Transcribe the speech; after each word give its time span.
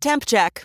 Temp 0.00 0.24
check. 0.26 0.64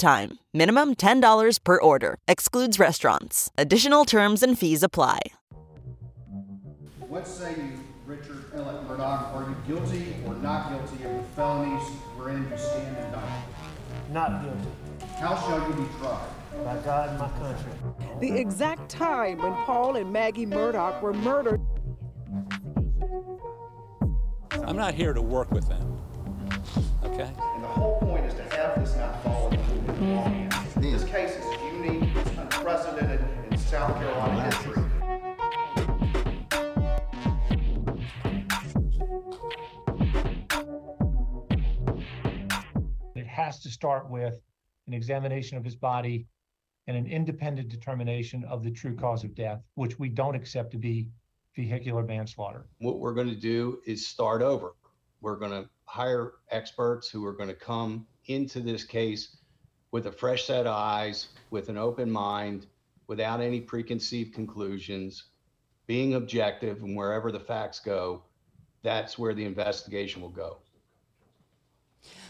time. 0.00 0.38
Minimum 0.52 0.96
$10 0.96 1.62
per 1.62 1.80
order. 1.80 2.18
Excludes 2.26 2.80
restaurants. 2.80 3.50
Additional 3.56 4.04
terms 4.04 4.42
and 4.42 4.58
fees 4.58 4.82
apply. 4.82 5.20
What 6.98 7.26
say 7.26 7.54
you, 7.56 7.78
Richard 8.06 8.50
Ellett 8.52 8.86
Murdaugh? 8.86 9.34
Are 9.34 9.48
you 9.48 9.56
guilty 9.74 10.16
or 10.26 10.34
not 10.34 10.70
guilty 10.70 11.04
of 11.04 11.16
the 11.16 11.22
felonies 11.36 11.88
wherein 12.16 12.48
you 12.50 12.56
stand 12.56 12.96
indicted? 12.96 13.30
Not 14.12 14.42
guilty. 14.42 14.68
How 15.20 15.36
shall 15.36 15.68
you 15.68 15.74
be 15.74 15.88
tried? 15.98 16.28
By 16.64 16.76
God 16.84 17.10
and 17.10 17.18
my 17.18 17.28
country. 17.38 17.72
The 18.20 18.36
exact 18.36 18.88
time 18.88 19.38
when 19.38 19.52
Paul 19.64 19.96
and 19.96 20.12
Maggie 20.12 20.46
Murdaugh 20.46 21.00
were 21.00 21.12
murdered. 21.12 21.60
I'm 24.64 24.76
not 24.76 24.94
here 24.94 25.12
to 25.12 25.22
work 25.22 25.50
with 25.52 25.68
them. 25.68 26.00
Okay? 27.04 27.30
And 28.30 28.38
the 28.38 28.42
whole 28.42 28.42
point 28.42 28.42
is 28.46 28.50
to 28.50 28.56
have 28.56 28.80
this 28.80 28.96
not 28.96 29.22
fall 29.22 29.48
into 29.48 29.62
mm-hmm. 29.62 29.86
the 29.86 30.14
wrong 30.14 30.50
hands. 30.50 30.74
This 30.74 31.04
case 31.04 31.36
is 31.36 31.44
unique, 31.72 32.16
it's 32.16 32.30
unprecedented 32.30 33.24
in 33.50 33.58
South 33.58 33.96
Carolina 33.96 34.44
history. 34.44 34.82
It 43.16 43.26
has 43.26 43.60
to 43.60 43.70
start 43.70 44.08
with 44.10 44.40
an 44.86 44.94
examination 44.94 45.56
of 45.58 45.64
his 45.64 45.74
body 45.74 46.26
and 46.86 46.96
an 46.96 47.06
independent 47.06 47.68
determination 47.68 48.44
of 48.44 48.62
the 48.64 48.70
true 48.70 48.94
cause 48.96 49.24
of 49.24 49.34
death, 49.34 49.62
which 49.74 49.98
we 49.98 50.08
don't 50.08 50.34
accept 50.34 50.70
to 50.72 50.78
be 50.78 51.08
vehicular 51.54 52.02
manslaughter. 52.02 52.66
What 52.78 53.00
we're 53.00 53.14
going 53.14 53.28
to 53.28 53.34
do 53.34 53.80
is 53.86 54.06
start 54.06 54.42
over. 54.42 54.74
We're 55.20 55.36
going 55.36 55.50
to 55.52 55.68
hire 55.84 56.32
experts 56.50 57.10
who 57.10 57.24
are 57.26 57.32
going 57.32 57.48
to 57.48 57.54
come 57.54 58.06
into 58.30 58.60
this 58.60 58.84
case 58.84 59.36
with 59.90 60.06
a 60.06 60.12
fresh 60.12 60.46
set 60.46 60.66
of 60.66 60.74
eyes, 60.74 61.28
with 61.50 61.68
an 61.68 61.76
open 61.76 62.10
mind, 62.10 62.66
without 63.08 63.40
any 63.40 63.60
preconceived 63.60 64.32
conclusions, 64.32 65.24
being 65.86 66.14
objective, 66.14 66.82
and 66.82 66.96
wherever 66.96 67.32
the 67.32 67.40
facts 67.40 67.80
go, 67.80 68.22
that's 68.82 69.18
where 69.18 69.34
the 69.34 69.44
investigation 69.44 70.22
will 70.22 70.28
go. 70.28 70.58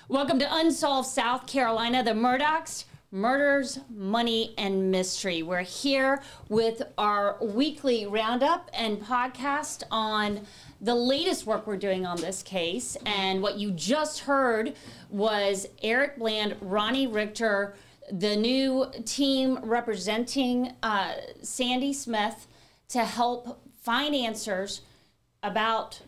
Welcome 0.08 0.38
to 0.38 0.56
Unsolved 0.56 1.08
South 1.08 1.46
Carolina, 1.46 2.02
the 2.02 2.12
Murdaughs, 2.12 2.84
Murders, 3.12 3.80
Money, 3.92 4.54
and 4.56 4.92
Mystery. 4.92 5.42
We're 5.42 5.62
here 5.62 6.22
with 6.48 6.82
our 6.96 7.36
weekly 7.42 8.06
roundup 8.06 8.70
and 8.72 9.00
podcast 9.00 9.82
on 9.90 10.46
the 10.80 10.94
latest 10.94 11.44
work 11.44 11.66
we're 11.66 11.76
doing 11.76 12.06
on 12.06 12.18
this 12.18 12.40
case. 12.44 12.96
And 13.04 13.42
what 13.42 13.58
you 13.58 13.72
just 13.72 14.20
heard 14.20 14.76
was 15.08 15.66
Eric 15.82 16.18
Bland, 16.18 16.54
Ronnie 16.60 17.08
Richter, 17.08 17.74
the 18.12 18.36
new 18.36 18.86
team 19.04 19.58
representing 19.64 20.74
uh, 20.84 21.14
Sandy 21.42 21.92
Smith 21.92 22.46
to 22.90 23.04
help 23.04 23.60
find 23.82 24.14
answers 24.14 24.82
about 25.42 26.00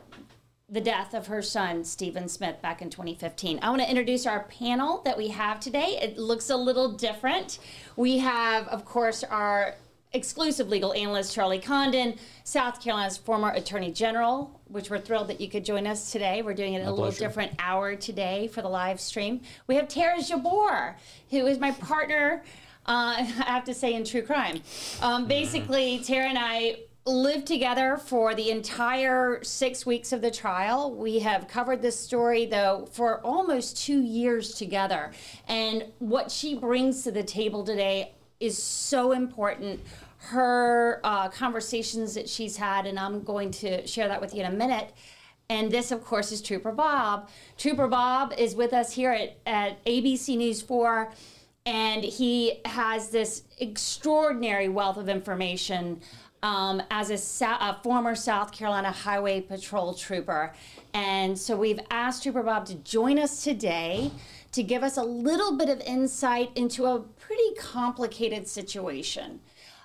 the 0.73 0.81
death 0.81 1.13
of 1.13 1.27
her 1.27 1.43
son, 1.43 1.85
Stephen 1.85 2.27
Smith, 2.29 2.63
back 2.63 2.81
in 2.81 2.89
2015. 2.89 3.59
I 3.61 3.69
want 3.69 3.83
to 3.83 3.89
introduce 3.89 4.27
our 4.27 4.45
panel 4.45 5.03
that 5.05 5.19
we 5.19 5.29
have 5.29 5.61
today. 5.61 5.99
It 6.01 6.17
looks 6.17 6.49
a 6.49 6.57
little 6.57 6.93
different. 6.93 7.59
We 7.95 8.19
have, 8.19 8.69
of 8.69 8.87
course, 8.87 9.23
our 9.23 9.75
exclusive 10.15 10.71
legal 10.71 10.95
analyst, 10.95 11.35
Charlie 11.35 11.59
Condon, 11.59 12.15
South 12.45 12.83
Carolina's 12.83 13.19
former 13.19 13.51
Attorney 13.51 13.93
General, 13.93 14.59
which 14.69 14.89
we're 14.89 14.99
thrilled 14.99 15.29
that 15.29 15.43
you 15.43 15.49
could 15.51 15.65
join 15.65 15.87
us 15.87 16.11
today. 16.11 16.41
We're 16.41 16.55
doing 16.55 16.73
it 16.73 16.81
at 16.81 16.89
a 16.89 16.91
little 16.91 17.11
different 17.11 17.53
hour 17.59 17.95
today 17.95 18.49
for 18.49 18.63
the 18.63 18.69
live 18.69 18.99
stream. 18.99 19.43
We 19.67 19.75
have 19.75 19.89
Tara 19.89 20.23
Jabor, 20.23 20.97
who 21.31 21.47
is 21.47 21.59
my 21.59 21.73
partner, 21.73 22.45
uh, 22.87 23.17
I 23.19 23.23
have 23.23 23.65
to 23.65 23.75
say, 23.75 23.93
in 23.93 24.05
true 24.05 24.23
crime. 24.23 24.63
Um, 25.03 25.27
basically, 25.27 25.99
Tara 25.99 26.31
and 26.31 26.39
I 26.39 26.79
lived 27.05 27.47
together 27.47 27.97
for 27.97 28.35
the 28.35 28.51
entire 28.51 29.43
six 29.43 29.85
weeks 29.85 30.13
of 30.13 30.21
the 30.21 30.31
trial. 30.31 30.95
We 30.95 31.19
have 31.21 31.49
covered 31.49 31.83
this 31.83 31.99
story, 31.99 32.47
though, 32.47 32.89
for 32.93 33.21
almost 33.27 33.77
two 33.77 34.01
years 34.01 34.55
together. 34.55 35.13
And 35.49 35.87
what 35.99 36.31
she 36.31 36.55
brings 36.55 37.03
to 37.05 37.11
the 37.11 37.25
table 37.25 37.65
today 37.65 38.13
is 38.39 38.57
so 38.57 39.13
important. 39.13 39.81
Her 40.19 41.01
uh, 41.03 41.29
conversations 41.29 42.15
that 42.15 42.29
she's 42.29 42.57
had, 42.57 42.87
and 42.87 42.99
I'm 42.99 43.25
going 43.25 43.51
to 43.53 43.85
share 43.87 44.07
that 44.07 44.21
with 44.21 44.33
you 44.33 44.45
in 44.45 44.53
a 44.53 44.57
minute. 44.57 44.93
And 45.51 45.73
this, 45.73 45.91
of 45.91 46.05
course, 46.05 46.31
is 46.31 46.41
Trooper 46.41 46.71
Bob. 46.71 47.29
Trooper 47.59 47.89
Bob 47.89 48.33
is 48.39 48.55
with 48.55 48.73
us 48.73 48.93
here 48.93 49.11
at, 49.11 49.37
at 49.45 49.85
ABC 49.85 50.37
News 50.37 50.63
4, 50.63 51.11
and 51.67 52.05
he 52.05 52.61
has 52.65 53.11
this 53.11 53.43
extraordinary 53.59 54.69
wealth 54.69 54.97
of 54.97 55.09
information 55.09 56.01
um, 56.43 56.83
as 56.91 57.11
a, 57.11 57.45
a, 57.45 57.81
former 57.83 58.15
South 58.15 58.53
Carolina 58.53 58.91
Highway 58.91 59.41
Patrol 59.41 59.95
trooper. 59.95 60.53
And 60.93 61.39
so 61.39 61.57
we've 61.57 61.81
asked 61.91 62.25
Trooper 62.25 62.43
Bob 62.43 62.67
to 62.67 62.75
join 62.77 63.19
us 63.19 63.45
today 63.45 64.11
to 64.51 64.63
give 64.63 64.83
us 64.83 64.97
a 64.97 65.03
little 65.03 65.57
bit 65.57 65.69
of 65.69 65.81
insight 65.81 66.51
into 66.57 66.85
a 66.85 67.01
pretty 67.01 67.55
complicated 67.59 68.47
situation. 68.47 69.41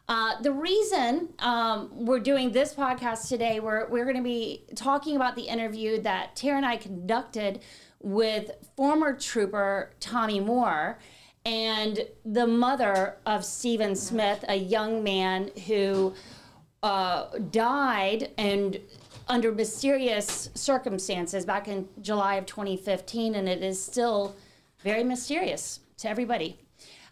Uh, 0.09 0.41
the 0.41 0.51
reason 0.51 1.29
um, 1.39 1.89
we're 1.91 2.19
doing 2.19 2.51
this 2.51 2.73
podcast 2.73 3.27
today, 3.27 3.59
we're, 3.59 3.87
we're 3.89 4.05
going 4.05 4.17
to 4.17 4.23
be 4.23 4.63
talking 4.75 5.15
about 5.15 5.35
the 5.35 5.43
interview 5.43 6.01
that 6.01 6.35
Tara 6.35 6.57
and 6.57 6.65
I 6.65 6.77
conducted 6.77 7.59
with 8.01 8.51
former 8.75 9.13
trooper 9.13 9.91
Tommy 9.99 10.39
Moore 10.39 10.97
and 11.45 12.05
the 12.25 12.47
mother 12.47 13.17
of 13.25 13.43
Stephen 13.45 13.95
Smith, 13.95 14.43
a 14.47 14.55
young 14.55 15.03
man 15.03 15.51
who 15.67 16.13
uh, 16.83 17.25
died 17.51 18.31
and 18.37 18.79
under 19.27 19.51
mysterious 19.51 20.49
circumstances 20.53 21.45
back 21.45 21.67
in 21.67 21.87
July 22.01 22.35
of 22.35 22.45
2015, 22.45 23.35
and 23.35 23.49
it 23.49 23.61
is 23.61 23.81
still 23.81 24.35
very 24.83 25.03
mysterious 25.03 25.81
to 25.97 26.09
everybody. 26.09 26.59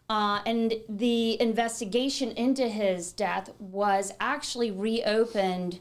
Uh, 0.07 0.39
and 0.45 0.73
the 0.87 1.41
investigation 1.41 2.31
into 2.31 2.67
his 2.67 3.11
death 3.11 3.49
was 3.59 4.13
actually 4.19 4.71
reopened 4.71 5.79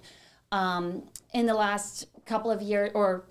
um, 0.51 1.03
in 1.35 1.47
the 1.47 1.55
last 1.55 2.07
couple 2.25 2.51
of 2.51 2.63
years, 2.63 2.91
or 2.95 3.27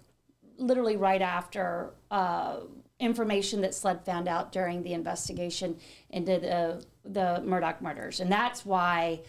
literally 0.58 0.96
right 0.96 1.22
after 1.22 1.94
uh, 2.12 2.58
information 3.00 3.60
that 3.62 3.74
SLED 3.74 4.06
found 4.06 4.28
out 4.28 4.52
during 4.52 4.84
the 4.84 4.94
investigation 4.94 5.76
into 6.12 6.40
the 6.40 6.86
the 7.06 7.44
Murdaugh 7.46 7.82
murders, 7.82 8.22
and 8.22 8.32
that's 8.32 8.66
why 8.66 9.20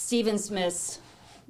Stephen 0.00 0.38
Smith's 0.38 0.98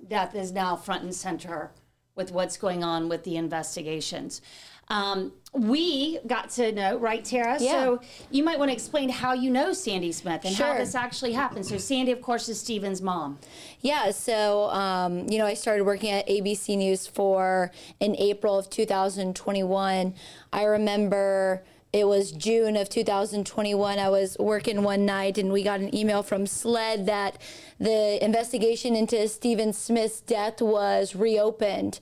death 0.09 0.35
is 0.35 0.51
now 0.51 0.75
front 0.75 1.03
and 1.05 1.15
center 1.15 1.71
with 2.17 2.33
what's 2.33 2.57
going 2.57 2.83
on 2.83 3.09
with 3.09 3.23
the 3.23 3.37
investigations. 3.37 4.43
Um, 4.89 5.33
we 5.53 6.19
got 6.27 6.51
to 6.51 6.73
know, 6.73 6.99
right, 6.99 7.25
Tara? 7.25 7.59
Yeah. 7.61 7.71
So 7.71 8.01
you 8.33 8.43
might 8.43 8.59
want 8.59 8.71
to 8.71 8.73
explain 8.73 9.09
how 9.09 9.35
you 9.35 9.51
know 9.51 9.73
Sandy 9.73 10.11
Smith 10.11 10.45
and 10.45 10.55
how 10.55 10.77
this 10.77 10.97
actually 10.97 11.33
happened. 11.33 11.65
So 11.65 11.79
Sandy, 11.79 12.11
of 12.11 12.21
course, 12.21 12.49
is 12.49 12.61
Stephen's 12.61 13.01
mom. 13.01 13.39
Yeah, 13.83 14.11
so 14.11 14.65
um, 14.71 15.29
you 15.29 15.39
know, 15.39 15.47
I 15.47 15.55
started 15.55 15.85
working 15.85 16.11
at 16.11 16.27
ABC 16.27 16.77
News 16.77 17.07
4 17.07 17.71
in 18.01 18.17
April 18.17 18.59
of 18.59 18.69
2021. 18.69 20.15
I 20.53 20.65
remember 20.65 21.63
it 21.93 22.07
was 22.07 22.31
June 22.31 22.77
of 22.77 22.89
2021. 22.89 23.99
I 23.99 24.09
was 24.09 24.37
working 24.39 24.83
one 24.83 25.05
night 25.05 25.39
and 25.39 25.53
we 25.53 25.63
got 25.65 25.81
an 25.81 25.95
email 25.95 26.23
from 26.23 26.47
SLED 26.47 27.07
that 27.07 27.39
the 27.81 28.23
investigation 28.25 28.95
into 28.95 29.27
Stephen 29.29 29.73
Smith's 29.73 30.21
death 30.21 30.63
was 30.63 31.17
reopened. 31.17 31.99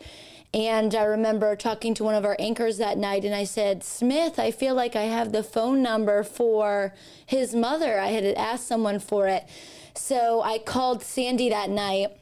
And 0.53 0.95
I 0.95 1.05
remember 1.05 1.57
talking 1.57 1.95
to 1.95 2.05
one 2.05 2.15
of 2.15 2.25
our 2.25 2.37
anchors 2.39 2.79
that 2.79 2.97
night, 2.97 3.27
and 3.27 3.35
I 3.35 3.45
said, 3.45 3.85
Smith, 3.85 4.39
I 4.39 4.51
feel 4.51 4.75
like 4.75 4.97
I 4.97 5.03
have 5.03 5.31
the 5.31 5.43
phone 5.43 5.83
number 5.83 6.23
for 6.23 6.95
his 7.27 7.55
mother. 7.55 8.01
I 8.01 8.09
had 8.09 8.25
asked 8.25 8.67
someone 8.67 8.99
for 8.99 9.29
it. 9.29 9.47
So 9.95 10.41
I 10.41 10.59
called 10.59 11.03
Sandy 11.03 11.51
that 11.51 11.69
night, 11.69 12.13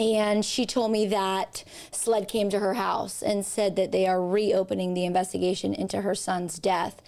and 0.00 0.42
she 0.46 0.64
told 0.64 0.90
me 0.90 1.06
that 1.06 1.62
SLED 1.92 2.26
came 2.26 2.48
to 2.48 2.58
her 2.58 2.74
house 2.74 3.22
and 3.22 3.44
said 3.44 3.76
that 3.76 3.92
they 3.92 4.06
are 4.06 4.24
reopening 4.24 4.94
the 4.94 5.04
investigation 5.04 5.74
into 5.74 6.00
her 6.00 6.14
son's 6.14 6.58
death. 6.58 7.02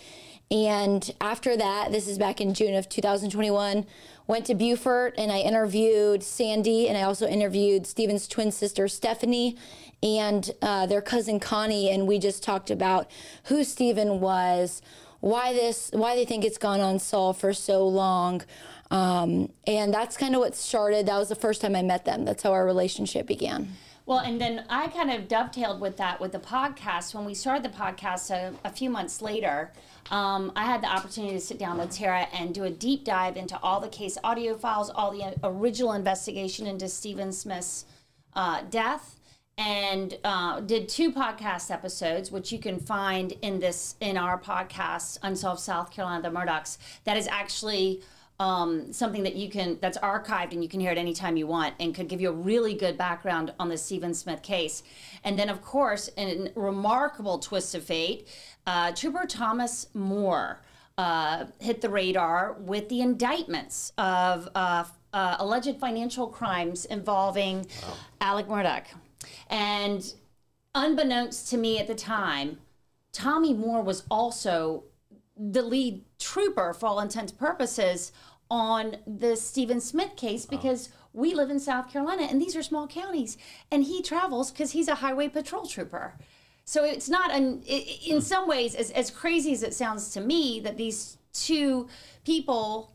And 0.51 1.11
after 1.19 1.57
that, 1.57 1.91
this 1.91 2.07
is 2.07 2.19
back 2.19 2.39
in 2.39 2.53
June 2.53 2.75
of 2.75 2.91
2021, 2.91 3.87
went 4.27 4.45
to 4.45 4.55
Beaufort 4.55 5.15
and 5.17 5.33
I 5.33 5.39
interviewed 5.39 6.23
Sandy 6.23 6.87
and 6.87 6.99
I 6.99 7.03
also 7.03 7.27
interviewed 7.27 7.87
Stephen's 7.87 8.29
twin 8.29 8.53
sister 8.53 8.87
Stephanie 8.89 9.57
and 10.03 10.51
uh, 10.61 10.85
their 10.85 11.01
cousin 11.01 11.41
Connie. 11.41 11.89
And 11.91 12.07
we 12.07 12.19
just 12.19 12.43
talked 12.43 12.71
about 12.71 13.11
who 13.45 13.65
Stephen 13.65 14.21
was, 14.21 14.83
why 15.21 15.55
this, 15.55 15.89
why 15.95 16.15
they 16.15 16.27
think 16.27 16.45
it's 16.45 16.59
gone 16.59 16.81
unsolved 16.81 17.41
for 17.41 17.55
so 17.55 17.89
long. 17.89 18.43
Um, 18.93 19.51
and 19.67 19.93
that's 19.93 20.19
kind 20.19 20.35
of 20.35 20.41
what 20.41 20.55
started. 20.55 21.07
That 21.07 21.19
was 21.19 21.31
the 21.31 21.35
first 21.35 21.63
time 21.63 21.75
I 21.75 21.83
met 21.83 22.05
them. 22.05 22.27
That's 22.27 22.43
how 22.43 22.53
our 22.53 22.67
relationship 22.67 23.27
began. 23.27 23.73
Well, 24.05 24.19
and 24.19 24.39
then 24.39 24.67
I 24.69 24.89
kind 24.89 25.11
of 25.11 25.29
dovetailed 25.29 25.81
with 25.81 25.97
that 25.97 26.21
with 26.21 26.33
the 26.33 26.39
podcast. 26.39 27.15
When 27.15 27.25
we 27.25 27.35
started 27.35 27.63
the 27.63 27.71
podcast 27.71 28.31
a, 28.31 28.53
a 28.65 28.71
few 28.71 28.91
months 28.91 29.23
later, 29.23 29.73
um, 30.11 30.53
I 30.55 30.65
had 30.65 30.83
the 30.83 30.89
opportunity 30.89 31.35
to 31.35 31.41
sit 31.41 31.59
down 31.59 31.79
with 31.79 31.91
Tara 31.91 32.27
and 32.35 32.55
do 32.55 32.65
a 32.65 32.71
deep 32.71 33.05
dive 33.05 33.39
into 33.39 33.59
all 33.61 33.81
the 33.81 33.89
case 33.89 34.19
audio 34.23 34.57
files, 34.57 34.91
all 34.91 35.11
the 35.11 35.35
original 35.43 35.95
investigation 35.95 36.67
into 36.67 36.89
Stephen 36.89 37.33
Smith's 37.33 37.87
uh, 38.35 38.63
death, 38.69 39.21
and 39.57 40.19
uh, 40.25 40.61
did 40.61 40.89
two 40.89 41.13
podcast 41.13 41.71
episodes, 41.71 42.31
which 42.31 42.53
you 42.53 42.59
can 42.59 42.79
find 42.79 43.33
in 43.41 43.61
this 43.61 43.95
in 44.01 44.19
our 44.19 44.39
podcast, 44.39 45.19
Unsolved 45.23 45.61
South 45.61 45.91
Carolina, 45.91 46.23
the 46.23 46.37
Murdaughs. 46.37 46.77
That 47.05 47.17
is 47.17 47.29
actually 47.29 48.03
um, 48.39 48.93
something 48.93 49.23
that 49.23 49.37
you 49.37 49.49
can 49.49 49.79
that's 49.81 49.99
archived 49.99 50.53
and 50.53 50.63
you 50.63 50.69
can 50.69 50.81
hear 50.81 50.91
it 50.91 50.99
anytime 50.99 51.37
you 51.37 51.47
want 51.47 51.75
and 51.79 51.95
could 51.95 52.09
give 52.09 52.21
you 52.21 52.31
a 52.31 52.33
really 52.33 52.75
good 52.75 52.97
background 52.99 53.53
on 53.59 53.69
the 53.69 53.79
Stephen 53.79 54.15
Smith 54.15 54.43
case. 54.43 54.83
And 55.25 55.39
then, 55.39 55.49
of 55.49 55.63
course, 55.63 56.09
in 56.17 56.51
a 56.55 56.61
remarkable 56.61 57.39
twist 57.39 57.75
of 57.75 57.85
fate, 57.85 58.29
uh, 58.67 58.93
Trooper 58.93 59.27
Thomas 59.27 59.87
Moore 59.95 60.63
uh, 60.99 61.47
hit 61.61 61.81
the 61.81 61.89
radar 61.89 62.55
with 62.55 62.89
the 62.89 63.01
indictments 63.01 63.93
of 63.99 64.49
uh, 64.55 64.85
uh 65.13 65.37
alleged 65.39 65.79
financial 65.79 66.27
crimes 66.27 66.85
involving 66.87 67.67
wow. 67.83 67.95
Alex 68.21 68.49
Murdaugh. 68.49 68.85
And 69.49 70.15
unbeknownst 70.75 71.49
to 71.51 71.57
me 71.57 71.79
at 71.79 71.87
the 71.87 71.95
time, 71.95 72.59
Tommy 73.13 73.53
Moore 73.53 73.83
was 73.83 74.05
also 74.11 74.85
the 75.37 75.63
lead 75.63 76.03
trooper 76.23 76.73
for 76.73 76.87
all 76.87 77.01
intents 77.01 77.33
and 77.33 77.39
purposes 77.39 78.13
on 78.51 78.97
the 79.07 79.35
Stephen 79.35 79.81
Smith 79.81 80.15
case 80.17 80.45
because 80.45 80.91
oh. 80.93 80.97
we 81.13 81.35
live 81.35 81.51
in 81.51 81.59
South 81.59 81.91
Carolina 81.91 82.23
and 82.23 82.41
these 82.41 82.55
are 82.55 82.63
small 82.63 82.87
counties 82.87 83.39
and 83.71 83.85
he 83.85 84.03
travels 84.03 84.51
because 84.51 84.73
he's 84.73 84.89
a 84.89 84.97
highway 84.97 85.29
patrol 85.29 85.67
trooper. 85.67 86.15
So 86.65 86.85
it's 86.85 87.09
not 87.09 87.33
an, 87.33 87.63
in 87.63 88.21
some 88.21 88.47
ways 88.47 88.75
as, 88.75 88.91
as 88.93 89.11
crazy 89.11 89.53
as 89.53 89.63
it 89.63 89.75
sounds 89.75 90.11
to 90.11 90.21
me 90.21 90.61
that 90.61 90.77
these 90.77 91.17
two 91.33 91.89
people 92.25 92.93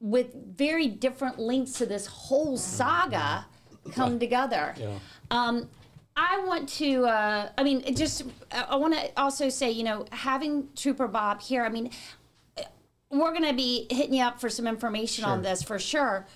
with 0.00 0.34
very 0.56 0.88
different 0.88 1.38
links 1.38 1.72
to 1.72 1.86
this 1.86 2.06
whole 2.06 2.58
saga 2.58 3.46
come 3.92 4.18
together. 4.18 4.74
Yeah. 4.76 4.98
Um, 5.30 5.68
I 6.16 6.44
want 6.46 6.68
to, 6.80 7.06
uh, 7.06 7.48
I 7.58 7.64
mean, 7.64 7.94
just, 7.94 8.24
I 8.52 8.76
want 8.76 8.94
to 8.94 9.10
also 9.16 9.48
say, 9.48 9.70
you 9.70 9.82
know, 9.82 10.06
having 10.12 10.68
Trooper 10.76 11.08
Bob 11.08 11.40
here, 11.40 11.64
I 11.64 11.68
mean, 11.68 11.90
we're 13.20 13.32
going 13.32 13.44
to 13.44 13.54
be 13.54 13.86
hitting 13.90 14.14
you 14.14 14.24
up 14.24 14.40
for 14.40 14.48
some 14.48 14.66
information 14.66 15.24
sure. 15.24 15.32
on 15.32 15.42
this 15.42 15.62
for 15.62 15.78
sure. 15.78 16.26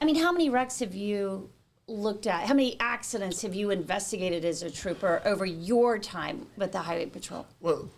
I 0.00 0.04
mean, 0.04 0.16
how 0.16 0.32
many 0.32 0.50
wrecks 0.50 0.80
have 0.80 0.94
you 0.94 1.50
looked 1.86 2.26
at? 2.26 2.46
How 2.46 2.54
many 2.54 2.76
accidents 2.80 3.42
have 3.42 3.54
you 3.54 3.70
investigated 3.70 4.44
as 4.44 4.62
a 4.62 4.70
trooper 4.70 5.22
over 5.24 5.46
your 5.46 5.98
time 5.98 6.46
with 6.56 6.72
the 6.72 6.78
Highway 6.78 7.06
Patrol? 7.06 7.46
Well, 7.60 7.88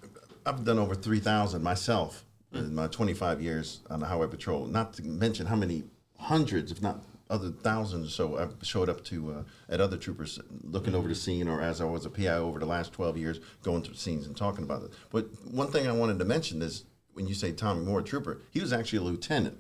I've 0.46 0.64
done 0.64 0.78
over 0.78 0.94
3,000 0.94 1.62
myself 1.62 2.24
in 2.52 2.74
my 2.74 2.86
25 2.86 3.42
years 3.42 3.80
on 3.90 4.00
the 4.00 4.06
Highway 4.06 4.28
Patrol, 4.28 4.66
not 4.66 4.94
to 4.94 5.02
mention 5.02 5.46
how 5.46 5.56
many 5.56 5.84
hundreds, 6.18 6.72
if 6.72 6.80
not 6.80 7.00
other 7.28 7.50
thousands 7.50 8.08
or 8.08 8.10
so 8.10 8.38
I've 8.38 8.54
showed 8.66 8.88
up 8.88 9.04
to 9.04 9.32
uh, 9.32 9.42
at 9.72 9.80
other 9.80 9.96
troopers 9.96 10.40
looking 10.64 10.96
over 10.96 11.06
the 11.06 11.14
scene 11.14 11.46
or 11.46 11.62
as 11.62 11.80
I 11.80 11.84
was 11.84 12.04
a 12.04 12.10
PI 12.10 12.26
over 12.26 12.58
the 12.58 12.66
last 12.66 12.92
12 12.92 13.16
years 13.16 13.40
going 13.62 13.82
through 13.82 13.94
scenes 13.94 14.26
and 14.26 14.36
talking 14.36 14.64
about 14.64 14.82
it. 14.82 14.90
But 15.10 15.28
one 15.48 15.68
thing 15.68 15.86
I 15.86 15.92
wanted 15.92 16.18
to 16.18 16.24
mention 16.24 16.60
is 16.60 16.84
when 17.14 17.26
you 17.26 17.34
say 17.34 17.52
Tommy 17.52 17.84
Moore 17.84 18.02
trooper, 18.02 18.40
he 18.50 18.60
was 18.60 18.72
actually 18.72 18.98
a 18.98 19.02
lieutenant. 19.02 19.58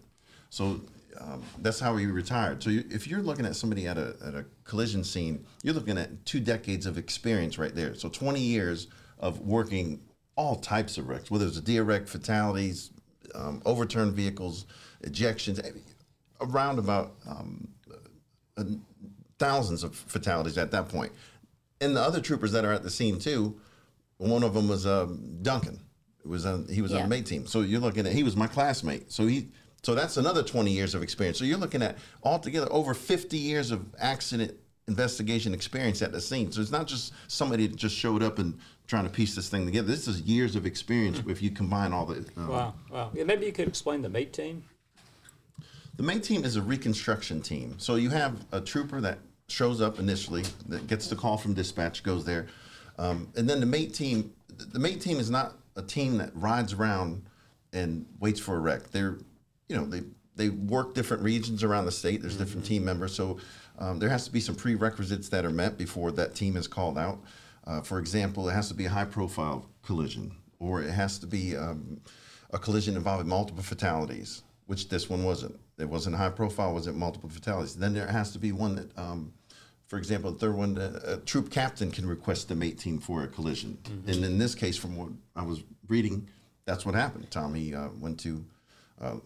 So 0.50 0.80
um, 1.20 1.42
that's 1.58 1.80
how 1.80 1.96
he 1.96 2.06
retired. 2.06 2.62
So 2.62 2.70
you, 2.70 2.84
if 2.90 3.06
you're 3.06 3.22
looking 3.22 3.46
at 3.46 3.56
somebody 3.56 3.86
at 3.86 3.98
a, 3.98 4.16
at 4.24 4.34
a 4.34 4.44
collision 4.64 5.04
scene, 5.04 5.44
you're 5.62 5.74
looking 5.74 5.98
at 5.98 6.24
two 6.24 6.40
decades 6.40 6.86
of 6.86 6.98
experience 6.98 7.58
right 7.58 7.74
there. 7.74 7.94
So 7.94 8.08
20 8.08 8.40
years 8.40 8.88
of 9.18 9.40
working 9.40 10.00
all 10.36 10.56
types 10.56 10.96
of 10.96 11.08
wrecks, 11.08 11.30
whether 11.30 11.46
it's 11.46 11.58
a 11.58 11.62
deer 11.62 11.82
wreck, 11.82 12.06
fatalities, 12.06 12.90
um, 13.34 13.60
overturned 13.64 14.14
vehicles, 14.14 14.66
ejections, 15.04 15.60
around 16.40 16.78
about 16.78 17.14
um, 17.28 17.68
uh, 18.56 18.64
thousands 19.38 19.84
of 19.84 19.94
fatalities 19.94 20.58
at 20.58 20.70
that 20.70 20.88
point. 20.88 21.12
And 21.80 21.96
the 21.96 22.00
other 22.00 22.20
troopers 22.20 22.52
that 22.52 22.64
are 22.64 22.72
at 22.72 22.82
the 22.82 22.90
scene 22.90 23.18
too, 23.18 23.60
one 24.18 24.42
of 24.42 24.54
them 24.54 24.68
was 24.68 24.86
um, 24.86 25.38
Duncan. 25.42 25.80
It 26.24 26.28
was 26.28 26.46
on, 26.46 26.66
he 26.68 26.82
was 26.82 26.92
yeah. 26.92 26.98
on 26.98 27.02
the 27.04 27.08
MAIT 27.08 27.26
team. 27.26 27.46
So 27.46 27.60
you're 27.60 27.80
looking 27.80 28.06
at 28.06 28.12
he 28.12 28.22
was 28.22 28.36
my 28.36 28.46
classmate. 28.46 29.10
So 29.10 29.26
he 29.26 29.48
so 29.82 29.94
that's 29.94 30.16
another 30.16 30.42
20 30.42 30.70
years 30.70 30.94
of 30.94 31.02
experience. 31.02 31.38
So 31.38 31.44
you're 31.44 31.58
looking 31.58 31.82
at 31.82 31.96
altogether 32.22 32.68
over 32.70 32.92
50 32.92 33.36
years 33.36 33.70
of 33.70 33.86
accident 33.98 34.54
investigation 34.88 35.54
experience 35.54 36.02
at 36.02 36.12
the 36.12 36.20
scene. 36.20 36.52
So 36.52 36.60
it's 36.60 36.70
not 36.70 36.86
just 36.86 37.14
somebody 37.28 37.66
that 37.66 37.76
just 37.76 37.96
showed 37.96 38.22
up 38.22 38.38
and 38.38 38.58
trying 38.86 39.04
to 39.04 39.10
piece 39.10 39.34
this 39.34 39.48
thing 39.48 39.64
together. 39.64 39.86
This 39.86 40.08
is 40.08 40.20
years 40.22 40.56
of 40.56 40.66
experience 40.66 41.18
mm-hmm. 41.18 41.30
if 41.30 41.40
you 41.40 41.50
combine 41.50 41.92
all 41.92 42.04
the. 42.04 42.26
Um, 42.36 42.48
wow, 42.48 42.74
wow. 42.90 43.10
Yeah, 43.14 43.24
maybe 43.24 43.46
you 43.46 43.52
could 43.52 43.68
explain 43.68 44.02
the 44.02 44.08
MAIT 44.08 44.32
team. 44.32 44.64
The 45.96 46.02
MAIT 46.02 46.24
team 46.24 46.44
is 46.44 46.56
a 46.56 46.62
reconstruction 46.62 47.40
team. 47.40 47.74
So 47.78 47.94
you 47.94 48.10
have 48.10 48.44
a 48.52 48.60
trooper 48.60 49.00
that 49.00 49.18
shows 49.48 49.80
up 49.80 49.98
initially, 49.98 50.44
that 50.68 50.86
gets 50.86 51.08
the 51.08 51.16
call 51.16 51.36
from 51.36 51.54
dispatch, 51.54 52.02
goes 52.02 52.24
there, 52.24 52.46
um, 52.98 53.28
and 53.36 53.48
then 53.48 53.60
the 53.60 53.66
MAIT 53.66 53.94
team. 53.94 54.32
The 54.58 54.78
MAIT 54.78 55.00
team 55.00 55.18
is 55.18 55.30
not 55.30 55.54
a 55.76 55.82
team 55.82 56.18
that 56.18 56.30
rides 56.34 56.72
around 56.72 57.24
and 57.72 58.06
waits 58.18 58.40
for 58.40 58.56
a 58.56 58.58
wreck. 58.58 58.90
They're, 58.90 59.18
you 59.68 59.76
know, 59.76 59.84
they 59.84 60.02
they 60.36 60.48
work 60.48 60.94
different 60.94 61.22
regions 61.22 61.62
around 61.62 61.84
the 61.84 61.92
state. 61.92 62.22
There's 62.22 62.34
mm-hmm. 62.34 62.44
different 62.44 62.66
team 62.66 62.84
members, 62.84 63.14
so 63.14 63.38
um, 63.78 63.98
there 63.98 64.08
has 64.08 64.24
to 64.24 64.32
be 64.32 64.40
some 64.40 64.54
prerequisites 64.54 65.28
that 65.30 65.44
are 65.44 65.50
met 65.50 65.76
before 65.76 66.12
that 66.12 66.34
team 66.34 66.56
is 66.56 66.66
called 66.66 66.98
out. 66.98 67.18
Uh, 67.66 67.80
for 67.82 67.98
example, 67.98 68.48
it 68.48 68.52
has 68.52 68.68
to 68.68 68.74
be 68.74 68.86
a 68.86 68.90
high-profile 68.90 69.68
collision, 69.82 70.32
or 70.58 70.82
it 70.82 70.90
has 70.90 71.18
to 71.18 71.26
be 71.26 71.56
um, 71.56 72.00
a 72.52 72.58
collision 72.58 72.96
involving 72.96 73.28
multiple 73.28 73.62
fatalities, 73.62 74.42
which 74.66 74.88
this 74.88 75.10
one 75.10 75.24
wasn't. 75.24 75.58
It 75.78 75.88
wasn't 75.88 76.16
high 76.16 76.30
profile, 76.30 76.74
wasn't 76.74 76.96
multiple 76.96 77.28
fatalities. 77.28 77.74
Then 77.74 77.94
there 77.94 78.06
has 78.06 78.32
to 78.32 78.38
be 78.38 78.52
one 78.52 78.76
that 78.76 78.98
um, 78.98 79.32
for 79.90 79.98
example, 79.98 80.30
the 80.30 80.38
third 80.38 80.54
one, 80.54 80.78
a 80.78 81.16
troop 81.16 81.50
captain 81.50 81.90
can 81.90 82.06
request 82.06 82.48
the 82.48 82.54
MAIT 82.54 82.78
team 82.78 83.00
for 83.00 83.24
a 83.24 83.26
collision. 83.26 83.76
Mm-hmm. 83.82 84.08
And 84.08 84.24
in 84.24 84.38
this 84.38 84.54
case, 84.54 84.76
from 84.76 84.94
what 84.96 85.08
I 85.34 85.42
was 85.42 85.64
reading, 85.88 86.28
that's 86.64 86.86
what 86.86 86.94
happened. 86.94 87.28
Tommy 87.32 87.74
uh, 87.74 87.88
went 87.98 88.20
to 88.20 88.44
uh, 89.00 89.16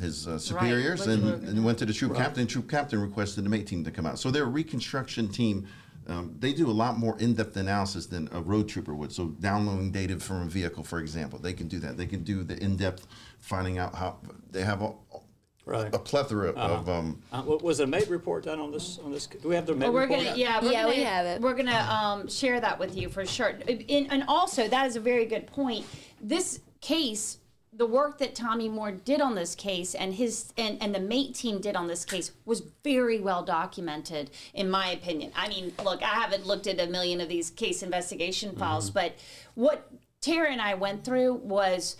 his 0.00 0.26
uh, 0.26 0.36
superiors 0.36 1.06
right. 1.06 1.10
and, 1.10 1.44
and, 1.44 1.64
went 1.64 1.78
to 1.78 1.86
the 1.86 1.92
troop 1.92 2.14
right. 2.14 2.22
captain. 2.22 2.48
Troop 2.48 2.68
captain 2.68 3.00
requested 3.00 3.44
the 3.44 3.48
MAIT 3.48 3.68
team 3.68 3.84
to 3.84 3.92
come 3.92 4.04
out. 4.04 4.18
So 4.18 4.32
their 4.32 4.46
reconstruction 4.46 5.28
team, 5.28 5.68
um, 6.08 6.34
they 6.40 6.52
do 6.52 6.68
a 6.68 6.72
lot 6.72 6.98
more 6.98 7.16
in-depth 7.20 7.56
analysis 7.56 8.06
than 8.06 8.28
a 8.32 8.40
road 8.40 8.68
trooper 8.68 8.96
would. 8.96 9.12
So 9.12 9.28
downloading 9.28 9.92
data 9.92 10.18
from 10.18 10.42
a 10.42 10.46
vehicle, 10.46 10.82
for 10.82 10.98
example, 10.98 11.38
they 11.38 11.52
can 11.52 11.68
do 11.68 11.78
that. 11.78 11.96
They 11.96 12.06
can 12.06 12.24
do 12.24 12.42
the 12.42 12.60
in-depth 12.60 13.06
finding 13.38 13.78
out 13.78 13.94
how 13.94 14.16
they 14.50 14.64
have 14.64 14.82
all, 14.82 15.27
right. 15.68 15.94
a 15.94 15.98
plethora 15.98 16.50
uh-huh. 16.50 16.74
of. 16.74 16.88
Um, 16.88 17.22
uh, 17.32 17.42
was 17.46 17.80
a 17.80 17.86
MAIT 17.86 18.08
report 18.08 18.44
done 18.44 18.58
on 18.58 18.72
this? 18.72 18.98
On 19.04 19.12
this, 19.12 19.26
do 19.26 19.48
we 19.48 19.54
have 19.54 19.66
the 19.66 19.74
MAIT 19.74 19.88
well, 19.88 19.92
we're 19.92 20.00
report? 20.02 20.24
Gonna, 20.24 20.36
yeah, 20.36 20.60
we're 20.60 20.72
yeah, 20.72 20.82
gonna, 20.82 20.94
we 20.94 21.02
have 21.02 21.26
it. 21.26 21.40
We're 21.40 21.54
gonna 21.54 21.88
um, 21.90 22.28
share 22.28 22.60
that 22.60 22.78
with 22.78 22.96
you 22.96 23.08
for 23.08 23.24
sure. 23.26 23.50
In, 23.68 24.06
and 24.06 24.24
also, 24.26 24.68
that 24.68 24.86
is 24.86 24.96
a 24.96 25.00
very 25.00 25.26
good 25.26 25.46
point. 25.46 25.86
This 26.20 26.60
case 26.80 27.38
the 27.78 27.86
work 27.86 28.18
that 28.18 28.34
Tommy 28.34 28.68
Moore 28.68 28.90
did 28.90 29.20
on 29.20 29.36
this 29.36 29.54
case 29.54 29.94
and 29.94 30.14
his 30.14 30.52
and, 30.58 30.82
and 30.82 30.94
the 30.94 31.00
MAIT 31.00 31.34
team 31.34 31.60
did 31.60 31.76
on 31.76 31.86
this 31.86 32.04
case 32.04 32.32
was 32.44 32.62
very 32.82 33.20
well 33.20 33.44
documented 33.44 34.30
in 34.52 34.68
my 34.68 34.90
opinion. 34.90 35.30
I 35.36 35.48
mean, 35.48 35.72
look, 35.84 36.02
I 36.02 36.06
haven't 36.06 36.44
looked 36.44 36.66
at 36.66 36.80
a 36.80 36.86
million 36.86 37.20
of 37.20 37.28
these 37.28 37.50
case 37.50 37.82
investigation 37.82 38.56
files, 38.56 38.90
mm-hmm. 38.90 38.98
but 38.98 39.14
what 39.54 39.90
Tara 40.20 40.50
and 40.50 40.60
I 40.60 40.74
went 40.74 41.04
through 41.04 41.34
was 41.34 41.96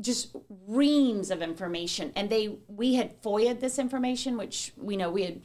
just 0.00 0.34
reams 0.66 1.30
of 1.30 1.42
information. 1.42 2.12
And 2.16 2.30
they 2.30 2.58
we 2.68 2.94
had 2.94 3.20
FOIA 3.22 3.58
this 3.58 3.78
information 3.78 4.36
which 4.36 4.72
we 4.76 4.96
know 4.96 5.10
we 5.10 5.24
had 5.24 5.40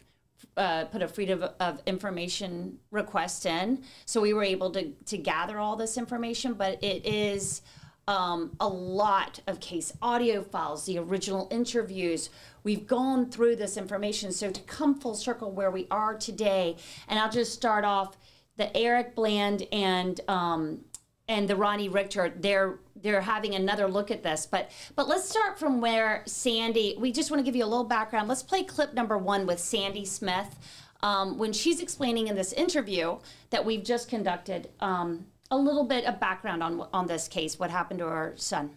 uh, 0.58 0.86
put 0.86 1.02
a 1.02 1.08
freedom 1.08 1.44
of, 1.44 1.54
of, 1.60 1.82
information 1.86 2.78
request 2.92 3.46
in. 3.46 3.84
So 4.06 4.22
we 4.22 4.34
were 4.34 4.44
able 4.44 4.72
to 4.72 4.92
to 4.92 5.18
gather 5.18 5.60
all 5.60 5.76
this 5.76 5.98
information 5.98 6.54
but 6.54 6.84
it 6.84 7.06
is 7.06 7.62
um, 8.08 8.56
a 8.60 8.68
lot 8.68 9.40
of 9.48 9.60
case 9.60 9.92
audio 10.02 10.44
files 10.44 10.86
the 10.86 11.00
original 11.00 11.48
interviews. 11.52 12.30
We've 12.64 12.86
gone 12.86 13.30
through 13.32 13.56
this 13.58 13.78
information. 13.78 14.32
So 14.32 14.52
to 14.52 14.62
come 14.62 15.00
full 15.00 15.16
circle 15.16 15.52
where 15.52 15.72
we 15.72 15.88
are 15.92 16.16
today 16.16 16.78
and 17.08 17.20
i'll 17.20 17.32
just 17.32 17.54
start 17.54 17.84
off 17.84 18.18
the 18.58 18.76
Eric 18.76 19.16
Bland 19.16 19.68
and 19.72 20.22
um, 20.28 20.86
and 21.28 21.48
the 21.48 21.56
Ronnie 21.56 21.90
Richter 21.90 22.34
they're 22.36 22.80
they're 23.06 23.22
having 23.22 23.56
another 23.56 23.88
look 23.88 24.12
at 24.12 24.24
this. 24.24 24.46
But 24.46 24.72
but 24.96 25.08
let's 25.08 25.30
start 25.30 25.58
from 25.58 25.80
where 25.80 26.24
Sandy. 26.26 26.96
We 26.98 27.12
just 27.12 27.32
want 27.32 27.40
to 27.40 27.46
give 27.46 27.56
you 27.56 27.64
a 27.64 27.68
little 27.68 27.86
background. 27.86 28.28
Let's 28.28 28.44
play 28.44 28.64
clip 28.64 28.94
number 28.94 29.18
one 29.18 29.46
with 29.46 29.60
Sandy 29.60 30.06
Smith 30.06 30.58
um, 31.02 31.38
when 31.38 31.54
she's 31.54 31.82
explaining 31.82 32.28
in 32.28 32.36
this 32.36 32.52
interview 32.54 33.18
that 33.52 33.64
we've 33.64 33.84
just 33.84 34.10
conducted 34.10 34.70
um, 34.80 35.28
a 35.52 35.58
little 35.58 35.86
bit 35.86 36.06
of 36.06 36.20
background 36.20 36.64
on 36.64 36.88
on 36.94 37.08
this 37.08 37.28
case, 37.28 37.60
what 37.60 37.70
happened 37.70 38.00
to 38.00 38.08
her 38.08 38.34
son. 38.36 38.72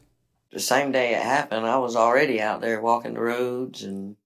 The 0.51 0.61
same 0.61 0.93
day 0.93 1.15
it 1.15 1.23
happened, 1.23 1.67
I 1.67 1.79
was 1.79 1.97
already 1.97 2.41
out 2.41 2.61
there 2.61 2.81
walking 2.81 3.15
the 3.15 3.21
roads 3.21 3.83
and 3.83 4.17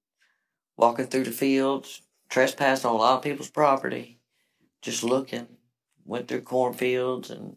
walking 0.76 1.06
through 1.06 1.25
the 1.25 1.32
fields, 1.32 2.02
trespassing 2.28 2.88
on 2.88 2.97
a 2.97 2.99
lot 2.99 3.16
of 3.16 3.23
people's 3.23 3.50
property, 3.50 4.18
just 4.80 5.02
looking. 5.02 5.47
Went 6.04 6.26
through 6.26 6.42
cornfields 6.42 7.30
and 7.30 7.56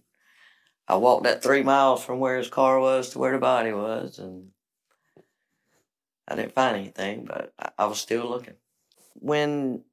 I 0.88 0.98
walked 0.98 1.24
that 1.24 1.42
three 1.42 1.64
miles 1.64 2.04
from 2.04 2.20
where 2.20 2.38
his 2.38 2.50
car 2.50 2.80
was 2.80 3.10
to 3.12 3.20
where 3.20 3.32
the 3.32 3.40
body 3.40 3.74
was, 3.74 4.20
and 4.20 4.50
I 6.28 6.36
didn't 6.36 6.54
find 6.54 6.78
anything, 6.78 7.26
but 7.26 7.54
I, 7.60 7.70
I 7.80 7.86
was 7.86 8.00
still 8.00 8.30
looking. 8.30 8.54
When 9.16 9.84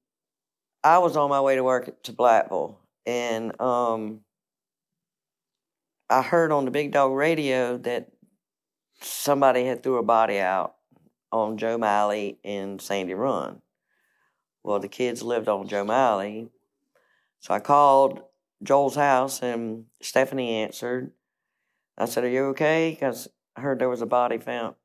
I 0.85 0.99
was 0.99 1.17
on 1.17 1.31
my 1.31 1.41
way 1.41 1.55
to 1.57 1.65
work 1.65 2.03
to 2.03 2.13
Blackville, 2.13 2.77
and 3.07 3.59
um, 3.61 4.21
I 6.11 6.23
heard 6.23 6.53
on 6.53 6.67
the 6.67 6.71
Big 6.71 6.93
Dog 6.93 7.13
radio 7.13 7.79
that 7.79 8.11
somebody 9.01 9.65
had 9.65 9.83
threw 9.83 9.97
a 9.97 10.03
body 10.03 10.39
out 10.39 10.75
on 11.31 11.57
Joe 11.57 11.79
Miley 11.79 12.39
in 12.43 12.79
Sandy 12.79 13.15
Run. 13.15 13.63
Well, 14.63 14.79
the 14.79 14.89
kids 14.89 15.23
lived 15.23 15.49
on 15.49 15.69
Joe 15.69 15.85
Miley, 15.85 16.49
so 17.41 17.55
I 17.55 17.61
called 17.61 18.23
Joel's 18.63 18.95
house, 18.95 19.43
and 19.43 19.87
Stephanie 20.01 20.63
answered. 20.63 21.13
I 21.99 22.07
said, 22.07 22.25
"Are 22.25 22.29
you 22.29 22.47
okay?" 22.47 22.91
Because 22.91 23.29
I 23.57 23.61
heard 23.61 23.79
there 23.79 23.89
was 23.89 24.03
a 24.03 24.07
body 24.07 24.39
found 24.39 24.77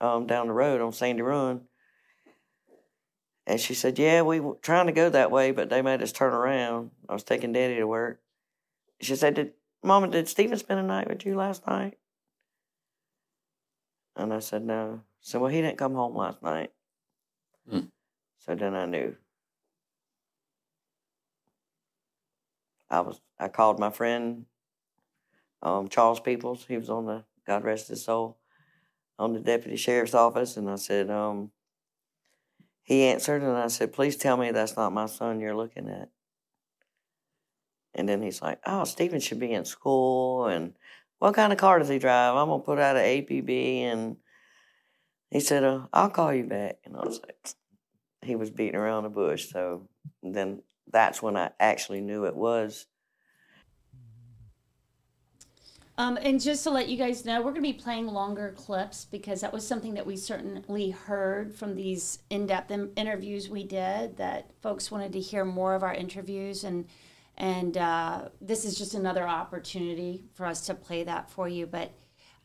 um, 0.00 0.26
down 0.26 0.46
the 0.46 0.52
road 0.52 0.80
on 0.80 0.92
Sandy 0.92 1.22
Run. 1.22 1.62
And 3.46 3.60
she 3.60 3.74
said, 3.74 3.98
"Yeah, 3.98 4.22
we 4.22 4.40
were 4.40 4.56
trying 4.62 4.86
to 4.86 4.92
go 4.92 5.08
that 5.10 5.30
way, 5.30 5.50
but 5.50 5.70
they 5.70 5.82
made 5.82 6.02
us 6.02 6.12
turn 6.12 6.32
around. 6.32 6.90
I 7.08 7.14
was 7.14 7.24
taking 7.24 7.52
Daddy 7.52 7.76
to 7.76 7.86
work." 7.86 8.20
She 9.00 9.16
said, 9.16 9.34
"Did 9.34 9.52
Mama? 9.82 10.08
Did 10.08 10.28
Stephen 10.28 10.58
spend 10.58 10.80
a 10.80 10.82
night 10.82 11.08
with 11.08 11.26
you 11.26 11.34
last 11.34 11.66
night?" 11.66 11.98
And 14.14 14.32
I 14.32 14.38
said, 14.38 14.62
"No." 14.62 15.02
So 15.20 15.40
well, 15.40 15.50
he 15.50 15.60
didn't 15.60 15.78
come 15.78 15.94
home 15.94 16.16
last 16.16 16.42
night. 16.42 16.72
Hmm. 17.68 17.86
So 18.38 18.54
then 18.54 18.74
I 18.74 18.86
knew. 18.86 19.16
I 22.92 23.00
was 23.00 23.20
I 23.40 23.48
called 23.48 23.80
my 23.80 23.90
friend 23.90 24.44
um, 25.62 25.88
Charles 25.88 26.20
Peoples. 26.20 26.66
He 26.68 26.76
was 26.76 26.90
on 26.90 27.06
the 27.06 27.24
God 27.46 27.64
rest 27.64 27.88
his 27.88 28.04
soul 28.04 28.38
on 29.18 29.32
the 29.32 29.40
deputy 29.40 29.76
sheriff's 29.76 30.14
office, 30.14 30.56
and 30.56 30.70
I 30.70 30.76
said, 30.76 31.10
um, 31.10 31.50
he 32.82 33.04
answered, 33.04 33.42
and 33.42 33.56
I 33.56 33.68
said, 33.68 33.92
please 33.92 34.16
tell 34.16 34.36
me 34.36 34.50
that's 34.50 34.76
not 34.76 34.92
my 34.92 35.06
son 35.06 35.40
you're 35.40 35.56
looking 35.56 35.88
at. 35.88 36.08
And 37.94 38.08
then 38.08 38.22
he's 38.22 38.42
like, 38.42 38.58
oh, 38.66 38.84
Stephen 38.84 39.20
should 39.20 39.38
be 39.38 39.52
in 39.52 39.64
school, 39.64 40.46
and 40.46 40.74
what 41.18 41.34
kind 41.34 41.52
of 41.52 41.58
car 41.58 41.78
does 41.78 41.88
he 41.88 41.98
drive? 41.98 42.36
I'm 42.36 42.48
gonna 42.48 42.62
put 42.62 42.78
out 42.78 42.96
an 42.96 43.02
APB, 43.02 43.82
and 43.82 44.16
he 45.30 45.40
said, 45.40 45.64
uh, 45.64 45.86
I'll 45.92 46.10
call 46.10 46.34
you 46.34 46.44
back. 46.44 46.78
And 46.84 46.96
I 46.96 47.00
was 47.00 47.20
like, 47.20 47.36
he 48.22 48.36
was 48.36 48.50
beating 48.50 48.76
around 48.76 49.04
the 49.04 49.08
bush. 49.08 49.50
So 49.50 49.88
then 50.22 50.62
that's 50.90 51.22
when 51.22 51.36
I 51.36 51.50
actually 51.60 52.00
knew 52.00 52.24
it 52.24 52.36
was. 52.36 52.86
Um, 55.98 56.18
and 56.22 56.40
just 56.40 56.64
to 56.64 56.70
let 56.70 56.88
you 56.88 56.96
guys 56.96 57.24
know, 57.24 57.38
we're 57.38 57.52
going 57.52 57.62
to 57.62 57.72
be 57.72 57.74
playing 57.74 58.06
longer 58.06 58.54
clips 58.56 59.04
because 59.04 59.42
that 59.42 59.52
was 59.52 59.66
something 59.66 59.94
that 59.94 60.06
we 60.06 60.16
certainly 60.16 60.90
heard 60.90 61.54
from 61.54 61.76
these 61.76 62.18
in-depth 62.30 62.70
in- 62.70 62.92
interviews 62.96 63.50
we 63.50 63.64
did. 63.64 64.16
That 64.16 64.50
folks 64.62 64.90
wanted 64.90 65.12
to 65.12 65.20
hear 65.20 65.44
more 65.44 65.74
of 65.74 65.82
our 65.82 65.92
interviews, 65.92 66.64
and 66.64 66.86
and 67.36 67.76
uh, 67.76 68.28
this 68.40 68.64
is 68.64 68.76
just 68.76 68.94
another 68.94 69.28
opportunity 69.28 70.24
for 70.32 70.46
us 70.46 70.66
to 70.66 70.74
play 70.74 71.04
that 71.04 71.30
for 71.30 71.46
you. 71.46 71.66
But 71.66 71.92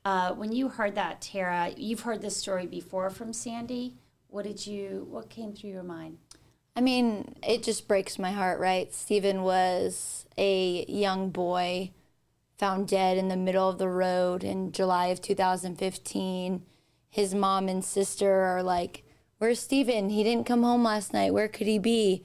uh, 0.04 0.34
when 0.34 0.52
you 0.52 0.68
heard 0.68 0.96
that, 0.96 1.22
Tara, 1.22 1.74
you've 1.78 2.02
heard 2.02 2.22
this 2.22 2.36
story 2.36 2.68
before 2.68 3.10
from 3.10 3.32
Sandy. 3.32 3.96
What 4.28 4.44
did 4.44 4.68
you? 4.68 5.08
What 5.10 5.30
came 5.30 5.54
through 5.54 5.70
your 5.70 5.84
mind? 5.84 6.18
I 6.78 6.82
mean, 6.82 7.34
it 7.42 7.64
just 7.64 7.88
breaks 7.88 8.20
my 8.20 8.30
heart, 8.30 8.60
right? 8.60 8.94
Stephen 8.94 9.42
was 9.42 10.28
a 10.38 10.86
young 10.88 11.32
boy 11.32 11.90
found 12.60 12.88
dead 12.88 13.18
in 13.18 13.30
the 13.30 13.36
middle 13.36 13.68
of 13.68 13.80
the 13.80 13.90
road 13.90 14.44
in 14.44 14.72
July 14.72 15.08
of 15.08 15.20
2015. 15.20 16.62
His 17.10 17.34
mom 17.34 17.68
and 17.68 17.84
sister 17.84 18.32
are 18.32 18.62
like, 18.62 19.04
Where's 19.40 19.60
Stephen? 19.60 20.12
He 20.12 20.24
didn't 20.24 20.46
come 20.46 20.62
home 20.62 20.84
last 20.84 21.14
night. 21.14 21.34
Where 21.34 21.48
could 21.48 21.66
he 21.66 21.80
be? 21.80 22.24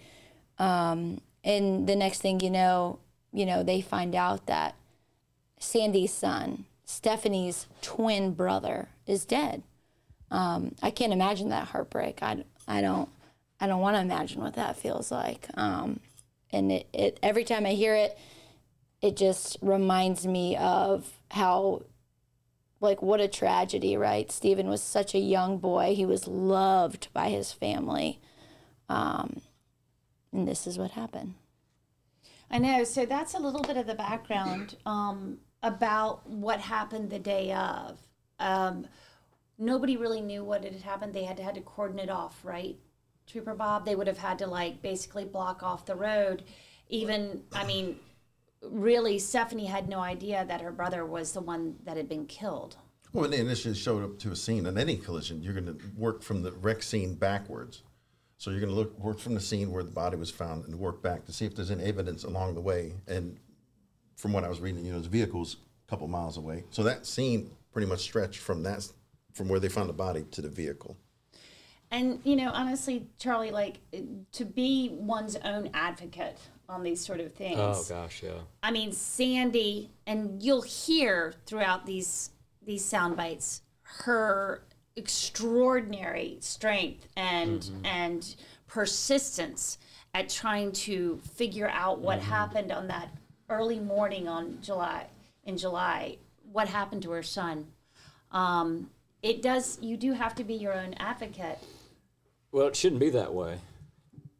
Um, 0.58 1.22
and 1.42 1.86
the 1.86 1.96
next 1.96 2.20
thing 2.20 2.40
you 2.40 2.50
know, 2.50 2.98
you 3.32 3.46
know, 3.46 3.62
they 3.62 3.80
find 3.80 4.14
out 4.14 4.46
that 4.48 4.74
Sandy's 5.58 6.12
son, 6.12 6.66
Stephanie's 6.84 7.68
twin 7.80 8.34
brother, 8.34 8.90
is 9.06 9.24
dead. 9.24 9.62
Um, 10.30 10.74
I 10.82 10.90
can't 10.90 11.12
imagine 11.12 11.48
that 11.48 11.68
heartbreak. 11.68 12.22
I, 12.22 12.44
I 12.68 12.82
don't. 12.82 13.08
I 13.62 13.68
don't 13.68 13.80
want 13.80 13.94
to 13.94 14.00
imagine 14.00 14.42
what 14.42 14.54
that 14.54 14.76
feels 14.76 15.12
like. 15.12 15.46
Um, 15.54 16.00
and 16.50 16.72
it, 16.72 16.88
it 16.92 17.20
every 17.22 17.44
time 17.44 17.64
I 17.64 17.70
hear 17.70 17.94
it, 17.94 18.18
it 19.00 19.16
just 19.16 19.56
reminds 19.62 20.26
me 20.26 20.56
of 20.56 21.08
how 21.30 21.82
like 22.80 23.00
what 23.00 23.20
a 23.20 23.28
tragedy, 23.28 23.96
right? 23.96 24.32
Stephen 24.32 24.68
was 24.68 24.82
such 24.82 25.14
a 25.14 25.20
young 25.20 25.58
boy. 25.58 25.94
He 25.94 26.04
was 26.04 26.26
loved 26.26 27.06
by 27.12 27.28
his 27.28 27.52
family. 27.52 28.20
Um, 28.88 29.40
and 30.32 30.48
this 30.48 30.66
is 30.66 30.76
what 30.76 30.90
happened. 30.90 31.34
I 32.50 32.58
know. 32.58 32.82
So 32.82 33.06
that's 33.06 33.34
a 33.34 33.38
little 33.38 33.62
bit 33.62 33.76
of 33.76 33.86
the 33.86 33.94
background 33.94 34.74
um, 34.84 35.38
about 35.62 36.28
what 36.28 36.58
happened 36.58 37.10
the 37.10 37.20
day 37.20 37.52
of. 37.52 37.96
Um, 38.40 38.88
nobody 39.56 39.96
really 39.96 40.20
knew 40.20 40.42
what 40.42 40.64
had 40.64 40.74
happened. 40.82 41.14
They 41.14 41.22
had 41.22 41.36
to, 41.36 41.44
had 41.44 41.54
to 41.54 41.60
cordon 41.60 42.00
it 42.00 42.10
off, 42.10 42.40
right? 42.42 42.76
Trooper 43.32 43.54
Bob, 43.54 43.86
they 43.86 43.96
would 43.96 44.06
have 44.06 44.18
had 44.18 44.38
to 44.40 44.46
like 44.46 44.82
basically 44.82 45.24
block 45.24 45.62
off 45.62 45.86
the 45.86 45.94
road. 45.94 46.44
Even, 46.88 47.42
I 47.54 47.64
mean, 47.64 47.98
really, 48.62 49.18
Stephanie 49.18 49.66
had 49.66 49.88
no 49.88 50.00
idea 50.00 50.44
that 50.46 50.60
her 50.60 50.70
brother 50.70 51.06
was 51.06 51.32
the 51.32 51.40
one 51.40 51.76
that 51.84 51.96
had 51.96 52.08
been 52.08 52.26
killed. 52.26 52.76
Well, 53.12 53.22
when 53.22 53.30
they 53.30 53.40
initially 53.40 53.74
showed 53.74 54.04
up 54.04 54.18
to 54.20 54.32
a 54.32 54.36
scene, 54.36 54.66
in 54.66 54.76
any 54.76 54.96
collision, 54.96 55.42
you're 55.42 55.54
going 55.54 55.66
to 55.66 55.78
work 55.96 56.22
from 56.22 56.42
the 56.42 56.52
wreck 56.52 56.82
scene 56.82 57.14
backwards. 57.14 57.82
So 58.36 58.50
you're 58.50 58.60
going 58.60 58.72
to 58.72 58.76
look 58.76 58.98
work 58.98 59.18
from 59.18 59.34
the 59.34 59.40
scene 59.40 59.70
where 59.70 59.84
the 59.84 59.90
body 59.90 60.16
was 60.16 60.30
found 60.30 60.66
and 60.66 60.78
work 60.78 61.02
back 61.02 61.24
to 61.26 61.32
see 61.32 61.46
if 61.46 61.54
there's 61.54 61.70
any 61.70 61.84
evidence 61.84 62.24
along 62.24 62.54
the 62.54 62.60
way. 62.60 62.94
And 63.06 63.38
from 64.16 64.32
what 64.32 64.44
I 64.44 64.48
was 64.48 64.60
reading, 64.60 64.84
you 64.84 64.92
know, 64.92 65.00
the 65.00 65.08
vehicle's 65.08 65.56
a 65.86 65.90
couple 65.90 66.08
miles 66.08 66.36
away. 66.36 66.64
So 66.70 66.82
that 66.82 67.06
scene 67.06 67.50
pretty 67.72 67.86
much 67.86 68.00
stretched 68.00 68.40
from 68.40 68.62
that 68.64 68.86
from 69.32 69.48
where 69.48 69.60
they 69.60 69.68
found 69.68 69.88
the 69.88 69.94
body 69.94 70.24
to 70.32 70.42
the 70.42 70.48
vehicle. 70.48 70.96
And 71.92 72.20
you 72.24 72.34
know, 72.36 72.50
honestly, 72.52 73.06
Charlie, 73.18 73.50
like 73.52 73.78
to 74.32 74.44
be 74.44 74.88
one's 74.98 75.36
own 75.44 75.70
advocate 75.74 76.38
on 76.68 76.82
these 76.82 77.04
sort 77.04 77.20
of 77.20 77.32
things. 77.34 77.58
Oh 77.60 77.84
gosh, 77.88 78.22
yeah. 78.24 78.40
I 78.62 78.70
mean, 78.70 78.92
Sandy, 78.92 79.90
and 80.06 80.42
you'll 80.42 80.62
hear 80.62 81.34
throughout 81.46 81.84
these 81.86 82.30
these 82.64 82.84
sound 82.84 83.16
bites 83.16 83.60
her 83.82 84.62
extraordinary 84.96 86.38
strength 86.40 87.06
and 87.16 87.60
Mm-hmm. 87.60 87.86
and 87.86 88.34
persistence 88.66 89.76
at 90.14 90.28
trying 90.30 90.72
to 90.72 91.20
figure 91.34 91.68
out 91.68 91.98
what 92.00 92.20
Mm-hmm. 92.20 92.30
happened 92.30 92.72
on 92.72 92.86
that 92.88 93.08
early 93.50 93.78
morning 93.80 94.28
on 94.28 94.58
July 94.62 95.06
in 95.44 95.58
July. 95.58 96.16
What 96.50 96.68
happened 96.68 97.02
to 97.02 97.10
her 97.10 97.22
son? 97.22 97.66
Um, 98.30 98.90
it 99.22 99.42
does. 99.42 99.78
You 99.82 99.96
do 99.98 100.12
have 100.12 100.34
to 100.36 100.44
be 100.44 100.54
your 100.54 100.72
own 100.72 100.94
advocate. 100.94 101.58
Well, 102.52 102.66
it 102.66 102.76
shouldn't 102.76 103.00
be 103.00 103.10
that 103.10 103.32
way. 103.32 103.58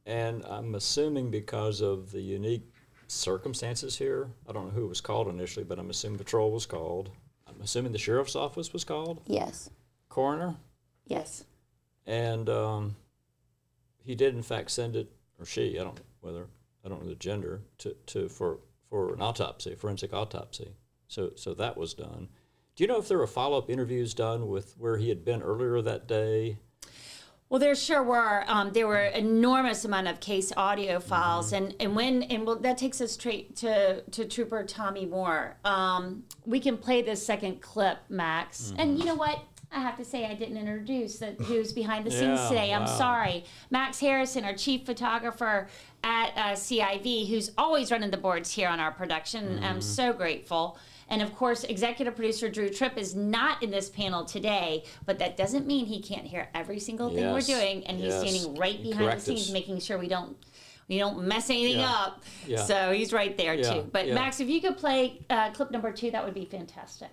And 0.05 0.45
I'm 0.45 0.75
assuming 0.75 1.31
because 1.31 1.81
of 1.81 2.13
the 2.13 2.21
unique 2.21 2.69
circumstances 3.09 3.97
here, 3.97 4.29
I 4.49 4.53
don't 4.53 4.67
know 4.67 4.71
who 4.73 4.87
was 4.87 5.01
called 5.01 5.29
initially, 5.29 5.65
but 5.65 5.79
I'm 5.79 5.91
assuming 5.91 6.19
patrol 6.19 6.51
was 6.51 6.67
called. 6.67 7.11
I'm 7.49 7.61
assuming 7.63 7.93
the 7.93 7.99
sheriff's 7.99 8.37
office 8.37 8.73
was 8.73 8.85
called, 8.85 9.23
Yes. 9.27 9.71
coroner, 10.09 10.57
Yes. 11.07 11.45
and 12.07 12.49
um, 12.49 12.97
he 14.03 14.15
did 14.15 14.35
in 14.35 14.43
fact 14.43 14.71
send 14.71 14.97
it, 14.97 15.11
or 15.39 15.45
she, 15.47 15.79
I 15.79 15.85
don't 15.85 15.97
know 15.97 16.03
whether, 16.21 16.47
I 16.85 16.89
don't 16.89 17.03
know 17.03 17.09
the 17.09 17.15
gender, 17.15 17.63
to, 17.79 17.95
to 18.07 18.29
for 18.29 18.59
for 18.89 19.15
an 19.15 19.23
autopsy, 19.23 19.75
forensic 19.75 20.13
autopsy. 20.13 20.73
So 21.09 21.33
so 21.37 21.55
that 21.55 21.77
was 21.77 21.95
done. 21.95 22.29
Do 22.75 22.85
you 22.85 22.89
know 22.89 22.99
if 22.99 23.09
there 23.09 23.19
were 23.19 23.27
follow 23.27 23.59
up 23.59 23.71
interviews 23.71 24.15
done 24.15 24.49
with 24.49 24.75
where 24.79 24.97
he 24.97 25.09
had 25.11 25.25
been 25.25 25.43
earlier 25.43 25.81
that 25.83 26.09
day? 26.09 26.59
Well, 27.53 27.59
there 27.59 27.75
sure 27.75 28.03
were. 28.03 28.45
Um, 28.47 28.73
there 28.73 28.87
were 28.87 29.03
enormous 29.03 29.85
amount 29.85 30.09
of 30.09 30.21
case 30.21 30.55
audio 30.57 30.99
files, 31.01 31.53
and 31.53 31.77
and 31.79 31.95
when 31.95 32.23
and 32.23 32.47
well, 32.47 32.57
that 32.57 32.79
takes 32.79 32.99
us 33.03 33.13
straight 33.13 33.57
to 33.57 34.01
to 34.01 34.25
Trooper 34.25 34.65
Tommy 34.65 35.05
Moore. 35.05 35.57
Um, 35.63 36.25
we 36.47 36.61
can 36.61 36.79
play 36.79 37.03
this 37.03 37.23
second 37.27 37.61
clip, 37.61 37.99
Max. 38.09 38.73
And 38.79 38.99
you 38.99 39.05
know 39.05 39.17
what? 39.17 39.39
I 39.71 39.81
have 39.81 39.99
to 39.99 40.05
say 40.05 40.25
I 40.25 40.33
didn't 40.33 40.57
introduce 40.57 41.19
that 41.19 41.39
who's 41.43 41.75
behind 41.75 42.07
the 42.07 42.11
scenes 42.19 42.41
Yeah, 42.41 42.49
today. 42.49 42.73
I'm 42.73 42.87
wow. 42.87 42.97
sorry, 42.97 43.45
Max 43.71 44.01
Harrison, 44.01 44.47
our 44.47 44.55
chief 44.55 44.87
photographer 44.87 45.69
at 46.03 46.33
uh, 46.35 46.53
CIV, 46.53 47.29
who's 47.29 47.51
always 47.59 47.93
running 47.93 48.11
the 48.11 48.17
boards 48.17 48.51
here 48.51 48.69
on 48.71 48.81
our 48.81 48.93
production. 48.93 49.63
I'm 49.63 49.83
so 49.83 50.15
grateful. 50.15 50.79
And 51.09 51.21
of 51.23 51.35
course, 51.35 51.65
executive 51.65 52.15
producer 52.17 52.49
Drew 52.49 52.71
Tripp 52.71 52.97
is 52.97 53.15
not 53.15 53.63
in 53.63 53.71
this 53.71 53.89
panel 53.91 54.25
today, 54.25 54.85
but 55.05 55.19
that 55.19 55.37
doesn't 55.37 55.67
mean 55.67 55.87
he 55.87 56.01
can't 56.01 56.25
hear 56.27 56.49
every 56.55 56.79
single 56.79 57.11
thing 57.11 57.31
we're 57.33 57.41
doing. 57.41 57.85
And 57.87 57.99
he's 57.99 58.15
standing 58.15 58.55
right 58.57 58.75
And 58.77 58.83
behind 58.85 59.01
the 59.01 59.05
correct 59.11 59.23
scenes, 59.23 59.47
us. 59.49 59.51
making 59.53 59.81
sure 59.81 59.99
we 59.99 60.09
don't 60.09 60.37
we 60.89 60.99
don't 60.99 61.27
mess 61.27 61.49
anything 61.49 61.79
Yeah, 61.81 61.91
up. 61.93 62.23
yeah. 62.47 62.63
So 62.65 62.93
he's 62.93 63.13
right 63.13 63.37
there 63.37 63.55
Yeah, 63.55 63.75
too. 63.75 63.89
But 63.93 64.09
yeah. 64.09 64.15
Max, 64.15 64.41
if 64.41 64.49
you 64.49 64.61
could 64.61 64.77
play 64.77 65.25
uh, 65.31 65.51
clip 65.53 65.71
number 65.71 65.93
two, 65.93 66.11
that 66.11 66.25
would 66.25 66.35
be 66.35 66.45
fantastic. 66.45 67.11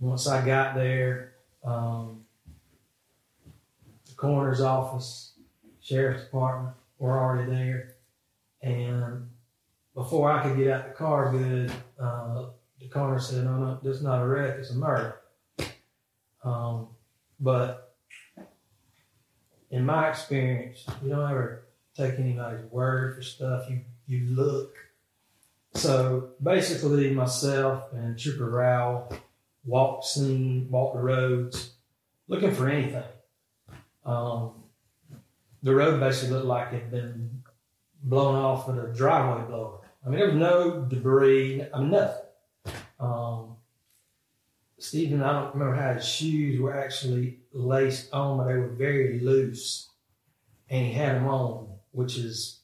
Once 0.00 0.26
I 0.26 0.44
got 0.44 0.74
there, 0.74 1.34
um, 1.64 2.24
the 4.06 4.14
coroner's 4.16 4.60
office, 4.60 5.34
sheriff's 5.80 6.24
department 6.24 6.74
were 6.98 7.18
already 7.18 7.50
there, 7.50 7.94
and 8.62 9.28
before 9.94 10.30
I 10.30 10.42
could 10.42 10.56
get 10.56 10.70
out 10.70 10.88
the 10.88 10.94
car 10.94 11.30
good, 11.30 11.72
uh, 11.98 12.46
the 12.80 12.88
coroner 12.88 13.20
said, 13.20 13.44
"No, 13.44 13.56
no, 13.56 13.78
this 13.82 13.98
is 13.98 14.02
not 14.02 14.22
a 14.22 14.26
wreck; 14.26 14.58
it's 14.58 14.70
a 14.70 14.74
murder." 14.74 15.16
Um, 16.44 16.88
but 17.38 17.94
in 19.70 19.84
my 19.84 20.10
experience, 20.10 20.84
you 21.02 21.10
don't 21.10 21.30
ever 21.30 21.64
take 21.96 22.18
anybody's 22.18 22.64
word 22.70 23.14
for 23.14 23.22
stuff. 23.22 23.68
You 23.70 23.80
you 24.06 24.26
look. 24.34 24.74
So 25.74 26.30
basically, 26.42 27.12
myself 27.14 27.92
and 27.92 28.18
Trooper 28.18 28.50
Rowell 28.50 29.12
walked 29.64 30.04
scene, 30.04 30.68
walked 30.70 30.96
the 30.96 31.02
roads, 31.02 31.74
looking 32.28 32.52
for 32.52 32.68
anything. 32.68 33.04
Um, 34.04 34.52
the 35.62 35.74
road 35.74 36.00
basically 36.00 36.34
looked 36.34 36.46
like 36.46 36.72
it 36.72 36.82
had 36.82 36.90
been 36.90 37.42
blown 38.02 38.34
off 38.34 38.66
with 38.66 38.78
a 38.78 38.88
driveway 38.92 39.46
blower. 39.46 39.81
I 40.04 40.08
mean, 40.08 40.18
there 40.18 40.28
was 40.28 40.36
no 40.36 40.80
debris, 40.82 41.64
I 41.72 41.78
mean, 41.78 41.90
nothing. 41.90 42.24
Um, 42.98 43.56
Stephen, 44.78 45.22
I 45.22 45.32
don't 45.32 45.54
remember 45.54 45.76
how 45.76 45.94
his 45.94 46.04
shoes 46.04 46.60
were 46.60 46.76
actually 46.76 47.38
laced 47.52 48.12
on, 48.12 48.38
but 48.38 48.48
they 48.48 48.54
were 48.54 48.66
very 48.66 49.20
loose, 49.20 49.90
and 50.68 50.86
he 50.86 50.92
had 50.92 51.16
them 51.16 51.28
on, 51.28 51.68
which 51.92 52.16
is 52.16 52.60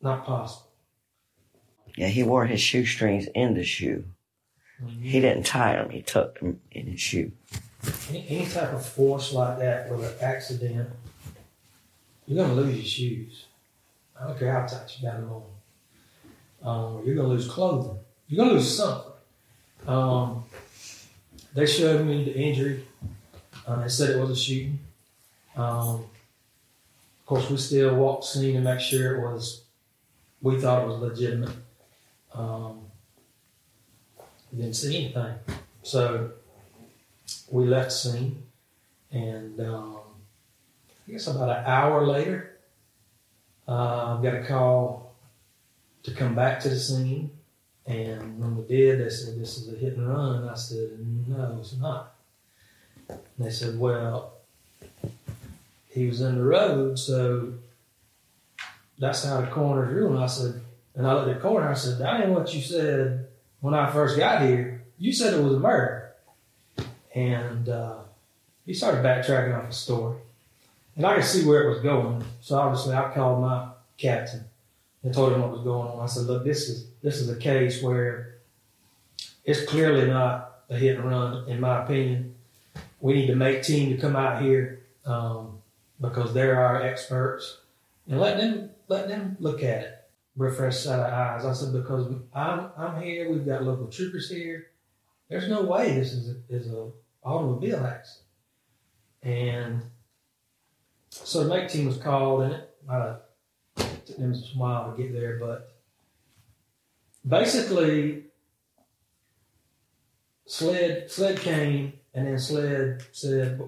not 0.00 0.24
possible. 0.26 0.70
Yeah, 1.96 2.08
he 2.08 2.24
wore 2.24 2.46
his 2.46 2.60
shoestrings 2.60 3.28
in 3.34 3.54
the 3.54 3.64
shoe. 3.64 4.04
He 5.00 5.20
didn't 5.20 5.46
tie 5.46 5.76
them, 5.76 5.90
he 5.90 6.02
tucked 6.02 6.40
them 6.40 6.60
in 6.72 6.88
his 6.88 7.00
shoe. 7.00 7.30
Any, 8.08 8.26
any 8.28 8.46
type 8.46 8.72
of 8.72 8.84
force 8.84 9.32
like 9.32 9.58
that 9.60 9.88
with 9.90 10.04
an 10.04 10.14
accident, 10.20 10.90
you're 12.26 12.44
going 12.44 12.56
to 12.56 12.62
lose 12.62 12.76
your 12.76 12.84
shoes. 12.84 13.46
I 14.20 14.26
don't 14.26 14.38
care 14.38 14.52
how 14.52 14.66
tight 14.66 14.96
you 14.98 15.08
got 15.08 15.20
them 15.20 15.30
on. 15.32 15.42
Um, 16.64 17.06
you're 17.06 17.14
going 17.14 17.28
to 17.28 17.34
lose 17.34 17.48
clothing. 17.48 17.98
You're 18.28 18.44
going 18.44 18.50
to 18.50 18.54
lose 18.54 18.76
something. 18.76 19.12
Um, 19.86 20.44
they 21.54 21.66
showed 21.66 22.06
me 22.06 22.24
the 22.24 22.36
injury. 22.36 22.84
Uh, 23.66 23.82
they 23.82 23.88
said 23.88 24.10
it 24.10 24.20
was 24.20 24.30
a 24.30 24.36
shooting. 24.36 24.78
Um, 25.56 26.04
of 27.20 27.26
course, 27.26 27.50
we 27.50 27.56
still 27.56 27.94
walked 27.96 28.24
scene 28.24 28.54
to 28.54 28.60
make 28.60 28.80
sure 28.80 29.16
it 29.16 29.32
was, 29.32 29.64
we 30.40 30.60
thought 30.60 30.82
it 30.82 30.86
was 30.86 30.98
legitimate. 31.00 31.50
Um, 32.34 32.80
didn't 34.54 34.74
see 34.74 35.04
anything. 35.04 35.34
So 35.82 36.32
we 37.50 37.64
left 37.64 37.92
scene, 37.92 38.42
and 39.10 39.58
um, 39.60 39.98
I 41.08 41.12
guess 41.12 41.26
about 41.26 41.58
an 41.58 41.64
hour 41.66 42.06
later, 42.06 42.51
uh, 43.72 44.18
I 44.18 44.22
got 44.22 44.34
a 44.34 44.44
call 44.44 45.14
to 46.02 46.10
come 46.12 46.34
back 46.34 46.60
to 46.60 46.68
the 46.68 46.78
scene. 46.78 47.30
And 47.86 48.38
when 48.38 48.56
we 48.56 48.64
did, 48.64 49.00
they 49.00 49.08
said, 49.08 49.40
This 49.40 49.56
is 49.56 49.72
a 49.72 49.76
hit 49.76 49.96
and 49.96 50.08
run. 50.08 50.42
And 50.42 50.50
I 50.50 50.54
said, 50.54 50.90
No, 51.26 51.56
it's 51.58 51.76
not. 51.78 52.14
And 53.08 53.18
they 53.38 53.50
said, 53.50 53.78
Well, 53.78 54.34
he 55.88 56.06
was 56.06 56.20
in 56.20 56.36
the 56.36 56.44
road, 56.44 56.98
so 56.98 57.54
that's 58.98 59.24
how 59.24 59.40
the 59.40 59.46
coroner's 59.48 59.94
ruling. 59.94 60.22
I 60.22 60.26
said, 60.26 60.60
And 60.94 61.06
I 61.06 61.14
looked 61.14 61.28
at 61.28 61.34
the 61.36 61.40
coroner, 61.40 61.70
I 61.70 61.74
said, 61.74 61.98
That 61.98 62.20
ain't 62.20 62.30
what 62.30 62.54
you 62.54 62.60
said 62.60 63.26
when 63.60 63.74
I 63.74 63.90
first 63.90 64.18
got 64.18 64.42
here. 64.42 64.84
You 64.98 65.12
said 65.12 65.34
it 65.34 65.42
was 65.42 65.54
a 65.54 65.58
murder. 65.58 66.12
And 67.14 67.68
uh, 67.68 68.00
he 68.66 68.74
started 68.74 69.04
backtracking 69.04 69.58
off 69.58 69.68
the 69.68 69.74
story. 69.74 70.18
And 70.96 71.06
I 71.06 71.16
could 71.16 71.24
see 71.24 71.46
where 71.46 71.62
it 71.64 71.70
was 71.70 71.80
going. 71.80 72.24
So 72.40 72.58
obviously 72.58 72.94
I 72.94 73.12
called 73.12 73.40
my 73.40 73.68
captain 73.96 74.44
and 75.02 75.12
told 75.12 75.32
him 75.32 75.40
what 75.40 75.50
was 75.50 75.62
going 75.62 75.88
on. 75.88 76.00
I 76.00 76.06
said, 76.06 76.26
look, 76.26 76.44
this 76.44 76.68
is 76.68 76.86
this 77.02 77.20
is 77.20 77.28
a 77.28 77.36
case 77.36 77.82
where 77.82 78.36
it's 79.44 79.64
clearly 79.64 80.06
not 80.08 80.62
a 80.70 80.76
hit 80.76 80.98
and 80.98 81.08
run, 81.08 81.48
in 81.48 81.60
my 81.60 81.82
opinion. 81.82 82.34
We 83.00 83.14
need 83.14 83.26
to 83.26 83.34
MAIT 83.34 83.64
team 83.64 83.90
to 83.90 84.00
come 84.00 84.14
out 84.14 84.42
here 84.42 84.84
um, 85.04 85.58
because 86.00 86.32
they're 86.32 86.60
our 86.60 86.82
experts 86.82 87.58
and 88.08 88.20
let 88.20 88.36
them 88.36 88.70
let 88.88 89.08
them 89.08 89.36
look 89.40 89.62
at 89.62 89.82
it 89.82 89.98
with 90.36 90.52
a 90.52 90.56
fresh 90.56 90.78
set 90.78 91.00
of 91.00 91.12
eyes. 91.12 91.44
I 91.44 91.52
said, 91.52 91.72
because 91.72 92.12
I'm 92.34 92.70
I'm 92.76 93.02
here, 93.02 93.30
we've 93.30 93.46
got 93.46 93.64
local 93.64 93.88
troopers 93.88 94.30
here. 94.30 94.68
There's 95.28 95.48
no 95.48 95.62
way 95.62 95.94
this 95.94 96.12
is 96.12 96.36
a, 96.36 96.54
is 96.54 96.68
a 96.68 96.90
automobile 97.24 97.86
accident. 97.86 98.26
And 99.22 99.82
so 101.12 101.44
the 101.44 101.48
MAIT 101.50 101.68
team 101.68 101.86
was 101.86 101.98
called, 101.98 102.42
and 102.42 102.54
it 102.54 104.06
took 104.06 104.16
them 104.16 104.32
a 104.32 104.58
while 104.58 104.90
to 104.90 105.02
get 105.02 105.12
there, 105.12 105.38
but 105.38 105.76
basically, 107.26 108.24
SLED 110.46 111.10
SLED 111.10 111.38
came, 111.40 111.92
and 112.14 112.26
then 112.26 112.38
SLED 112.38 113.04
said, 113.12 113.60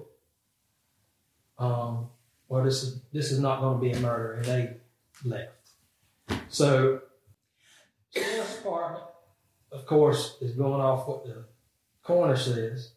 um, 1.59 2.09
"Well, 2.47 2.63
this 2.63 2.81
is 2.81 3.01
this 3.13 3.31
is 3.31 3.39
not 3.39 3.61
going 3.61 3.77
to 3.77 3.81
be 3.81 3.91
a 3.91 3.99
murder," 3.99 4.33
and 4.33 4.45
they 4.45 4.77
left. 5.23 5.51
So, 6.49 7.01
sheriff's 8.09 8.55
department, 8.57 9.03
of 9.71 9.85
course, 9.85 10.37
is 10.41 10.55
going 10.55 10.81
off 10.81 11.07
what 11.07 11.25
the 11.25 11.45
coroner 12.01 12.37
says, 12.37 12.93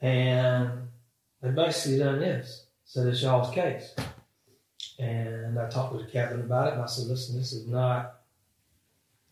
and 0.00 0.88
they 1.42 1.50
basically 1.50 1.98
done 1.98 2.20
this. 2.20 2.67
Said 2.88 3.06
it's 3.08 3.20
y'all's 3.22 3.54
case. 3.54 3.94
And 4.98 5.58
I 5.58 5.68
talked 5.68 5.92
with 5.92 6.06
the 6.06 6.10
captain 6.10 6.40
about 6.40 6.68
it, 6.68 6.72
and 6.72 6.82
I 6.82 6.86
said, 6.86 7.06
"Listen, 7.06 7.36
this 7.36 7.52
is 7.52 7.68
not, 7.68 8.20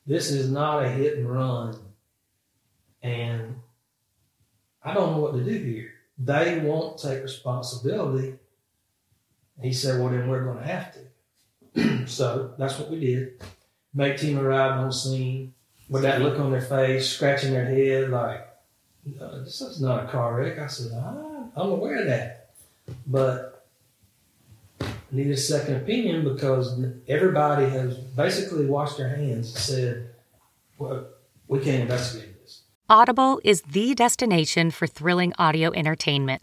this 0.07 0.31
is 0.31 0.51
not 0.51 0.85
a 0.85 0.89
hit 0.91 1.17
and 1.17 1.29
run, 1.29 1.75
and 3.03 3.57
I 4.85 4.93
don't 4.93 5.13
know 5.13 5.23
what 5.23 5.33
to 5.33 5.43
do 5.43 5.57
here. 5.59 5.91
They 6.19 6.59
won't 6.59 6.99
take 6.99 7.23
responsibility." 7.23 8.35
He 9.63 9.73
said, 9.73 10.01
"Well, 10.03 10.11
then 10.11 10.29
we're 10.29 10.45
going 10.45 10.59
to 10.59 10.65
have 10.65 10.95
to." 11.75 12.07
so 12.07 12.53
that's 12.59 12.79
what 12.79 12.91
we 12.91 13.01
did. 13.01 13.43
MAIT 13.95 14.19
team 14.19 14.39
arrived 14.39 14.81
on 14.85 14.93
scene 14.93 15.55
with 15.89 16.03
that 16.03 16.21
look 16.21 16.39
on 16.39 16.53
their 16.53 16.61
face, 16.61 17.09
scratching 17.09 17.53
their 17.53 17.65
head, 17.65 18.11
like, 18.11 18.47
"No, 19.07 19.43
"This 19.43 19.63
is 19.63 19.81
not 19.81 20.05
a 20.05 20.09
car 20.09 20.37
wreck." 20.37 20.59
I 20.59 20.67
said, 20.67 20.93
"I- 20.93 21.49
"I'm 21.57 21.71
aware 21.71 22.01
of 22.03 22.07
that, 22.09 22.36
but." 23.07 23.53
need 25.13 25.31
a 25.31 25.37
second 25.37 25.77
opinion 25.77 26.25
because 26.25 26.81
everybody 27.09 27.69
has 27.69 27.97
basically 27.97 28.67
washed 28.67 28.99
their 28.99 29.09
hands 29.09 29.55
and 29.55 29.59
said, 29.59 30.11
well, 30.79 31.07
we 31.49 31.61
can't 31.61 31.83
investigate 31.83 32.41
this. 32.43 32.63
Audible 32.89 33.41
is 33.45 33.63
the 33.63 33.95
destination 33.95 34.71
for 34.71 34.87
thrilling 34.87 35.33
audio 35.39 35.73
entertainment. 35.73 36.43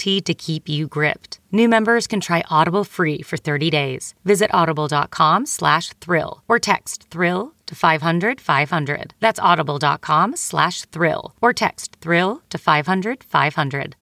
guaranteed 0.00 0.24
to 0.26 0.34
keep 0.34 0.68
you 0.68 0.86
gripped. 0.86 1.40
New 1.52 1.68
members 1.68 2.06
can 2.06 2.20
try 2.20 2.42
Audible 2.50 2.84
free 2.84 3.22
for 3.22 3.36
30 3.36 3.70
days. 3.70 4.14
Visit 4.24 4.50
audible.com 4.52 5.46
slash 5.46 5.90
thrill 6.00 6.42
or 6.48 6.58
text 6.58 7.08
thrill 7.10 7.52
to 7.66 7.74
500 7.74 8.40
500. 8.40 9.14
That's 9.20 9.38
audible.com 9.38 10.36
slash 10.36 10.84
thrill 10.86 11.34
or 11.42 11.52
text 11.52 11.96
thrill 12.00 12.42
to 12.48 12.58
500 12.58 13.24
500. 13.24 13.96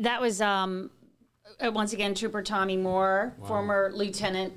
That 0.00 0.20
was 0.20 0.40
um, 0.40 0.90
uh, 1.60 1.70
once 1.70 1.92
again 1.92 2.14
Trooper 2.14 2.42
Tommy 2.42 2.76
Moore, 2.76 3.34
former 3.46 3.90
Lieutenant 3.94 4.54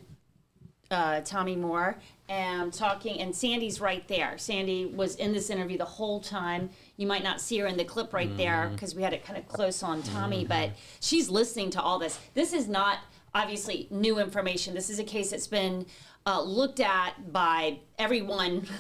uh, 0.92 1.22
Tommy 1.22 1.56
Moore, 1.56 1.98
and 2.30 2.74
talking. 2.74 3.20
And 3.20 3.36
Sandy's 3.36 3.82
right 3.82 4.08
there. 4.08 4.38
Sandy 4.38 4.86
was 4.86 5.16
in 5.16 5.34
this 5.34 5.50
interview 5.50 5.78
the 5.78 5.86
whole 5.86 6.20
time. 6.20 6.70
You 7.02 7.08
might 7.08 7.24
not 7.24 7.42
see 7.42 7.58
her 7.58 7.66
in 7.66 7.78
the 7.78 7.84
clip 7.84 8.14
right 8.14 8.30
there 8.38 8.70
because 8.72 8.94
we 8.94 9.02
had 9.02 9.12
it 9.12 9.26
kind 9.26 9.40
of 9.40 9.48
close 9.48 9.82
on 9.82 10.04
Tommy, 10.04 10.46
but 10.46 10.70
she's 11.00 11.30
listening 11.30 11.72
to 11.72 11.82
all 11.82 11.98
this. 11.98 12.20
This 12.36 12.54
is 12.54 12.68
not 12.68 13.00
obviously 13.34 13.88
new 13.90 14.20
information. 14.20 14.76
This 14.76 14.88
is 14.88 15.00
a 15.00 15.04
case 15.04 15.32
that's 15.32 15.48
been 15.48 15.88
uh, 16.28 16.44
looked 16.44 16.80
at 16.80 17.34
by 17.34 17.80
everyone. 17.98 18.68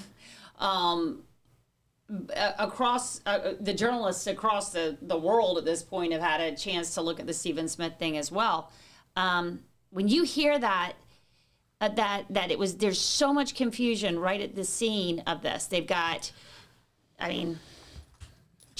Um, 0.59 1.23
across 2.35 3.19
uh, 3.25 3.53
the 3.59 3.73
journalists 3.73 4.27
across 4.27 4.71
the, 4.71 4.95
the 5.01 5.17
world 5.17 5.57
at 5.57 5.65
this 5.65 5.81
point 5.81 6.11
have 6.11 6.21
had 6.21 6.39
a 6.39 6.55
chance 6.55 6.93
to 6.93 7.01
look 7.01 7.19
at 7.19 7.25
the 7.25 7.33
Stephen 7.33 7.67
Smith 7.67 7.93
thing 7.97 8.15
as 8.15 8.31
well. 8.31 8.71
Um, 9.15 9.61
when 9.89 10.07
you 10.07 10.21
hear 10.21 10.59
that, 10.59 10.93
uh, 11.79 11.89
that 11.89 12.25
that 12.29 12.51
it 12.51 12.59
was 12.59 12.77
there's 12.77 13.01
so 13.01 13.33
much 13.33 13.55
confusion 13.55 14.19
right 14.19 14.39
at 14.39 14.53
the 14.53 14.63
scene 14.63 15.23
of 15.25 15.41
this. 15.41 15.65
They've 15.65 15.87
got, 15.87 16.31
I 17.19 17.29
mean, 17.29 17.59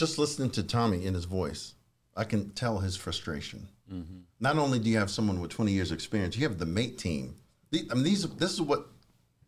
Just 0.01 0.17
listening 0.17 0.49
to 0.49 0.63
Tommy 0.63 1.05
in 1.05 1.13
his 1.13 1.25
voice, 1.25 1.75
I 2.17 2.23
can 2.23 2.49
tell 2.53 2.79
his 2.79 2.95
frustration. 2.95 3.67
Mm-hmm. 3.93 4.21
Not 4.39 4.57
only 4.57 4.79
do 4.79 4.89
you 4.89 4.97
have 4.97 5.11
someone 5.11 5.39
with 5.39 5.51
20 5.51 5.71
years 5.71 5.91
experience, 5.91 6.35
you 6.35 6.41
have 6.41 6.57
the 6.57 6.65
MAIT 6.65 6.97
team. 6.97 7.35
The- 7.69 7.87
I 7.91 7.93
mean, 7.93 8.03
these 8.03 8.27
this 8.37 8.51
is 8.51 8.63
what 8.63 8.87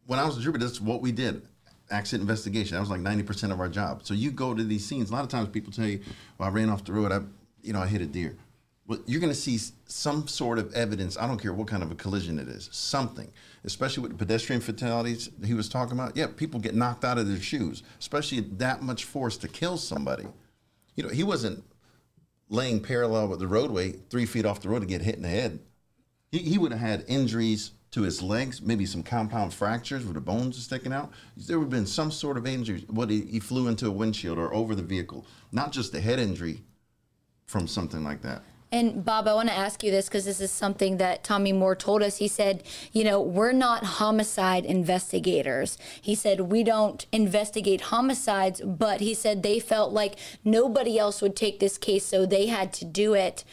when 0.06 0.20
I 0.20 0.26
was 0.26 0.38
a 0.38 0.44
trooper, 0.44 0.60
this 0.60 0.74
is 0.74 0.80
what 0.80 1.02
we 1.02 1.12
did. 1.12 1.42
Accident 1.90 2.22
investigation. 2.30 2.76
That 2.76 2.82
was 2.82 2.92
like 2.92 3.02
90% 3.02 3.52
of 3.52 3.60
our 3.60 3.68
job. 3.68 4.02
So 4.04 4.14
you 4.14 4.30
go 4.30 4.54
to 4.54 4.64
these 4.64 4.86
scenes. 4.86 5.10
A 5.10 5.14
lot 5.14 5.24
of 5.24 5.30
times 5.30 5.50
people 5.50 5.74
tell 5.74 5.88
you, 5.88 6.02
"Well, 6.38 6.48
I 6.48 6.52
ran 6.52 6.70
off 6.70 6.86
the 6.86 6.94
road. 6.94 7.12
I, 7.12 7.22
you 7.64 7.74
know, 7.74 7.80
I 7.80 7.88
hit 7.88 8.02
a 8.02 8.06
deer." 8.06 8.38
Well, 8.86 9.00
you're 9.08 9.22
going 9.22 9.34
to 9.34 9.40
see 9.40 9.58
some 9.88 10.28
sort 10.28 10.60
of 10.60 10.72
evidence. 10.76 11.18
I 11.18 11.26
don't 11.26 11.42
care 11.42 11.54
what 11.54 11.68
kind 11.68 11.82
of 11.82 11.90
a 11.90 11.96
collision 11.96 12.38
it 12.38 12.48
is. 12.48 12.70
Something, 12.72 13.32
especially 13.64 14.04
with 14.04 14.12
the 14.12 14.18
pedestrian 14.20 14.62
fatalities 14.62 15.32
he 15.44 15.56
was 15.56 15.68
talking 15.68 15.94
about. 15.94 16.16
Yeah, 16.16 16.28
people 16.28 16.60
get 16.60 16.76
knocked 16.76 17.04
out 17.04 17.18
of 17.18 17.28
their 17.28 17.42
shoes, 17.42 17.82
especially 18.00 18.42
that 18.42 18.84
much 18.84 19.06
force 19.06 19.36
to 19.38 19.48
kill 19.48 19.78
somebody. 19.78 20.28
You 20.96 21.04
know, 21.04 21.10
he 21.10 21.24
wasn't 21.24 21.64
laying 22.50 22.82
parallel 22.82 23.28
with 23.28 23.40
the 23.40 23.48
roadway, 23.48 23.94
three 24.10 24.26
feet 24.26 24.46
off 24.46 24.62
the 24.62 24.70
road 24.70 24.82
to 24.82 24.86
get 24.86 25.02
hit 25.02 25.16
in 25.16 25.24
the 25.24 25.30
head. 25.30 25.60
He, 26.32 26.40
he 26.40 26.58
would 26.58 26.72
have 26.72 26.82
had 26.82 27.06
injuries 27.08 27.72
to 27.92 28.02
his 28.02 28.22
legs, 28.22 28.62
maybe 28.62 28.86
some 28.86 29.04
compound 29.04 29.54
fractures 29.54 30.04
where 30.04 30.16
the 30.16 30.22
bones 30.22 30.58
are 30.58 30.62
sticking 30.62 30.94
out. 30.94 31.12
There 31.38 31.60
would 31.60 31.66
have 31.66 31.72
been 31.72 31.86
some 31.86 32.12
sort 32.12 32.38
of 32.38 32.48
injury. 32.48 32.86
What 32.90 33.10
he, 33.10 33.22
he 33.22 33.40
flew 33.40 33.68
into 33.68 33.88
a 33.88 33.92
windshield 33.92 34.40
or 34.40 34.54
over 34.54 34.74
the 34.74 34.82
vehicle, 34.82 35.26
not 35.52 35.72
just 35.72 35.94
a 35.94 36.02
head 36.02 36.20
injury 36.20 36.64
from 37.46 37.68
something 37.68 38.04
like 38.04 38.22
that. 38.24 38.44
And 38.74 39.06
Bob, 39.06 39.28
I 39.28 39.36
want 39.36 39.50
to 39.50 39.56
ask 39.56 39.84
you 39.84 39.92
this 39.92 40.08
because 40.10 40.26
this 40.26 40.42
is 40.42 40.50
something 40.50 40.98
that 40.98 41.24
Tommy 41.24 41.54
Moore 41.54 41.76
told 41.76 42.02
us. 42.02 42.18
He 42.18 42.28
said, 42.28 42.64
you 42.92 43.04
know, 43.04 43.22
we're 43.22 43.52
not 43.52 43.84
homicide 43.84 44.66
investigators. 44.66 45.78
He 46.02 46.16
said, 46.16 46.42
we 46.42 46.64
don't 46.64 47.06
investigate 47.12 47.82
homicides, 47.82 48.62
but 48.62 49.00
he 49.00 49.14
said 49.14 49.44
they 49.44 49.60
felt 49.60 49.94
like 49.94 50.16
nobody 50.44 50.98
else 50.98 51.22
would 51.22 51.36
take 51.36 51.60
this 51.60 51.78
case, 51.78 52.04
so 52.04 52.26
they 52.26 52.48
had 52.48 52.74
to 52.74 52.84
do 52.84 53.14
it. 53.14 53.44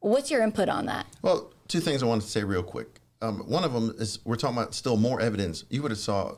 What's 0.00 0.28
your 0.28 0.42
input 0.42 0.68
on 0.68 0.86
that? 0.86 1.06
Well, 1.22 1.52
two 1.68 1.78
things 1.78 2.02
I 2.02 2.06
wanted 2.06 2.22
to 2.22 2.30
say 2.30 2.42
real 2.42 2.64
quick. 2.64 3.00
Um, 3.22 3.48
one 3.48 3.62
of 3.62 3.72
them 3.72 3.94
is 4.00 4.18
we're 4.24 4.34
talking 4.34 4.56
about 4.56 4.74
still 4.74 4.96
more 4.96 5.20
evidence. 5.20 5.66
You 5.70 5.82
would 5.82 5.92
have 5.92 6.00
saw 6.00 6.34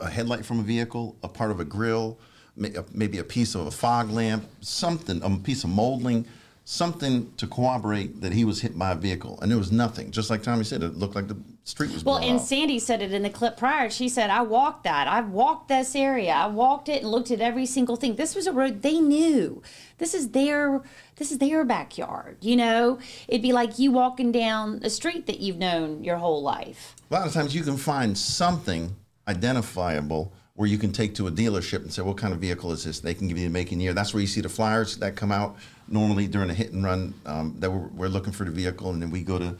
a, 0.00 0.06
a 0.06 0.10
headlight 0.10 0.44
from 0.44 0.58
a 0.58 0.64
vehicle, 0.64 1.16
a 1.22 1.28
part 1.28 1.52
of 1.52 1.60
a 1.60 1.64
grill, 1.64 2.18
maybe 2.56 3.18
a 3.18 3.24
piece 3.24 3.54
of 3.54 3.68
a 3.68 3.70
fog 3.70 4.10
lamp, 4.10 4.44
something, 4.60 5.22
a 5.22 5.30
piece 5.38 5.62
of 5.62 5.70
molding, 5.70 6.26
something 6.64 7.30
to 7.36 7.46
corroborate 7.46 8.22
that 8.22 8.32
he 8.32 8.44
was 8.44 8.62
hit 8.62 8.78
by 8.78 8.92
a 8.92 8.94
vehicle. 8.94 9.38
And 9.42 9.50
there 9.50 9.58
was 9.58 9.70
nothing. 9.70 10.10
Just 10.10 10.30
like 10.30 10.42
Tommy 10.42 10.64
said, 10.64 10.82
it 10.82 10.96
looked 10.96 11.14
like 11.14 11.28
the 11.28 11.36
street 11.64 11.92
was 11.92 12.04
well, 12.04 12.18
and. 12.18 12.40
Sandy 12.40 12.78
said 12.78 13.02
it 13.02 13.12
in 13.12 13.22
the 13.22 13.30
clip 13.30 13.56
prior. 13.56 13.90
She 13.90 14.08
said, 14.08 14.30
"I 14.30 14.42
walked 14.42 14.84
that. 14.84 15.06
I 15.06 15.20
walked 15.20 15.68
this 15.68 15.94
area. 15.94 16.32
I 16.32 16.46
walked 16.46 16.88
it 16.88 17.02
and 17.02 17.10
looked 17.10 17.30
at 17.30 17.40
every 17.40 17.66
single 17.66 17.96
thing. 17.96 18.16
This 18.16 18.34
was 18.34 18.46
a 18.46 18.52
road 18.52 18.82
they 18.82 18.98
knew. 18.98 19.62
This 19.98 20.14
is 20.14 20.30
their 20.30 20.82
this 21.16 21.30
is 21.30 21.38
their 21.38 21.64
backyard. 21.64 22.38
You 22.40 22.56
know, 22.56 22.98
it'd 23.28 23.42
be 23.42 23.52
like 23.52 23.78
you 23.78 23.92
walking 23.92 24.32
down 24.32 24.80
a 24.82 24.90
street 24.90 25.26
that 25.26 25.40
you've 25.40 25.58
known 25.58 26.02
your 26.02 26.16
whole 26.16 26.42
life." 26.42 26.96
A 27.10 27.14
lot 27.14 27.26
of 27.26 27.32
times 27.32 27.54
you 27.54 27.62
can 27.62 27.76
find 27.76 28.16
something 28.16 28.96
identifiable 29.28 30.32
where 30.56 30.68
you 30.68 30.78
can 30.78 30.92
take 30.92 31.14
to 31.16 31.26
a 31.26 31.32
dealership 31.32 31.82
and 31.82 31.92
say, 31.92 32.00
what 32.02 32.16
kind 32.16 32.32
of 32.32 32.38
vehicle 32.38 32.70
is 32.70 32.84
this? 32.84 33.00
They 33.00 33.14
can 33.14 33.26
give 33.26 33.36
you 33.36 33.44
the 33.44 33.52
make 33.52 33.72
and 33.72 33.82
year. 33.82 33.92
That's 33.92 34.14
where 34.14 34.20
you 34.20 34.26
see 34.26 34.40
the 34.40 34.48
flyers 34.48 34.96
that 34.98 35.16
come 35.16 35.32
out 35.32 35.56
normally 35.88 36.28
during 36.28 36.48
a 36.48 36.54
hit 36.54 36.72
and 36.72 36.84
run 36.84 37.12
um, 37.26 37.56
that 37.58 37.70
we're, 37.70 37.88
we're 37.88 38.08
looking 38.08 38.32
for 38.32 38.44
the 38.44 38.52
vehicle. 38.52 38.90
And 38.90 39.02
then 39.02 39.10
we 39.10 39.22
go 39.22 39.38
to 39.38 39.56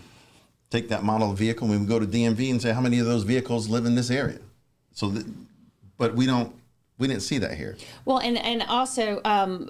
take 0.70 0.88
that 0.90 1.02
model 1.02 1.32
of 1.32 1.38
vehicle 1.38 1.70
and 1.70 1.80
we 1.80 1.86
go 1.86 1.98
to 1.98 2.06
DMV 2.06 2.48
and 2.48 2.62
say, 2.62 2.72
how 2.72 2.80
many 2.80 3.00
of 3.00 3.06
those 3.06 3.24
vehicles 3.24 3.68
live 3.68 3.86
in 3.86 3.96
this 3.96 4.10
area? 4.10 4.38
So, 4.92 5.08
that, 5.08 5.26
but 5.98 6.14
we 6.14 6.26
don't, 6.26 6.54
we 6.98 7.08
didn't 7.08 7.22
see 7.22 7.38
that 7.38 7.54
here. 7.54 7.76
Well, 8.04 8.18
and 8.18 8.38
and 8.38 8.62
also, 8.62 9.20
um, 9.24 9.68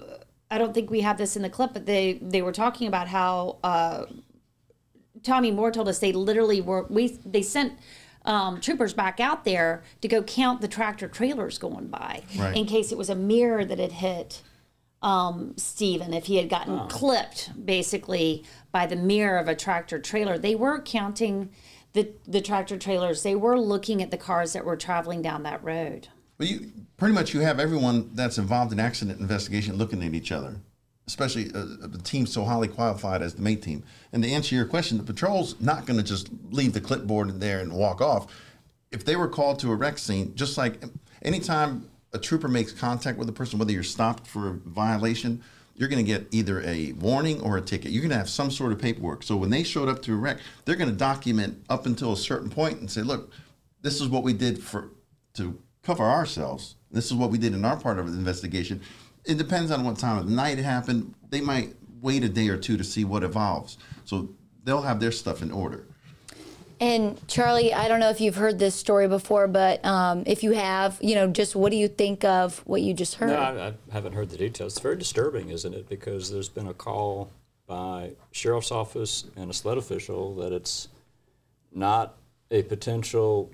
I 0.51 0.59
don't 0.59 0.75
think 0.75 0.91
we 0.91 1.01
have 1.01 1.17
this 1.17 1.35
in 1.35 1.41
the 1.41 1.49
clip, 1.49 1.73
but 1.73 1.87
they 1.87 2.19
they 2.21 2.43
were 2.43 2.51
talking 2.51 2.87
about 2.87 3.07
how 3.07 3.57
uh, 3.63 4.05
Tommy 5.23 5.49
Moore 5.49 5.71
told 5.71 5.87
us 5.87 5.97
they 5.97 6.11
literally 6.11 6.61
were 6.61 6.83
we 6.83 7.19
they 7.25 7.41
sent. 7.41 7.73
Um, 8.25 8.59
troopers 8.59 8.93
back 8.93 9.19
out 9.19 9.45
there 9.45 9.83
to 10.01 10.07
go 10.07 10.23
count 10.23 10.59
the 10.61 10.67
tractor 10.67 11.07
trailers 11.07 11.57
going 11.57 11.87
by 11.87 12.23
Right. 12.37 12.57
in 12.57 12.65
case 12.65 12.91
it 12.91 12.97
was 12.97 13.09
a 13.09 13.15
mirror 13.15 13.63
that 13.63 13.79
had 13.79 13.91
hit 13.93 14.41
um, 15.01 15.53
Stephen, 15.57 16.13
if 16.15 16.25
he 16.25 16.37
had 16.37 16.49
gotten 16.49 16.79
Oh. 16.79 16.87
clipped 16.89 17.51
basically 17.63 18.43
by 18.71 18.87
the 18.87 18.95
mirror 18.95 19.37
of 19.37 19.47
a 19.47 19.53
tractor 19.55 19.99
trailer. 19.99 20.39
They 20.39 20.55
were 20.55 20.81
counting 20.81 21.49
the, 21.93 22.09
the 22.27 22.41
tractor 22.41 22.75
trailers, 22.77 23.21
they 23.21 23.35
were 23.35 23.59
looking 23.59 24.01
at 24.01 24.09
the 24.11 24.17
cars 24.17 24.53
that 24.53 24.65
were 24.65 24.75
traveling 24.75 25.21
down 25.21 25.43
that 25.43 25.63
road. 25.63 26.07
Well, 26.39 26.47
you 26.49 26.71
pretty 26.97 27.13
much 27.13 27.33
you 27.33 27.41
have 27.41 27.59
everyone 27.59 28.09
that's 28.15 28.37
involved 28.39 28.73
in 28.73 28.79
accident 28.79 29.19
investigation 29.19 29.75
looking 29.77 30.03
at 30.03 30.13
each 30.15 30.31
other, 30.31 30.55
especially 31.07 31.51
a, 31.53 31.85
a 31.85 31.97
team 31.99 32.25
so 32.25 32.43
highly 32.43 32.67
qualified 32.67 33.21
as 33.21 33.35
the 33.35 33.41
MAIT 33.41 33.61
team. 33.61 33.83
And 34.11 34.23
to 34.23 34.29
answer 34.29 34.55
your 34.55 34.65
question, 34.65 34.97
the 34.97 35.03
patrol's 35.03 35.59
not 35.59 35.85
going 35.85 35.97
to 35.97 36.03
just 36.03 36.29
leave 36.51 36.73
the 36.73 36.81
clipboard 36.81 37.39
there 37.39 37.59
and 37.59 37.71
walk 37.73 38.01
off. 38.01 38.27
If 38.91 39.05
they 39.05 39.15
were 39.15 39.27
called 39.27 39.59
to 39.59 39.71
a 39.71 39.75
wreck 39.75 39.97
scene, 39.97 40.35
just 40.35 40.57
like 40.57 40.83
anytime 41.21 41.89
a 42.13 42.19
trooper 42.19 42.47
makes 42.47 42.71
contact 42.71 43.17
with 43.17 43.29
a 43.29 43.33
person, 43.33 43.59
whether 43.59 43.71
you're 43.71 43.83
stopped 43.83 44.25
for 44.25 44.49
a 44.49 44.53
violation, 44.53 45.43
you're 45.75 45.89
going 45.89 46.03
to 46.03 46.09
get 46.09 46.27
either 46.31 46.61
a 46.61 46.93
warning 46.93 47.41
or 47.41 47.57
a 47.57 47.61
ticket. 47.61 47.91
You're 47.91 48.01
going 48.01 48.11
to 48.11 48.17
have 48.17 48.29
some 48.29 48.49
sort 48.49 48.71
of 48.71 48.79
paperwork. 48.79 49.23
So 49.23 49.35
when 49.35 49.49
they 49.49 49.63
showed 49.63 49.89
up 49.89 50.01
to 50.03 50.13
a 50.13 50.15
wreck, 50.15 50.39
they're 50.63 50.77
going 50.77 50.89
to 50.89 50.95
document 50.95 51.63
up 51.69 51.85
until 51.85 52.13
a 52.13 52.17
certain 52.17 52.49
point 52.49 52.79
and 52.79 52.89
say, 52.89 53.01
look, 53.01 53.31
this 53.81 53.99
is 53.99 54.07
what 54.07 54.23
we 54.23 54.33
did 54.33 54.63
for 54.63 54.89
to 55.33 55.59
cover 55.83 56.03
ourselves. 56.03 56.75
This 56.89 57.05
is 57.07 57.13
what 57.13 57.29
we 57.29 57.37
did 57.37 57.53
in 57.53 57.65
our 57.65 57.75
part 57.75 57.99
of 57.99 58.09
the 58.09 58.17
investigation. 58.17 58.81
It 59.25 59.37
depends 59.37 59.71
on 59.71 59.83
what 59.83 59.97
time 59.97 60.17
of 60.17 60.27
the 60.27 60.33
night 60.33 60.59
it 60.59 60.65
happened. 60.65 61.13
They 61.29 61.41
might 61.41 61.75
wait 62.01 62.23
a 62.23 62.29
day 62.29 62.49
or 62.49 62.57
two 62.57 62.77
to 62.77 62.83
see 62.83 63.03
what 63.03 63.23
evolves. 63.23 63.77
So 64.05 64.29
they'll 64.63 64.83
have 64.83 64.99
their 64.99 65.11
stuff 65.11 65.41
in 65.41 65.51
order. 65.51 65.85
And 66.79 67.25
Charlie, 67.27 67.73
I 67.73 67.87
don't 67.87 68.01
know 68.01 68.09
if 68.09 68.19
you've 68.19 68.35
heard 68.35 68.59
this 68.59 68.75
story 68.75 69.07
before, 69.07 69.47
but 69.47 69.83
um, 69.85 70.23
if 70.25 70.43
you 70.43 70.51
have, 70.51 70.97
you 71.01 71.15
know, 71.15 71.27
just 71.27 71.55
what 71.55 71.71
do 71.71 71.77
you 71.77 71.87
think 71.87 72.25
of 72.25 72.59
what 72.65 72.81
you 72.81 72.93
just 72.93 73.15
heard? 73.15 73.29
No, 73.29 73.37
I, 73.37 73.67
I 73.67 73.73
haven't 73.91 74.13
heard 74.13 74.29
the 74.29 74.37
details. 74.37 74.73
It's 74.73 74.81
very 74.81 74.97
disturbing, 74.97 75.49
isn't 75.49 75.73
it? 75.73 75.87
Because 75.87 76.31
there's 76.31 76.49
been 76.49 76.67
a 76.67 76.73
call 76.73 77.31
by 77.65 78.11
sheriff's 78.31 78.71
office 78.71 79.23
and 79.37 79.49
a 79.49 79.53
SLED 79.53 79.77
official 79.77 80.35
that 80.35 80.51
it's 80.51 80.89
not 81.71 82.17
a 82.51 82.61
potential 82.63 83.51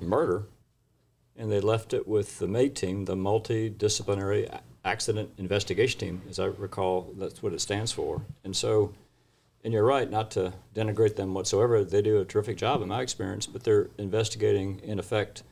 murder, 0.00 0.46
and 1.36 1.50
they 1.50 1.60
left 1.60 1.94
it 1.94 2.08
with 2.08 2.38
the 2.40 2.48
MAIT 2.48 2.74
team, 2.74 3.04
the 3.04 3.14
Multidisciplinary 3.16 4.48
A- 4.52 4.60
Accident 4.86 5.30
Investigation 5.36 5.98
Team, 5.98 6.22
as 6.30 6.38
I 6.38 6.46
recall, 6.46 7.12
that's 7.18 7.42
what 7.42 7.52
it 7.52 7.60
stands 7.60 7.90
for. 7.90 8.22
And 8.44 8.54
so, 8.54 8.94
and 9.64 9.72
you're 9.72 9.84
right, 9.84 10.08
not 10.08 10.30
to 10.32 10.52
denigrate 10.74 11.16
them 11.16 11.34
whatsoever. 11.34 11.82
They 11.82 12.00
do 12.00 12.20
a 12.20 12.24
terrific 12.24 12.56
job, 12.56 12.82
in 12.82 12.88
my 12.88 13.02
experience, 13.02 13.46
but 13.46 13.64
they're 13.64 13.90
investigating, 13.98 14.78
in 14.84 15.00
effect, 15.00 15.42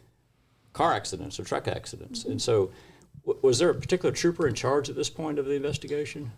car 0.73 0.93
accidents 0.93 1.41
or 1.41 1.45
truck 1.45 1.67
accidents. 1.67 2.21
Mm-hmm. 2.21 2.31
And 2.31 2.43
so, 2.43 2.71
w- 3.27 3.41
was 3.43 3.59
there 3.59 3.71
a 3.71 3.75
particular 3.75 4.15
trooper 4.15 4.47
in 4.47 4.55
charge 4.55 4.89
at 4.89 4.95
this 4.95 5.11
point 5.11 5.41
of 5.41 5.47
the 5.47 5.55
investigation? 5.55 6.31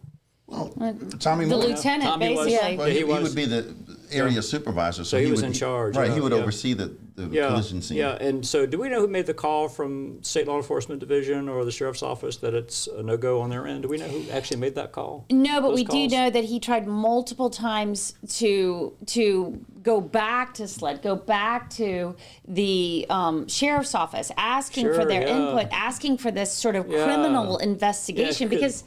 Tommy 0.51 1.45
The 1.47 1.57
Moore. 1.57 1.65
lieutenant, 1.67 2.05
Tommy 2.05 2.35
was- 2.35 2.47
basically. 2.47 2.77
Well, 2.77 2.87
he, 2.87 2.93
he 2.93 2.99
he 2.99 3.05
was- 3.05 3.23
would 3.23 3.35
be 3.35 3.47
the 3.47 3.75
area 4.13 4.41
supervisor, 4.41 5.03
so, 5.03 5.17
So 5.17 5.19
he 5.25 5.29
was 5.31 5.43
in 5.43 5.49
would, 5.49 5.57
charge, 5.59 5.97
Right, 5.97 6.09
yeah, 6.09 6.15
he 6.15 6.21
would 6.21 6.31
yeah. 6.31 6.39
oversee 6.39 6.75
the, 6.75 6.95
the 7.17 7.27
Yeah, 7.27 7.49
collision 7.49 7.83
scene. 7.83 7.97
yeah. 7.99 8.13
And 8.21 8.47
so, 8.47 8.65
do 8.65 8.79
we 8.79 8.89
know 8.89 9.01
who 9.01 9.09
made 9.09 9.27
the 9.27 9.35
call 9.35 9.69
from 9.69 10.23
State 10.23 10.47
Law 10.47 10.57
Enforcement 10.59 11.01
Division 11.01 11.49
or 11.49 11.65
the 11.65 11.73
Sheriff's 11.73 12.05
Office 12.05 12.37
that 12.37 12.55
it's 12.55 12.87
a 12.87 13.03
no 13.03 13.17
go 13.17 13.41
on 13.41 13.51
their 13.51 13.67
end? 13.67 13.83
Do 13.83 13.89
we 13.89 13.97
know 13.97 14.07
who 14.07 14.31
actually 14.31 14.59
made 14.59 14.77
that 14.77 14.93
call? 14.93 15.25
No, 15.31 15.61
but 15.61 15.71
Those 15.71 15.77
we 15.79 15.85
do 15.85 15.91
calls? 15.91 16.13
know 16.13 16.31
that 16.31 16.45
he 16.45 16.61
tried 16.61 16.87
multiple 16.87 17.51
times 17.51 18.15
to 18.37 18.93
to 19.07 19.59
go 19.83 20.01
back 20.01 20.55
to 20.55 20.69
SLED, 20.69 21.03
go 21.03 21.17
back 21.17 21.69
to 21.71 22.15
the 22.47 23.07
um, 23.11 23.49
sheriff's 23.49 23.95
office, 23.97 24.31
asking 24.37 24.87
for 24.87 24.95
Sure, 24.95 25.05
their 25.07 25.23
yeah. 25.23 25.37
input, 25.37 25.67
asking 25.73 26.19
for 26.19 26.31
this 26.31 26.53
sort 26.53 26.77
of 26.77 26.89
Yeah. 26.89 27.05
criminal 27.05 27.57
investigation 27.59 28.51
Yeah, 28.53 28.59
'cause- 28.61 28.83
because 28.83 28.85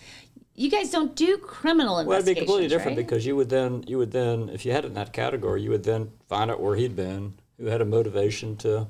you 0.59 0.69
guys 0.69 0.91
don't 0.91 1.15
do 1.15 1.37
criminal 1.37 2.03
Well, 2.05 2.19
it'd 2.19 2.25
be 2.25 2.35
completely 2.35 2.67
different 2.67 2.97
right? 2.97 3.05
because 3.07 3.25
you 3.25 3.35
would 3.37 3.49
then, 3.49 3.83
you 3.87 3.97
would 3.97 4.11
then, 4.11 4.49
if 4.49 4.65
you 4.65 4.71
had 4.73 4.83
it 4.83 4.89
in 4.89 4.93
that 4.95 5.13
category, 5.13 5.61
you 5.61 5.69
would 5.69 5.83
then 5.83 6.11
find 6.27 6.51
out 6.51 6.59
where 6.59 6.75
he'd 6.75 6.95
been, 6.95 7.35
who 7.57 7.67
had 7.67 7.79
a 7.81 7.85
motivation 7.85 8.57
to, 8.57 8.87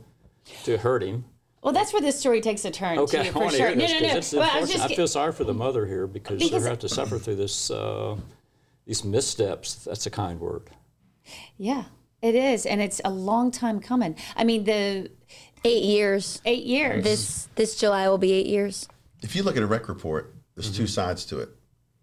to 0.64 0.78
hurt 0.80 1.04
him. 1.04 1.26
well, 1.62 1.72
that's 1.74 1.94
where 1.94 2.02
this 2.02 2.20
story 2.20 2.42
takes 2.42 2.66
a 2.66 2.72
turn. 2.72 2.98
Okay, 2.98 3.22
too, 3.24 3.30
I 3.30 3.32
for 3.32 3.40
want 3.40 3.52
to 3.52 3.58
sure. 3.58 3.68
hear 3.68 3.76
this 3.78 3.92
no, 3.92 4.00
no, 4.00 4.08
no. 4.14 4.18
it's 4.18 4.34
Well, 4.34 4.50
I 4.52 4.60
just 4.62 4.80
I 4.86 4.96
feel 4.96 5.08
sorry 5.08 5.32
for 5.32 5.44
the 5.44 5.54
mother 5.54 5.86
here 5.86 6.08
because, 6.08 6.40
Because- 6.42 6.64
they 6.64 6.70
have 6.70 6.80
to 6.80 6.90
suffer 6.90 7.20
through 7.20 7.36
this, 7.36 7.70
uh, 7.70 8.16
these 8.88 9.04
missteps. 9.04 9.76
That's 9.86 10.08
a 10.08 10.10
kind 10.10 10.40
word. 10.40 10.72
Yeah, 11.58 11.84
it 12.24 12.34
is, 12.34 12.66
and 12.66 12.82
it's 12.82 13.00
a 13.06 13.12
long 13.12 13.52
time 13.52 13.80
coming. 13.80 14.16
I 14.36 14.44
mean, 14.44 14.64
the 14.64 15.12
Eight 15.66 15.84
years. 15.84 16.42
eight 16.46 16.64
years. 16.64 17.04
This 17.04 17.50
this 17.56 17.76
July 17.76 18.08
will 18.08 18.18
be 18.18 18.32
eight 18.32 18.46
years. 18.48 18.88
If 19.22 19.36
you 19.36 19.44
look 19.44 19.58
at 19.58 19.62
a 19.62 19.68
wreck 19.68 19.90
report, 19.90 20.34
there's 20.56 20.68
Mm-hmm. 20.72 20.78
two 20.84 20.88
sides 20.88 21.26
to 21.26 21.40
it. 21.40 21.50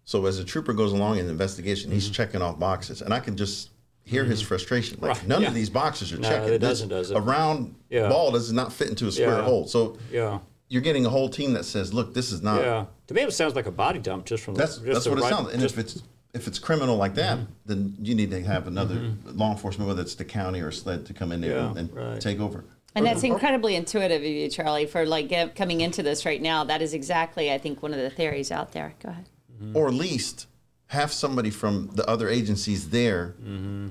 So 0.07 0.25
as 0.25 0.39
a 0.39 0.45
trooper 0.45 0.71
goes 0.71 0.93
along 0.93 1.19
in 1.19 1.25
the 1.25 1.31
investigation, 1.33 1.89
Mm-hmm. 1.89 1.95
he's 1.95 2.09
checking 2.09 2.41
off 2.41 2.57
boxes, 2.57 3.01
and 3.01 3.13
I 3.13 3.19
can 3.19 3.35
just 3.35 3.71
hear 4.05 4.23
his 4.23 4.41
frustration. 4.41 4.97
Like 5.01 5.17
Right, 5.17 5.27
none 5.27 5.41
yeah. 5.41 5.49
of 5.49 5.53
these 5.53 5.69
boxes 5.69 6.13
are 6.13 6.17
No, 6.17 6.29
checking. 6.29 6.53
it 6.53 6.59
doesn't, 6.59 6.87
does 6.87 7.11
it? 7.11 7.17
A 7.17 7.19
round 7.19 7.75
Yeah. 7.89 8.07
ball 8.07 8.31
does 8.31 8.53
not 8.53 8.71
fit 8.71 8.87
into 8.87 9.07
a 9.07 9.11
square 9.11 9.39
Yeah. 9.39 9.43
hole. 9.43 9.67
So 9.67 9.97
Yeah. 10.09 10.39
you're 10.69 10.81
getting 10.81 11.05
a 11.05 11.09
whole 11.09 11.27
team 11.27 11.51
that 11.55 11.65
says, 11.65 11.93
"Look, 11.93 12.13
this 12.13 12.31
is 12.31 12.41
not." 12.41 12.61
Yeah. 12.61 12.85
To 13.07 13.13
me, 13.13 13.23
it 13.23 13.33
sounds 13.33 13.53
like 13.53 13.65
a 13.65 13.71
body 13.71 13.99
dump 13.99 14.25
just 14.25 14.43
from 14.45 14.55
That's 14.55 14.75
just 14.75 14.85
that's 14.85 15.03
the 15.03 15.09
what 15.09 15.19
it 15.19 15.23
sounds. 15.23 15.51
And 15.51 15.61
just- 15.61 15.73
Mm-hmm. 15.75 15.81
if 15.81 15.95
it's 15.97 16.03
if 16.33 16.47
it's 16.47 16.59
criminal 16.59 16.95
like 16.97 17.15
that, 17.15 17.39
then 17.65 17.95
you 18.01 18.13
need 18.15 18.29
to 18.31 18.41
have 18.43 18.67
another 18.67 19.11
law 19.25 19.51
enforcement, 19.51 19.87
whether 19.89 20.01
it's 20.03 20.13
the 20.15 20.25
county 20.25 20.61
or 20.61 20.71
SLED, 20.71 21.05
to 21.07 21.13
come 21.13 21.31
in 21.33 21.41
there 21.41 21.55
Yeah, 21.57 21.69
and, 21.69 21.77
and 21.79 21.93
right. 21.95 22.21
take 22.21 22.39
over. 22.39 22.63
And 22.95 23.05
that's 23.05 23.23
incredibly 23.23 23.75
intuitive 23.75 24.21
of 24.21 24.27
you, 24.27 24.47
Charlie, 24.47 24.85
for 24.85 25.05
like 25.05 25.27
get, 25.29 25.55
coming 25.55 25.81
into 25.81 26.01
this 26.03 26.25
right 26.25 26.41
now. 26.41 26.63
That 26.63 26.81
is 26.81 26.93
exactly, 26.93 27.51
I 27.51 27.57
think, 27.57 27.81
one 27.81 27.91
of 27.91 27.99
the 27.99 28.09
theories 28.11 28.51
out 28.51 28.71
there. 28.73 28.93
Go 29.03 29.09
ahead. 29.09 29.25
Or 29.73 29.87
at 29.87 29.93
least 29.93 30.47
have 30.87 31.11
somebody 31.11 31.49
from 31.49 31.89
the 31.93 32.07
other 32.09 32.29
agencies 32.29 32.89
there 32.89 33.35
Mm-hmm. 33.41 33.87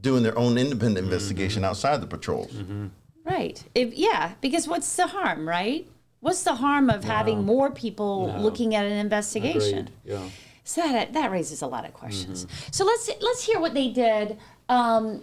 doing 0.00 0.22
their 0.22 0.36
own 0.38 0.58
independent 0.58 1.04
investigation 1.04 1.64
outside 1.64 2.00
the 2.00 2.06
patrols. 2.06 2.52
Mm-hmm. 2.52 2.86
Right. 3.24 3.62
If, 3.74 3.94
yeah, 3.94 4.32
because 4.40 4.66
what's 4.66 4.96
the 4.96 5.06
harm, 5.06 5.48
right? 5.48 5.86
What's 6.20 6.42
the 6.42 6.54
harm 6.56 6.90
of 6.90 7.04
having 7.04 7.44
more 7.44 7.70
people 7.70 8.28
No. 8.28 8.40
looking 8.40 8.74
at 8.74 8.84
an 8.84 8.92
investigation? 8.92 9.78
Agreed. 9.78 9.90
Yeah. 10.04 10.28
So 10.64 10.80
that 10.82 11.12
that 11.12 11.30
raises 11.30 11.62
a 11.62 11.66
lot 11.66 11.84
of 11.84 11.92
questions. 11.92 12.46
Mm-hmm. 12.46 12.68
So 12.72 12.84
let's 12.84 13.10
let's 13.20 13.42
hear 13.44 13.58
what 13.60 13.74
they 13.74 13.88
did. 13.90 14.38
Um, 14.68 15.22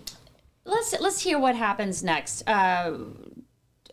let's 0.66 0.94
let's 1.00 1.22
hear 1.22 1.40
what 1.40 1.56
happens 1.56 2.04
next. 2.04 2.44
Uh, 2.48 2.98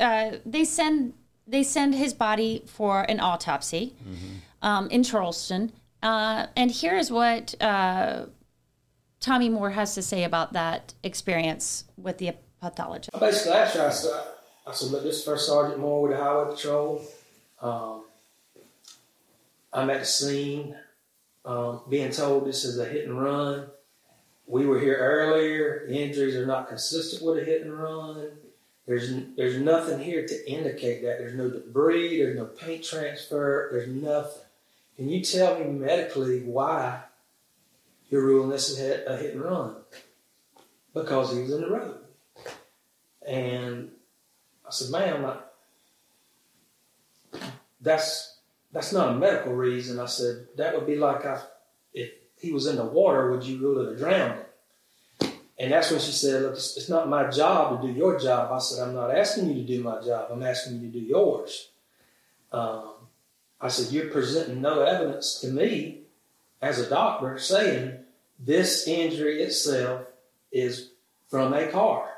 uh, 0.01 0.33
they 0.45 0.65
send 0.65 1.15
they 1.47 1.63
send 1.63 1.95
his 1.95 2.13
body 2.15 2.63
for 2.67 3.03
an 3.03 3.21
autopsy 3.21 3.95
Mm-hmm. 4.03 4.67
um, 4.69 4.89
in 4.91 5.03
Charleston, 5.05 5.73
uh, 6.03 6.47
and 6.57 6.71
here 6.71 6.97
is 6.97 7.11
what 7.11 7.55
uh, 7.61 8.27
Tommy 9.21 9.49
Moore 9.49 9.71
has 9.71 9.95
to 9.95 10.03
say 10.03 10.25
about 10.25 10.53
that 10.53 10.95
experience 11.03 11.85
with 11.97 12.19
the 12.19 12.33
pathologist. 12.61 13.11
Basically 13.19 13.53
I 13.53 13.67
said, 13.69 14.13
I 14.67 14.71
this 14.71 15.19
is 15.19 15.25
First 15.25 15.47
Sergeant 15.47 15.81
Moore 15.81 16.03
with 16.03 16.13
the 16.13 16.23
Highway 16.23 16.55
Patrol. 16.55 17.05
Um, 17.61 18.03
I'm 19.73 19.91
at 19.91 20.01
the 20.01 20.07
scene, 20.07 20.77
um, 21.45 21.81
being 21.89 22.11
told 22.11 22.47
this 22.47 22.65
is 22.65 22.79
a 22.79 22.85
hit 22.85 23.07
and 23.07 23.21
run. 23.21 23.67
We 24.47 24.67
were 24.67 24.81
here 24.81 24.97
earlier. 24.97 25.87
The 25.89 25.97
injuries 25.97 26.37
are 26.37 26.47
not 26.47 26.69
consistent 26.69 27.23
with 27.23 27.43
a 27.43 27.45
hit 27.45 27.63
and 27.63 27.79
run. 27.79 28.31
There's 28.87 29.13
there's 29.37 29.59
nothing 29.59 29.99
here 29.99 30.27
to 30.27 30.51
indicate 30.51 31.03
that. 31.03 31.19
There's 31.19 31.35
no 31.35 31.51
debris. 31.51 32.19
There's 32.23 32.37
no 32.37 32.45
paint 32.45 32.85
transfer. 32.85 33.69
There's 33.73 33.89
nothing. 33.89 34.43
Can 34.97 35.09
you 35.09 35.23
tell 35.23 35.59
me 35.59 35.67
medically 35.67 36.41
why 36.41 37.03
you're 38.09 38.25
ruling 38.25 38.51
this 38.51 38.79
a 38.79 38.83
hit, 39.17 39.35
and 39.35 39.43
run? 39.43 39.77
Because 40.95 41.33
he 41.35 41.43
was 41.43 41.53
in 41.53 41.61
the 41.61 41.71
road. 41.71 41.99
And 43.27 43.91
I 44.67 44.71
said, 44.71 44.91
ma'am, 44.91 45.27
I, 45.27 45.37
that's 47.81 48.39
that's 48.73 48.93
not 48.93 49.11
a 49.11 49.19
medical 49.19 49.53
reason. 49.53 50.01
I 50.01 50.07
said, 50.07 50.47
that 50.57 50.75
would 50.75 50.87
be 50.87 50.97
like 50.97 51.25
I, 51.25 51.41
if 51.93 52.11
he 52.39 52.53
was 52.53 52.67
in 52.67 52.77
the 52.77 52.85
water, 52.85 53.31
would 53.31 53.45
you 53.45 53.59
rule 53.59 53.87
it 53.87 53.95
a 53.95 53.97
drowning? 53.97 54.45
And 55.59 55.73
that's 55.73 55.91
when 55.91 56.01
she 56.01 56.13
said, 56.13 56.43
look, 56.43 56.53
it's, 56.53 56.77
it's 56.77 56.89
not 56.89 57.09
my 57.09 57.31
job 57.31 57.81
to 57.81 57.87
do 57.87 57.93
your 57.95 58.19
job. 58.19 58.53
I 58.53 58.59
said, 58.59 58.87
I'm 58.87 58.95
not 58.95 59.17
asking 59.17 59.49
you 59.49 59.55
to 59.55 59.67
do 59.67 59.83
my 59.83 60.03
job. 60.03 60.29
I'm 60.31 60.43
asking 60.43 60.81
you 60.81 60.91
to 60.91 60.99
do 61.01 61.05
yours. 61.05 61.71
Um, 62.53 62.96
I 63.61 63.69
said, 63.69 63.92
you're 63.92 64.11
presenting 64.11 64.61
no 64.61 64.83
evidence 64.83 65.40
to 65.40 65.49
me 65.49 66.03
as 66.61 66.79
a 66.79 66.88
doctor 66.88 67.38
saying 67.38 67.99
this 68.38 68.87
injury 68.87 69.42
itself 69.42 70.07
is 70.53 70.90
from 71.29 71.53
a 71.53 71.66
car. 71.69 72.11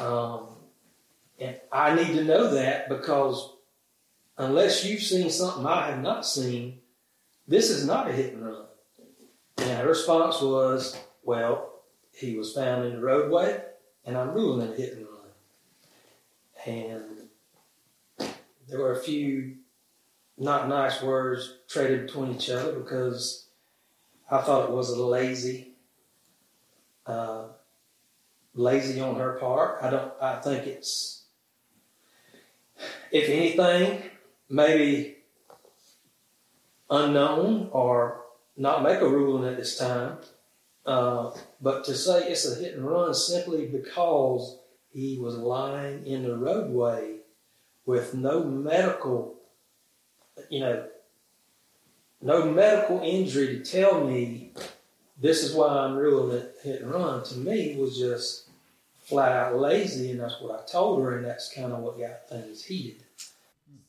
Um, 0.00 0.48
and 1.38 1.60
I 1.70 1.94
need 1.94 2.14
to 2.14 2.24
know 2.24 2.54
that 2.54 2.88
because 2.88 3.52
unless 4.36 4.84
you've 4.84 5.02
seen 5.02 5.30
something 5.30 5.66
I 5.66 5.90
have 5.90 6.02
not 6.02 6.26
seen, 6.26 6.80
this 7.46 7.70
is 7.70 7.86
not 7.86 8.08
a 8.08 8.12
hit 8.12 8.34
and 8.34 8.44
run. 8.44 8.64
And 9.58 9.70
her 9.70 9.88
response 9.88 10.40
was, 10.40 10.98
well, 11.22 11.82
he 12.12 12.36
was 12.36 12.52
found 12.52 12.86
in 12.86 12.96
the 12.96 13.00
roadway 13.00 13.62
and 14.04 14.16
I'm 14.16 14.32
ruling 14.32 14.68
it 14.68 14.74
a 14.74 14.76
hit 14.76 14.92
and 14.94 15.06
run. 15.06 15.14
And 16.66 17.04
there 18.68 18.80
were 18.80 18.92
a 18.92 19.02
few 19.02 19.56
not 20.36 20.68
nice 20.68 21.02
words 21.02 21.58
traded 21.68 22.06
between 22.06 22.34
each 22.34 22.50
other 22.50 22.72
because 22.72 23.46
I 24.30 24.40
thought 24.40 24.68
it 24.68 24.74
was 24.74 24.90
a 24.90 25.04
lazy, 25.04 25.72
uh, 27.06 27.44
lazy 28.54 29.00
on 29.00 29.16
her 29.16 29.38
part. 29.38 29.82
I 29.82 29.90
don't. 29.90 30.12
I 30.20 30.40
think 30.40 30.66
it's, 30.66 31.24
if 33.10 33.28
anything, 33.28 34.02
maybe 34.48 35.18
unknown 36.90 37.68
or 37.72 38.22
not 38.56 38.82
make 38.82 39.00
a 39.00 39.08
ruling 39.08 39.50
at 39.50 39.56
this 39.56 39.78
time. 39.78 40.18
Uh, 40.86 41.30
but 41.62 41.84
to 41.84 41.94
say 41.94 42.28
it's 42.28 42.46
a 42.46 42.60
hit 42.60 42.74
and 42.74 42.86
run 42.86 43.14
simply 43.14 43.66
because 43.66 44.58
he 44.92 45.18
was 45.18 45.36
lying 45.36 46.06
in 46.06 46.24
the 46.24 46.36
roadway 46.36 47.16
with 47.86 48.14
no 48.14 48.44
medical, 48.44 49.33
you 50.48 50.60
know, 50.60 50.86
no 52.22 52.50
medical 52.50 53.00
injury 53.00 53.58
to 53.58 53.64
tell 53.64 54.04
me 54.04 54.52
this 55.20 55.42
is 55.42 55.54
why 55.54 55.68
I'm 55.68 55.96
ruling 55.96 56.36
it 56.36 56.56
hit 56.62 56.82
and 56.82 56.90
run, 56.90 57.22
to 57.24 57.38
me 57.38 57.76
was 57.76 57.98
just 57.98 58.48
flat 59.02 59.32
out 59.32 59.56
lazy, 59.58 60.10
and 60.10 60.20
that's 60.20 60.40
what 60.40 60.58
I 60.58 60.64
told 60.70 61.02
her, 61.02 61.16
and 61.16 61.26
that's 61.26 61.52
kind 61.52 61.72
of 61.72 61.80
what 61.80 61.98
got 61.98 62.28
things 62.28 62.64
heated. 62.64 63.04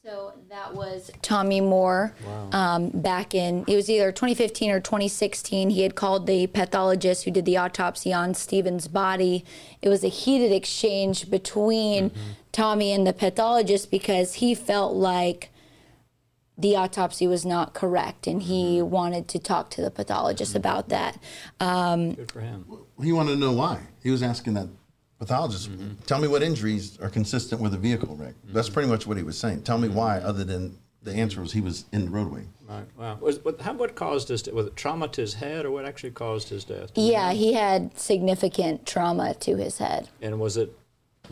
So 0.04 0.34
that 0.50 0.76
was 0.76 1.10
Tommy 1.24 1.62
Moore 1.62 2.14
um, 2.52 2.90
back 2.90 3.34
in, 3.34 3.66
it 3.68 3.76
was 3.76 3.90
either 3.90 4.12
2015 4.12 4.70
or 4.70 4.80
2016. 4.80 5.72
He 5.72 5.82
had 5.82 5.96
called 5.96 6.28
the 6.28 6.46
pathologist 6.46 7.24
who 7.24 7.32
did 7.32 7.46
the 7.46 7.58
autopsy 7.58 8.14
on 8.14 8.36
Stephen's 8.36 8.88
body. 8.88 9.44
It 9.82 9.90
was 9.90 10.04
a 10.04 10.10
heated 10.10 10.52
exchange 10.52 11.32
between 11.32 12.12
Tommy 12.52 12.92
and 12.92 13.08
the 13.08 13.14
pathologist 13.14 13.90
because 13.90 14.36
he 14.36 14.54
felt 14.54 14.94
like 14.94 15.50
the 16.58 16.76
autopsy 16.76 17.28
was 17.28 17.46
not 17.46 17.74
correct 17.74 18.28
and 18.28 18.44
he 18.44 18.78
mm-hmm. 18.78 18.90
wanted 18.90 19.28
to 19.30 19.40
talk 19.40 19.70
to 19.72 19.82
the 19.82 19.92
pathologist 19.92 20.52
mm-hmm. 20.52 20.58
about 20.58 20.90
that. 20.90 21.20
Um, 21.60 22.14
Good 22.14 22.32
for 22.32 22.42
him. 22.42 22.66
He 23.02 23.12
wanted 23.12 23.32
to 23.32 23.38
know 23.38 23.52
why. 23.52 23.82
He 24.02 24.12
was 24.12 24.24
asking 24.24 24.54
that 24.54 24.68
pathologist, 25.20 25.72
mm-hmm. 25.72 25.96
tell 26.06 26.20
me 26.20 26.28
what 26.28 26.44
injuries 26.44 26.98
are 27.00 27.10
consistent 27.10 27.62
with 27.62 27.74
a 27.74 27.78
vehicle 27.78 28.16
wreck. 28.16 28.36
That's 28.46 28.70
pretty 28.70 28.90
much 28.90 29.08
what 29.08 29.18
he 29.18 29.24
was 29.24 29.38
saying. 29.38 29.64
Tell 29.64 29.78
me 29.78 29.90
why, 29.90 30.20
other 30.20 30.44
than 30.44 30.78
the 31.04 31.14
answer 31.14 31.40
was 31.40 31.54
he 31.54 31.62
was 31.62 31.86
in 31.92 32.06
the 32.06 32.12
roadway. 32.12 32.44
Right. 32.68 32.86
Wow. 32.98 33.18
Was, 33.22 33.44
what, 33.44 33.62
how, 33.62 33.74
what 33.74 33.96
caused 33.96 34.30
his, 34.30 34.48
was 34.48 34.68
it 34.68 34.76
trauma 34.76 35.08
to 35.10 35.22
his 35.22 35.36
head 35.36 35.66
or 35.66 35.72
what 35.72 35.86
actually 35.86 36.12
caused 36.12 36.50
his 36.50 36.64
death? 36.64 36.92
yeah, 36.96 37.32
he 37.32 37.54
had 37.54 37.98
significant 37.98 38.86
trauma 38.86 39.36
to 39.36 39.56
his 39.56 39.78
head. 39.78 40.10
And 40.22 40.40
was 40.40 40.58
it 40.58 40.76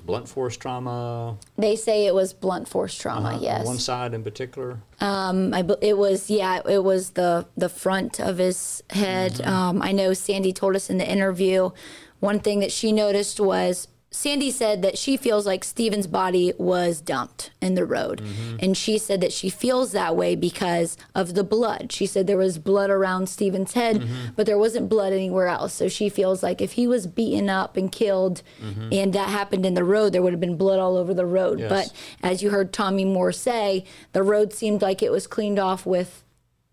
blunt 0.06 0.28
force 0.28 0.58
trauma. 0.58 1.38
They 1.58 1.76
say 1.76 2.06
it 2.06 2.14
was 2.14 2.34
blunt 2.34 2.68
force 2.68 2.96
trauma. 2.98 3.30
uh, 3.30 3.34
on 3.34 3.42
yes. 3.42 3.66
One 3.66 3.78
side 3.78 4.14
in 4.14 4.24
particular. 4.24 4.80
Um, 5.00 5.54
I, 5.54 5.66
it 5.82 5.98
was 5.98 6.30
yeah, 6.30 6.62
it 6.68 6.84
was 6.84 7.12
the 7.12 7.46
the 7.58 7.70
front 7.70 8.20
of 8.20 8.38
his 8.38 8.84
head. 8.90 9.42
Um, 9.42 9.82
I 9.82 9.92
know 9.92 10.14
Sandy 10.14 10.54
told 10.54 10.76
us 10.76 10.90
in 10.90 10.98
the 10.98 11.10
interview. 11.10 11.72
One 12.20 12.40
thing 12.40 12.60
that 12.60 12.72
she 12.72 12.92
noticed 12.92 13.40
was 13.40 13.88
Sandy 14.16 14.52
said 14.52 14.84
that 14.84 14.96
she 14.96 15.18
feels 15.18 15.48
like 15.48 15.64
Stephen's 15.64 16.06
body 16.06 16.54
was 16.60 17.02
dumped 17.02 17.50
in 17.60 17.74
the 17.74 17.84
road, 17.84 18.22
mm-hmm. 18.22 18.58
and 18.60 18.78
she 18.78 19.00
said 19.00 19.22
that 19.22 19.34
she 19.34 19.50
feels 19.50 19.92
that 19.92 20.16
way 20.16 20.36
because 20.36 20.98
of 21.16 21.34
the 21.34 21.44
blood. 21.44 21.92
She 21.92 22.06
said 22.06 22.28
there 22.28 22.38
was 22.38 22.60
blood 22.60 22.92
around 22.92 23.28
Stephen's 23.28 23.74
head, 23.74 24.02
mm-hmm. 24.02 24.34
but 24.36 24.46
there 24.46 24.60
wasn't 24.60 24.88
blood 24.88 25.14
anywhere 25.14 25.48
else. 25.48 25.74
So 25.74 25.88
she 25.88 26.10
feels 26.10 26.44
like 26.44 26.62
if 26.62 26.74
he 26.74 26.88
was 26.88 27.08
beaten 27.08 27.50
up 27.50 27.76
and 27.76 27.92
killed, 27.92 28.44
mm-hmm. 28.62 28.90
and 28.92 29.14
that 29.14 29.30
happened 29.30 29.66
in 29.66 29.74
the 29.74 29.84
road, 29.84 30.14
there 30.14 30.22
would 30.22 30.34
have 30.34 30.40
been 30.40 30.58
blood 30.58 30.78
all 30.78 30.96
over 30.96 31.16
the 31.16 31.26
road. 31.26 31.60
Yes. 31.60 31.70
But 31.70 31.94
as 32.22 32.44
you 32.44 32.52
heard 32.52 32.72
Tommy 32.72 33.06
Moore 33.06 33.32
say, 33.32 33.84
the 34.12 34.22
road 34.22 34.54
seemed 34.54 34.84
like 34.84 35.02
it 35.02 35.12
was 35.12 35.26
cleaned 35.26 35.58
off 35.58 35.88
with, 35.88 36.24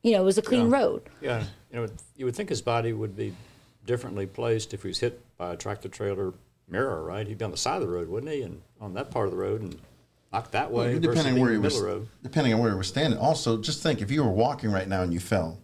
you 0.02 0.12
know, 0.12 0.20
it 0.20 0.26
was 0.26 0.36
a 0.36 0.42
clean 0.42 0.70
Yeah. 0.70 0.76
road. 0.76 1.02
Yeah, 1.22 1.44
you 1.72 1.80
know, 1.80 1.86
you 2.16 2.26
would 2.26 2.36
think 2.36 2.50
his 2.50 2.60
body 2.60 2.92
would 2.92 3.16
be 3.16 3.32
differently 3.86 4.26
placed 4.26 4.74
if 4.74 4.82
he 4.82 4.88
was 4.88 4.98
hit 4.98 5.22
by 5.38 5.54
a 5.54 5.56
tractor 5.56 5.88
trailer 5.88 6.34
mirror, 6.70 7.02
right? 7.04 7.26
He'd 7.26 7.38
be 7.38 7.44
on 7.44 7.50
the 7.50 7.56
side 7.56 7.76
of 7.76 7.82
the 7.82 7.88
road, 7.88 8.08
wouldn't 8.08 8.32
he? 8.32 8.42
And 8.42 8.62
on 8.80 8.94
that 8.94 9.10
part 9.10 9.26
of 9.26 9.32
the 9.32 9.36
road 9.38 9.60
and 9.62 9.78
knocked 10.32 10.52
that 10.52 10.70
way 10.70 10.94
versus 10.98 11.00
depending 11.16 11.34
on 11.34 11.40
where 11.40 11.52
he 11.52 11.58
was, 11.58 11.80
road. 11.80 12.08
depending 12.22 12.54
on 12.54 12.60
where 12.60 12.70
he 12.70 12.76
was 12.76 12.86
standing. 12.88 13.18
Also, 13.18 13.58
just 13.60 13.82
think 13.82 14.00
if 14.00 14.10
you 14.10 14.22
were 14.22 14.30
walking 14.30 14.70
right 14.70 14.88
now 14.88 15.02
and 15.02 15.12
you 15.12 15.20
fell, 15.20 15.58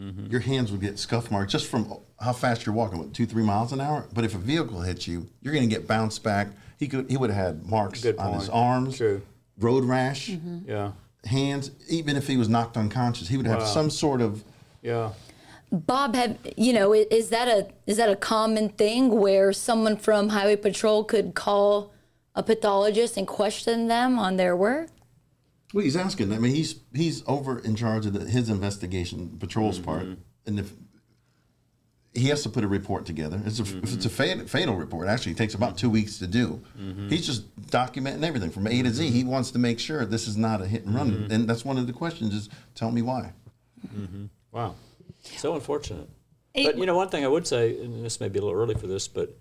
Mm-hmm. 0.00 0.28
your 0.30 0.40
hands 0.40 0.72
would 0.72 0.80
get 0.80 0.98
scuff 0.98 1.30
marks 1.30 1.52
just 1.52 1.66
from 1.66 1.92
how 2.18 2.32
fast 2.32 2.64
you're 2.64 2.74
walking, 2.74 2.98
what 2.98 3.12
two, 3.12 3.26
three 3.26 3.42
miles 3.42 3.70
an 3.72 3.82
hour. 3.82 4.06
But 4.14 4.24
if 4.24 4.34
a 4.34 4.38
vehicle 4.38 4.80
hits 4.80 5.06
you, 5.06 5.26
you're 5.42 5.52
going 5.52 5.68
to 5.68 5.74
get 5.74 5.86
bounced 5.86 6.22
back. 6.22 6.48
He 6.78 6.88
could, 6.88 7.10
he 7.10 7.18
would 7.18 7.28
have 7.28 7.44
had 7.58 7.66
marks 7.68 8.02
on 8.06 8.32
his 8.40 8.48
arms, 8.48 8.96
True. 8.96 9.20
road 9.58 9.84
rash, 9.84 10.30
Yeah, 10.64 10.92
hands. 11.26 11.70
Even 11.90 12.16
if 12.16 12.26
he 12.28 12.38
was 12.38 12.48
knocked 12.48 12.78
unconscious, 12.78 13.28
he 13.28 13.36
would 13.36 13.44
have 13.46 13.58
Wow. 13.58 13.64
some 13.66 13.90
sort 13.90 14.22
of. 14.22 14.42
yeah. 14.80 15.10
Bob, 15.72 16.14
have 16.14 16.36
you 16.56 16.72
know? 16.72 16.92
Is 16.92 17.28
that 17.30 17.46
a 17.48 17.68
is 17.86 17.96
that 17.98 18.08
a 18.10 18.16
common 18.16 18.70
thing 18.70 19.10
where 19.20 19.52
someone 19.52 19.96
from 19.96 20.30
Highway 20.30 20.56
Patrol 20.56 21.04
could 21.04 21.34
call 21.34 21.92
a 22.34 22.42
pathologist 22.42 23.16
and 23.16 23.26
question 23.26 23.86
them 23.88 24.18
on 24.18 24.36
their 24.36 24.56
work? 24.56 24.88
Well, 25.72 25.84
he's 25.84 25.96
asking. 25.96 26.32
I 26.32 26.38
mean, 26.38 26.54
he's 26.54 26.80
he's 26.92 27.22
over 27.28 27.60
in 27.60 27.76
charge 27.76 28.04
of 28.06 28.14
the, 28.14 28.24
his 28.28 28.48
investigation, 28.50 29.36
patrol's 29.38 29.76
Mm-hmm. 29.78 29.84
part, 29.84 30.06
and 30.46 30.58
if 30.58 30.72
he 32.12 32.26
has 32.26 32.42
to 32.42 32.48
put 32.48 32.64
a 32.64 32.68
report 32.68 33.06
together, 33.06 33.40
it's 33.46 33.60
a, 33.60 33.62
if 33.62 33.94
it's 33.94 34.04
a 34.04 34.10
fatal, 34.10 34.48
fatal 34.48 34.74
report. 34.74 35.06
Actually, 35.06 35.30
it 35.32 35.38
takes 35.38 35.54
about 35.54 35.78
two 35.78 35.88
weeks 35.88 36.18
to 36.18 36.26
do. 36.26 36.60
Mm-hmm. 36.76 37.08
He's 37.10 37.24
just 37.24 37.44
documenting 37.68 38.24
everything 38.24 38.50
from 38.50 38.66
A 38.66 38.82
to 38.82 38.90
Z. 38.90 39.08
He 39.10 39.22
wants 39.22 39.52
to 39.52 39.60
make 39.60 39.78
sure 39.78 40.04
this 40.04 40.26
is 40.26 40.36
not 40.36 40.60
a 40.60 40.66
hit 40.66 40.84
and 40.84 40.96
run, 40.96 41.12
Mm-hmm. 41.12 41.32
and 41.32 41.48
that's 41.48 41.64
one 41.64 41.78
of 41.78 41.86
the 41.86 41.92
questions: 41.92 42.34
is 42.34 42.48
tell 42.74 42.90
me 42.90 43.02
why. 43.02 43.32
Wow, 44.50 44.74
so 45.22 45.54
unfortunate. 45.54 46.08
but 46.54 46.76
you 46.78 46.86
know, 46.86 46.96
one 46.96 47.08
thing 47.08 47.24
I 47.24 47.28
would 47.28 47.46
say, 47.46 47.78
and 47.82 48.04
this 48.04 48.20
may 48.20 48.28
be 48.28 48.38
a 48.38 48.42
little 48.42 48.58
early 48.58 48.74
for 48.74 48.86
this, 48.86 49.08
but 49.08 49.36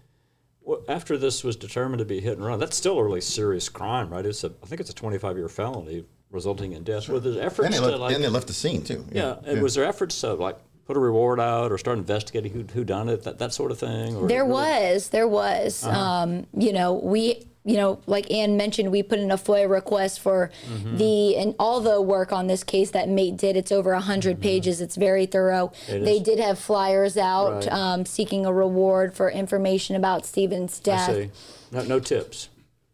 after 0.87 1.17
this 1.17 1.43
was 1.43 1.55
determined 1.55 1.99
to 1.99 2.05
be 2.05 2.19
hit 2.19 2.37
and 2.37 2.45
run, 2.45 2.59
that's 2.59 2.77
still 2.77 2.97
a 2.99 3.03
really 3.03 3.21
serious 3.21 3.69
crime, 3.69 4.09
right? 4.09 4.25
It's 4.25 4.43
a, 4.43 4.51
I 4.61 4.67
think 4.67 4.81
it's 4.81 4.89
a 4.89 4.95
25 4.95 5.37
year 5.37 5.49
felony 5.49 6.05
resulting 6.29 6.73
in 6.73 6.83
death. 6.83 7.09
Were 7.09 7.19
there 7.19 7.41
efforts 7.43 7.65
And 7.65 7.73
they, 7.73 7.79
to 7.79 7.85
left, 7.87 7.99
like, 7.99 8.15
and 8.15 8.23
they 8.23 8.27
left 8.29 8.47
the 8.47 8.53
scene 8.53 8.83
too. 8.83 9.03
yeah, 9.11 9.37
and 9.45 9.61
was 9.63 9.73
there 9.75 9.85
efforts 9.85 10.19
to 10.21 10.33
like 10.35 10.57
put 10.85 10.95
a 10.95 10.99
reward 10.99 11.39
out 11.39 11.71
or 11.71 11.77
start 11.79 11.97
investigating 11.97 12.51
who 12.51 12.63
who 12.73 12.83
done 12.83 13.09
it, 13.09 13.23
that 13.23 13.39
that 13.39 13.53
sort 13.53 13.71
of 13.71 13.79
thing? 13.79 14.15
Or 14.15 14.27
There 14.27 14.43
really- 14.43 14.51
was, 14.93 15.09
there 15.09 15.27
was. 15.27 15.83
Um, 15.85 16.45
you 16.55 16.71
know, 16.73 16.93
we, 16.93 17.47
you 17.69 17.77
know, 17.77 17.99
like 18.08 18.32
Ann 18.32 18.58
mentioned, 18.58 18.91
we 18.91 19.03
put 19.03 19.19
in 19.19 19.29
a 19.32 19.38
FOIA 19.38 19.69
request 19.69 20.19
for 20.19 20.49
Mm-hmm. 20.67 20.97
the 20.97 21.38
and 21.38 21.55
all 21.60 21.79
the 21.82 22.01
work 22.01 22.32
on 22.34 22.47
this 22.47 22.63
case 22.63 22.91
that 22.91 23.08
MAIT 23.08 23.38
did. 23.38 23.55
It's 23.55 23.71
over 23.71 23.93
hundred 23.95 24.41
pages. 24.41 24.82
It's 24.82 24.95
very 24.95 25.25
thorough. 25.27 25.67
Mm-hmm. 25.86 25.91
It 25.97 26.05
they 26.05 26.15
is. 26.17 26.23
did 26.23 26.39
have 26.39 26.58
flyers 26.58 27.15
out 27.17 27.65
Right. 27.65 27.71
um, 27.71 28.05
seeking 28.05 28.45
a 28.45 28.51
reward 28.53 29.13
for 29.13 29.29
information 29.29 29.95
about 29.95 30.25
Stephen's 30.25 30.79
I 30.79 30.84
death. 30.84 31.10
see. 31.15 31.29
No, 31.71 31.84
no 31.84 31.99
tips. 31.99 32.49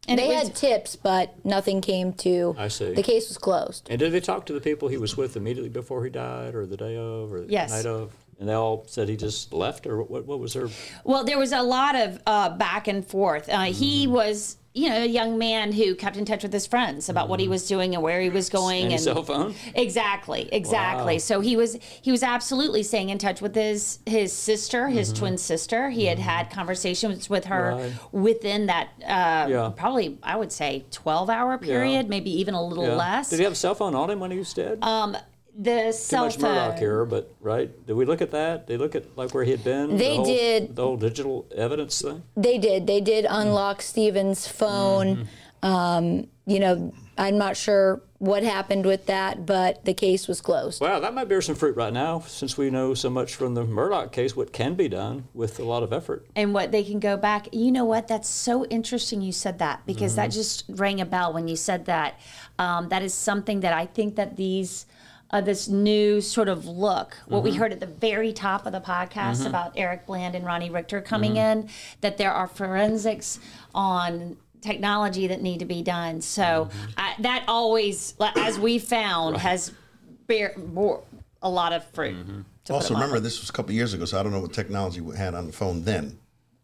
And 0.08 0.20
they 0.20 0.28
was- 0.28 0.48
had 0.50 0.56
tips, 0.56 0.96
but 0.96 1.34
nothing 1.46 1.82
came 1.82 2.14
to. 2.14 2.56
I 2.60 2.68
see. 2.68 2.94
The 2.94 3.02
case 3.02 3.28
was 3.30 3.38
closed. 3.40 3.88
And 3.90 3.98
did 3.98 4.12
they 4.12 4.20
talk 4.20 4.46
to 4.48 4.54
the 4.54 4.62
people 4.62 4.88
he 4.90 4.98
was 4.98 5.16
with 5.18 5.36
immediately 5.38 5.70
before 5.70 6.04
he 6.04 6.10
died, 6.12 6.54
or 6.54 6.66
the 6.66 6.78
day 6.78 6.96
of, 6.98 7.32
or 7.34 7.42
the 7.42 7.52
Yes. 7.52 7.72
night 7.72 7.86
of? 7.88 8.12
And 8.40 8.50
they 8.50 8.54
all 8.54 8.84
said 8.88 9.08
he 9.08 9.16
just 9.16 9.54
left, 9.54 9.88
or 9.88 10.04
what? 10.04 10.26
What 10.26 10.40
was 10.40 10.54
her? 10.56 10.68
Well, 11.06 11.24
there 11.24 11.38
was 11.40 11.54
a 11.54 11.62
lot 11.62 11.96
of 11.96 12.20
uh, 12.28 12.50
back 12.50 12.88
and 12.90 13.06
forth. 13.06 13.48
Uh, 13.50 13.62
He 13.64 14.06
Mm-hmm. 14.06 14.14
was, 14.14 14.58
you 14.74 14.90
know, 14.90 14.98
a 15.04 15.06
young 15.06 15.38
man 15.38 15.72
who 15.72 15.96
kept 15.96 16.18
in 16.18 16.26
touch 16.26 16.44
with 16.44 16.52
his 16.52 16.68
friends 16.68 17.08
about 17.08 17.30
what 17.30 17.40
he 17.40 17.48
was 17.48 17.66
doing 17.66 17.94
and 17.96 18.04
where 18.04 18.20
he 18.20 18.28
was 18.30 18.50
going. 18.50 18.84
Any 18.84 18.96
and 18.96 19.02
cell 19.02 19.24
phone? 19.24 19.56
Exactly, 19.74 20.50
exactly. 20.52 21.14
Wow. 21.14 21.18
So 21.20 21.40
he 21.40 21.56
was 21.56 21.78
he 22.02 22.12
was 22.12 22.24
absolutely 22.24 22.84
staying 22.84 23.08
in 23.08 23.18
touch 23.20 23.40
with 23.42 23.56
his 23.56 24.00
his 24.06 24.34
sister, 24.34 24.90
his 24.90 25.14
twin 25.14 25.38
sister. 25.38 25.90
He 25.92 26.04
had 26.08 26.20
had 26.20 26.50
conversations 26.52 27.30
with 27.30 27.46
her 27.46 27.72
Mm-hmm. 27.72 27.82
Right. 27.84 28.14
within 28.24 28.66
that 28.66 28.90
uh, 29.02 29.48
Yeah. 29.50 29.72
probably 29.78 30.18
I 30.22 30.36
would 30.36 30.52
say 30.52 30.84
twelve 30.92 31.30
hour 31.30 31.58
period, 31.58 32.10
maybe 32.10 32.32
even 32.42 32.54
a 32.54 32.62
little 32.62 32.84
Yeah. 32.86 32.96
less. 32.96 33.30
Did 33.30 33.38
he 33.38 33.44
have 33.44 33.54
a 33.54 33.56
cell 33.56 33.76
phone 33.76 33.96
on 33.96 34.10
him 34.10 34.20
when 34.20 34.32
he 34.32 34.38
was 34.40 34.54
dead? 34.54 34.80
um, 34.84 35.16
the 35.58 35.92
cell 35.92 36.24
Too 36.24 36.26
much 36.26 36.42
phone. 36.42 36.74
Murdaugh 36.74 36.80
here, 36.80 37.06
but 37.06 37.34
right? 37.40 37.86
Did 37.88 37.94
we 37.94 38.06
look 38.06 38.22
at 38.22 38.32
that? 38.32 38.68
Did 38.68 38.74
they 38.74 38.84
look 38.84 38.96
at 38.96 39.18
like 39.18 39.34
where 39.34 39.44
he 39.44 39.52
had 39.52 39.64
been? 39.64 39.98
They 39.98 40.10
the 40.10 40.16
whole, 40.16 40.26
did. 40.26 40.76
the 40.76 40.84
whole 40.84 40.98
digital 40.98 41.46
evidence 41.56 42.02
thing. 42.02 42.24
They 42.36 42.58
did. 42.58 42.88
They 42.88 43.02
did 43.02 43.26
unlock 43.30 43.82
Stephen's 43.82 44.48
phone. 44.48 45.28
Um, 45.64 46.28
you 46.46 46.60
know, 46.60 46.94
I'm 47.18 47.38
not 47.38 47.58
sure 47.58 48.02
what 48.20 48.44
happened 48.44 48.86
with 48.86 49.08
that, 49.08 49.46
but 49.46 49.84
the 49.86 49.94
case 49.94 50.28
was 50.28 50.42
closed. 50.42 50.82
Wow, 50.82 51.00
that 51.00 51.14
might 51.14 51.28
bear 51.28 51.42
some 51.42 51.56
fruit 51.56 51.76
right 51.76 51.92
now, 51.94 52.20
since 52.20 52.58
we 52.58 52.70
know 52.70 52.94
so 52.94 53.10
much 53.10 53.36
from 53.36 53.56
the 53.56 53.64
Murdaugh 53.64 54.12
case. 54.12 54.36
What 54.36 54.54
can 54.54 54.76
be 54.76 54.88
done 54.88 55.28
with 55.34 55.60
a 55.60 55.64
lot 55.64 55.84
of 55.84 55.92
effort? 55.94 56.28
and 56.36 56.54
what 56.54 56.72
they 56.72 56.84
can 56.84 57.00
go 57.00 57.18
back. 57.18 57.48
You 57.54 57.72
know 57.72 57.86
what? 57.86 58.08
That's 58.08 58.30
so 58.30 58.66
interesting 58.66 59.22
you 59.22 59.32
said 59.32 59.60
that 59.60 59.86
because 59.86 60.16
that 60.16 60.28
just 60.32 60.66
rang 60.70 61.02
a 61.02 61.06
bell 61.06 61.34
when 61.34 61.48
you 61.48 61.56
said 61.56 61.86
that. 61.86 62.20
Um, 62.60 62.90
that 62.90 63.02
is 63.02 63.14
something 63.14 63.62
that 63.62 63.74
I 63.74 63.86
think 63.86 64.16
that 64.18 64.36
these. 64.36 64.86
Uh, 65.36 65.42
this 65.42 65.68
new 65.68 66.22
sort 66.22 66.48
of 66.48 66.66
look, 66.66 67.18
what 67.28 67.44
we 67.44 67.50
mm-hmm. 67.50 67.60
heard 67.60 67.74
at 67.74 67.82
the 67.82 67.86
very 67.86 68.32
top 68.32 68.66
of 68.66 68.72
the 68.72 68.80
podcast 68.80 69.40
mm-hmm. 69.40 69.48
about 69.48 69.74
Eric 69.76 70.06
Bland 70.06 70.34
and 70.34 70.46
Ronnie 70.46 70.70
Richter 70.70 71.02
coming 71.02 71.34
mm-hmm. 71.34 71.68
in, 71.68 71.70
that 72.00 72.18
there 72.18 72.32
are 72.32 72.48
forensics 72.48 73.38
on 73.74 74.38
technology 74.62 75.28
that 75.28 75.42
need 75.42 75.60
to 75.60 75.66
be 75.66 75.82
done. 75.82 76.22
So 76.22 76.70
I, 76.98 77.16
that 77.20 77.44
always, 77.50 78.14
as 78.38 78.58
we 78.58 78.80
found, 78.80 79.36
has 79.36 79.74
bear, 80.26 80.54
bore 80.56 81.04
a 81.42 81.50
lot 81.50 81.74
of 81.74 81.84
fruit. 81.88 82.16
to 82.16 82.46
put 82.68 82.74
Also, 82.74 82.94
remember 82.94 83.20
this 83.20 83.42
was 83.42 83.50
a 83.50 83.54
couple 83.54 83.74
years 83.74 83.94
ago, 83.94 84.06
so 84.06 84.18
I 84.18 84.24
don't 84.24 84.32
know 84.32 84.40
what 84.40 84.54
technology 84.54 85.02
we 85.02 85.18
had 85.18 85.34
on 85.34 85.48
the 85.48 85.54
phone 85.54 85.84
then. 85.84 86.18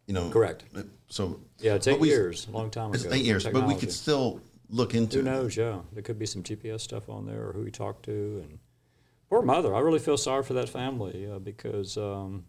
You 0.08 0.14
know, 0.14 0.30
Correct. 0.30 0.64
Uh, 0.74 0.84
so 1.10 1.42
Yeah, 1.60 1.74
it's 1.74 1.90
eight 1.90 2.00
we- 2.00 2.08
years, 2.08 2.48
a 2.48 2.52
long 2.52 2.70
time 2.70 2.94
It's 2.94 3.04
ago. 3.04 3.16
eight 3.16 3.26
years, 3.26 3.44
but 3.44 3.68
we 3.68 3.76
could 3.76 3.92
still 3.92 4.40
look 4.70 4.96
into 4.96 5.18
Who 5.18 5.22
it. 5.24 5.26
knows? 5.26 5.58
Yeah, 5.58 5.82
there 5.92 6.02
could 6.02 6.18
be 6.18 6.26
some 6.26 6.42
GPS 6.42 6.80
stuff 6.80 7.10
on 7.10 7.26
there, 7.26 7.50
or 7.50 7.52
who 7.52 7.66
he 7.66 7.72
talked 7.72 8.06
to, 8.06 8.44
and 8.44 8.60
poor 9.32 9.42
mother. 9.42 9.74
I 9.74 9.80
really 9.80 10.00
feel 10.00 10.18
sorry 10.18 10.44
for 10.44 10.54
that 10.54 10.68
family 10.68 11.26
uh, 11.26 11.40
because 11.40 11.98
um, 11.98 12.44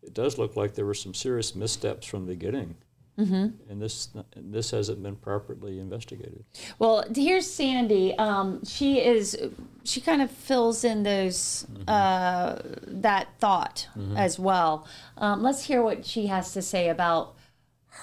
it 0.00 0.14
does 0.14 0.38
look 0.38 0.56
like 0.56 0.74
there 0.74 0.86
were 0.86 0.94
some 0.94 1.12
serious 1.12 1.56
missteps 1.56 2.06
from 2.06 2.24
the 2.24 2.32
beginning, 2.34 2.76
mm-hmm. 3.18 3.48
and 3.68 3.82
this 3.82 4.10
and 4.14 4.54
this 4.54 4.70
hasn't 4.70 5.02
been 5.02 5.16
properly 5.16 5.80
investigated. 5.80 6.44
Well, 6.78 7.04
here's 7.12 7.50
Sandy. 7.50 8.16
Um, 8.16 8.64
she 8.64 9.00
is. 9.00 9.36
She 9.82 10.00
kind 10.00 10.22
of 10.22 10.30
fills 10.30 10.84
in 10.84 11.02
those 11.02 11.66
uh, 11.88 12.60
that 12.86 13.28
thought 13.40 13.88
as 14.14 14.38
well. 14.38 14.86
Um, 15.16 15.42
let's 15.42 15.64
hear 15.64 15.82
what 15.82 16.06
she 16.06 16.28
has 16.28 16.52
to 16.52 16.62
say 16.62 16.88
about 16.90 17.34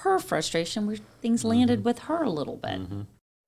her 0.04 0.20
frustration, 0.20 0.86
where 0.86 0.98
things 1.22 1.46
landed 1.46 1.86
with 1.86 2.00
her 2.00 2.24
a 2.24 2.30
little 2.30 2.58
bit. 2.58 2.82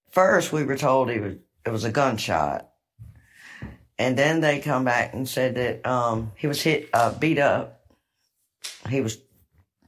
First, 0.10 0.54
we 0.54 0.64
were 0.64 0.78
told 0.78 1.12
he 1.12 1.20
was 1.20 1.36
it 1.66 1.72
was 1.72 1.84
a 1.84 1.92
gunshot, 1.92 2.70
and 4.00 4.18
then 4.18 4.40
they 4.40 4.60
come 4.60 4.86
back 4.86 5.14
and 5.14 5.28
said 5.28 5.56
that 5.56 5.86
um, 5.86 6.32
he 6.38 6.48
was 6.48 6.62
hit, 6.62 6.90
uh, 6.94 7.12
beat 7.12 7.38
up. 7.38 7.82
He 8.88 9.02
was 9.02 9.18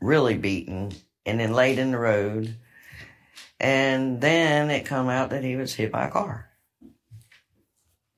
really 0.02 0.38
beaten, 0.38 0.91
and 1.26 1.39
then 1.39 1.54
laid 1.54 1.80
in 1.80 1.91
the 1.91 1.97
road. 1.97 2.54
And 3.58 4.19
then 4.19 4.69
it 4.69 4.86
come 4.86 5.08
out 5.08 5.30
that 5.30 5.45
he 5.45 5.56
was 5.56 5.74
hit 5.74 5.93
by 5.93 6.08
a 6.08 6.12
car. 6.12 6.50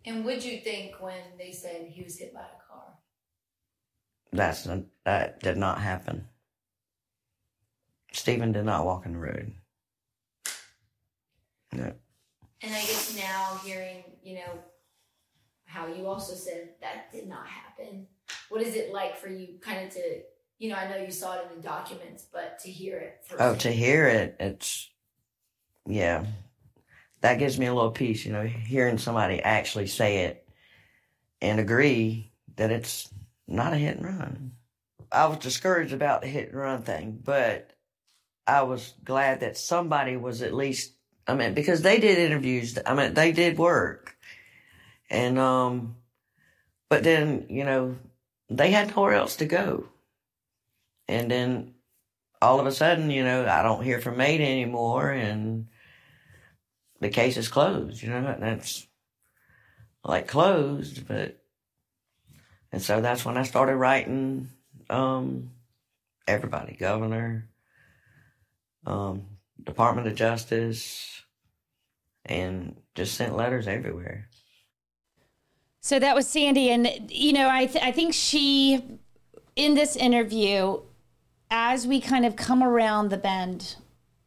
And 0.04 0.26
what'd 0.26 0.44
you 0.44 0.58
think 0.58 0.96
when 1.00 1.22
they 1.38 1.52
said 1.52 1.86
he 1.88 2.02
was 2.02 2.18
hit 2.18 2.34
by 2.34 2.42
a 2.42 2.74
car? 2.74 2.86
That's 4.32 4.66
not, 4.66 4.80
that 5.06 5.42
did 5.42 5.58
not 5.58 5.80
happen. 5.80 6.28
Stephen 8.12 8.52
did 8.52 8.66
not 8.66 8.86
walk 8.86 9.06
in 9.06 9.14
the 9.14 9.20
road. 9.20 9.54
No. 11.72 11.94
And 12.64 12.74
I 12.74 12.82
guess 12.82 13.16
now 13.16 13.60
hearing, 13.64 14.04
you 14.24 14.36
know, 14.36 14.60
how 15.74 15.88
you 15.88 16.06
also 16.06 16.36
said 16.36 16.70
that 16.82 17.12
did 17.12 17.28
not 17.28 17.48
happen. 17.48 18.06
What 18.50 18.62
is 18.62 18.76
it 18.76 18.94
like 18.94 19.18
for 19.18 19.28
you 19.28 19.56
kind 19.60 19.88
of 19.88 19.94
to, 19.94 20.22
you 20.60 20.70
know, 20.70 20.76
I 20.76 20.88
know 20.88 20.98
you 20.98 21.12
saw 21.12 21.34
it 21.34 21.48
in 21.50 21.58
the 21.58 21.68
documents, 21.68 22.28
but 22.32 22.60
to 22.60 22.70
hear 22.70 23.00
it 23.00 23.26
Oh, 23.40 23.56
to 23.56 23.72
hear 23.72 24.06
it, 24.08 24.36
it's 24.40 24.92
yeah, 25.88 26.26
that 27.22 27.40
gives 27.40 27.58
me 27.58 27.66
a 27.66 27.74
little 27.74 27.92
peace, 27.92 28.24
you 28.26 28.32
know, 28.32 28.44
hearing 28.46 29.00
somebody 29.00 29.42
actually 29.42 29.88
say 29.88 30.26
it 30.26 30.48
and 31.42 31.60
agree 31.60 32.32
that 32.56 32.72
it's 32.72 33.10
not 33.48 33.74
a 33.74 33.78
hit 33.78 33.98
and 33.98 34.06
run. 34.06 34.52
I 35.12 35.26
was 35.26 35.40
discouraged 35.40 35.94
about 35.94 36.22
the 36.22 36.28
hit 36.28 36.50
and 36.50 36.58
run 36.58 36.84
thing, 36.84 37.20
but 37.24 37.72
I 38.46 38.62
was 38.64 38.94
glad 39.04 39.40
that 39.40 39.58
somebody 39.58 40.18
was 40.18 40.42
at 40.44 40.54
least, 40.54 40.94
I 41.28 41.34
mean, 41.34 41.54
because 41.56 41.82
they 41.82 42.00
did 42.00 42.20
interviews, 42.20 42.78
I 42.86 42.94
mean, 42.94 43.14
they 43.16 43.32
did 43.32 43.58
work. 43.58 44.13
And, 45.14 45.38
um, 45.38 45.96
but 46.90 47.04
then, 47.04 47.46
you 47.50 47.64
know, 47.64 47.96
they 48.50 48.72
had 48.72 48.96
nowhere 48.96 49.14
else 49.14 49.36
to 49.38 49.46
go. 49.46 49.86
And 51.08 51.30
then 51.30 51.76
all 52.42 52.60
of 52.60 52.66
a 52.66 52.72
sudden, 52.72 53.12
you 53.12 53.24
know, 53.24 53.48
I 53.48 53.62
don't 53.62 53.84
hear 53.84 54.02
from 54.02 54.18
MAIT 54.18 54.42
anymore 54.42 55.12
and 55.12 55.68
the 57.00 57.10
case 57.10 57.38
is 57.38 57.48
closed, 57.48 58.02
you 58.02 58.10
know, 58.10 58.26
and 58.26 58.42
that's 58.42 58.88
like 60.04 60.28
closed, 60.28 61.08
but, 61.08 61.38
and 62.72 62.82
so 62.82 63.00
that's 63.00 63.24
when 63.24 63.38
I 63.38 63.44
started 63.44 63.76
writing, 63.76 64.50
um, 64.90 65.52
everybody, 66.28 66.76
governor, 66.76 67.50
um, 68.88 69.28
Department 69.62 70.08
of 70.08 70.16
Justice, 70.16 71.22
and 72.26 72.78
just 72.96 73.16
sent 73.16 73.38
letters 73.38 73.68
everywhere. 73.68 74.30
So 75.84 76.00
that 76.00 76.16
was 76.16 76.28
Sandy, 76.30 76.70
and 76.70 77.12
you 77.12 77.34
know, 77.34 77.50
I 77.50 77.66
th- 77.66 77.84
I 77.84 77.92
think 77.92 78.14
she, 78.14 78.82
in 79.58 79.74
this 79.74 79.98
interview, 79.98 80.80
as 81.52 81.86
we 81.86 82.00
kind 82.00 82.26
of 82.26 82.38
come 82.38 82.64
around 82.64 83.10
the 83.10 83.18
bend 83.18 83.76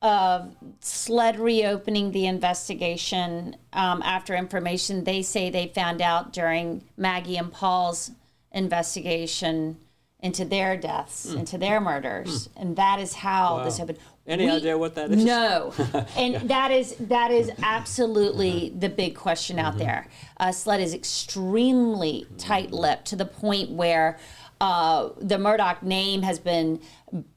of 0.02 0.54
SLED 0.80 1.38
reopening 1.38 2.12
the 2.12 2.26
investigation 2.26 3.56
um, 3.72 4.02
after 4.02 4.36
information 4.36 5.04
they 5.04 5.22
say 5.22 5.48
they 5.48 5.68
found 5.68 6.02
out 6.02 6.34
during 6.34 6.84
Maggie 6.98 7.38
and 7.38 7.50
Paul's 7.50 8.10
investigation 8.52 9.78
into 10.20 10.44
their 10.44 10.76
deaths, 10.76 11.30
Hmm. 11.30 11.38
into 11.38 11.58
their 11.58 11.80
murders, 11.80 12.48
and 12.56 12.76
that 12.76 12.98
is 13.00 13.14
how 13.14 13.62
this 13.64 13.78
happened. 13.78 13.98
Any 14.26 14.50
idea 14.50 14.76
what 14.76 14.94
that 14.96 15.10
is? 15.12 15.24
No, 15.24 15.72
and 16.16 16.48
that 16.48 16.70
is 16.70 16.96
that 16.98 17.30
is 17.30 17.50
absolutely 17.62 18.72
the 18.76 18.88
big 18.88 19.14
question 19.14 19.56
Mm-hmm. 19.56 19.66
out 19.66 19.78
there. 19.78 20.08
Uh, 20.38 20.52
SLED 20.52 20.80
is 20.80 20.94
extremely 20.94 22.26
tight-lipped 22.38 23.04
to 23.06 23.16
the 23.16 23.26
point 23.26 23.70
where 23.70 24.18
uh, 24.60 25.10
the 25.18 25.36
Murdaugh 25.36 25.82
name 25.82 26.22
has 26.22 26.38
been, 26.38 26.80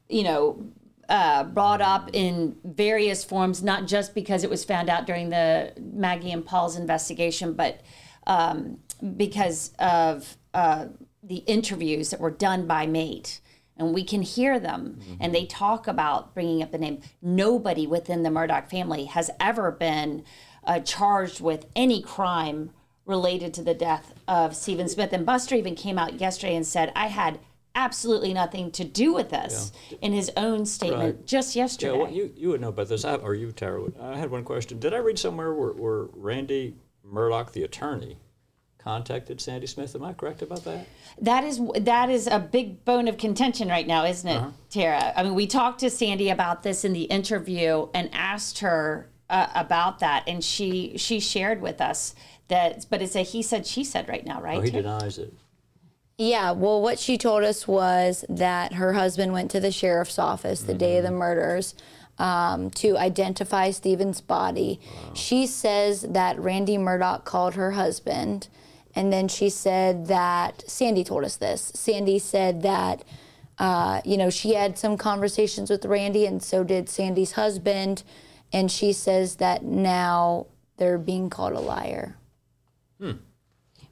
you 0.08 0.22
know. 0.22 0.64
Uh, 1.08 1.42
brought 1.42 1.80
up 1.80 2.08
in 2.12 2.54
various 2.62 3.24
forms, 3.24 3.64
not 3.64 3.84
just 3.84 4.14
because 4.14 4.44
it 4.44 4.48
was 4.50 4.64
found 4.64 4.88
out 4.88 5.06
during 5.08 5.28
the 5.28 5.72
Maggie 5.76 6.30
and 6.30 6.46
Paul's 6.46 6.76
investigation, 6.76 7.52
but 7.52 7.80
um, 8.28 8.78
because 9.16 9.72
of 9.80 10.36
uh, 10.54 10.86
the 11.22 11.38
interviews 11.46 12.10
that 12.10 12.20
were 12.20 12.30
done 12.30 12.66
by 12.66 12.86
MAIT. 12.86 13.40
And 13.76 13.94
we 13.94 14.04
can 14.04 14.20
hear 14.20 14.58
them, 14.60 15.00
and 15.18 15.34
they 15.34 15.46
talk 15.46 15.86
about 15.88 16.34
bringing 16.34 16.62
up 16.62 16.70
the 16.70 16.76
name. 16.76 17.00
Nobody 17.22 17.86
within 17.86 18.22
the 18.22 18.28
Murdaugh 18.28 18.68
family 18.68 19.06
has 19.06 19.30
ever 19.40 19.70
been 19.70 20.22
uh, 20.64 20.80
charged 20.80 21.40
with 21.40 21.64
any 21.74 22.02
crime 22.02 22.72
related 23.06 23.54
to 23.54 23.62
the 23.62 23.72
death 23.72 24.12
of 24.28 24.54
Stephen 24.54 24.86
Smith. 24.86 25.14
And 25.14 25.24
Buster 25.24 25.54
even 25.54 25.74
came 25.74 25.98
out 25.98 26.20
yesterday 26.20 26.56
and 26.56 26.66
said, 26.66 26.92
I 26.94 27.06
had 27.06 27.40
absolutely 27.74 28.34
nothing 28.34 28.70
to 28.72 28.84
do 28.84 29.14
with 29.14 29.30
this 29.30 29.72
in 30.02 30.12
his 30.12 30.30
own 30.36 30.66
statement 30.66 31.16
Right. 31.16 31.26
just 31.26 31.56
yesterday. 31.56 31.92
Yeah, 31.92 32.02
well, 32.02 32.12
you, 32.12 32.32
you 32.36 32.48
would 32.50 32.60
know 32.60 32.68
about 32.68 32.88
this, 32.88 33.06
I, 33.06 33.14
or 33.14 33.34
you, 33.34 33.50
Tara. 33.50 33.84
I 33.98 34.18
had 34.18 34.30
one 34.30 34.44
question. 34.44 34.78
Did 34.78 34.92
I 34.92 34.98
read 34.98 35.18
somewhere 35.18 35.54
where, 35.54 35.72
where 35.72 36.02
Randy 36.12 36.74
Murdaugh, 37.10 37.50
the 37.52 37.62
attorney, 37.62 38.18
contacted 38.82 39.40
Sandy 39.40 39.66
Smith? 39.66 39.94
Am 39.94 40.02
I 40.04 40.12
correct 40.12 40.42
about 40.42 40.64
that? 40.64 40.86
That 41.20 41.44
is 41.44 41.60
that 41.80 42.10
is 42.10 42.26
a 42.26 42.38
big 42.38 42.84
bone 42.84 43.08
of 43.08 43.18
contention 43.18 43.68
right 43.68 43.86
now, 43.86 44.04
isn't 44.04 44.28
it, 44.28 44.36
Uh-huh. 44.36 44.50
Tara? 44.70 45.12
I 45.16 45.22
mean, 45.22 45.34
we 45.34 45.46
talked 45.46 45.80
to 45.80 45.90
Sandy 45.90 46.30
about 46.30 46.62
this 46.62 46.84
in 46.84 46.92
the 46.92 47.02
interview 47.04 47.88
and 47.94 48.08
asked 48.12 48.60
her 48.60 49.10
uh, 49.28 49.48
about 49.54 49.98
that, 50.00 50.24
and 50.26 50.42
she 50.42 50.96
she 50.96 51.20
shared 51.20 51.60
with 51.60 51.80
us 51.80 52.14
that, 52.48 52.86
but 52.90 53.00
it's 53.02 53.14
a 53.14 53.22
he 53.22 53.42
said 53.42 53.66
she 53.66 53.84
said 53.84 54.08
right 54.08 54.24
now, 54.26 54.40
right? 54.40 54.58
Oh, 54.58 54.62
he 54.62 54.70
Tara? 54.70 54.82
denies 54.82 55.18
it. 55.18 55.32
Yeah, 56.18 56.50
well, 56.50 56.82
what 56.82 56.98
she 56.98 57.16
told 57.16 57.44
us 57.44 57.66
was 57.66 58.24
that 58.28 58.74
her 58.74 58.92
husband 58.92 59.32
went 59.32 59.50
to 59.52 59.60
the 59.60 59.72
sheriff's 59.72 60.18
office 60.18 60.60
the 60.62 60.74
day 60.74 60.98
of 60.98 61.02
the 61.04 61.10
murders 61.10 61.74
um, 62.18 62.68
to 62.72 62.98
identify 62.98 63.70
Stephen's 63.70 64.20
body. 64.20 64.78
She 65.14 65.46
says 65.46 66.02
that 66.02 66.38
Randy 66.38 66.76
Murdaugh 66.76 67.24
called 67.24 67.54
her 67.54 67.70
husband, 67.70 68.48
and 68.94 69.12
then 69.12 69.28
she 69.28 69.48
said 69.48 70.06
that 70.06 70.62
Sandy 70.68 71.04
told 71.04 71.24
us 71.24 71.36
this. 71.36 71.72
Sandy 71.74 72.18
said 72.18 72.62
that. 72.62 73.04
Uh, 73.58 74.00
you 74.06 74.16
know, 74.16 74.30
she 74.30 74.54
had 74.54 74.78
some 74.78 74.96
conversations 74.96 75.68
with 75.68 75.84
Randy, 75.84 76.24
and 76.24 76.42
so 76.42 76.64
did 76.64 76.88
Sandy's 76.88 77.32
husband. 77.32 78.02
And 78.54 78.70
she 78.70 78.94
says 78.94 79.36
that 79.36 79.62
now 79.62 80.46
they're 80.78 80.96
being 80.96 81.28
called 81.28 81.52
a 81.52 81.60
liar. 81.60 82.16
Hmm. 82.98 83.12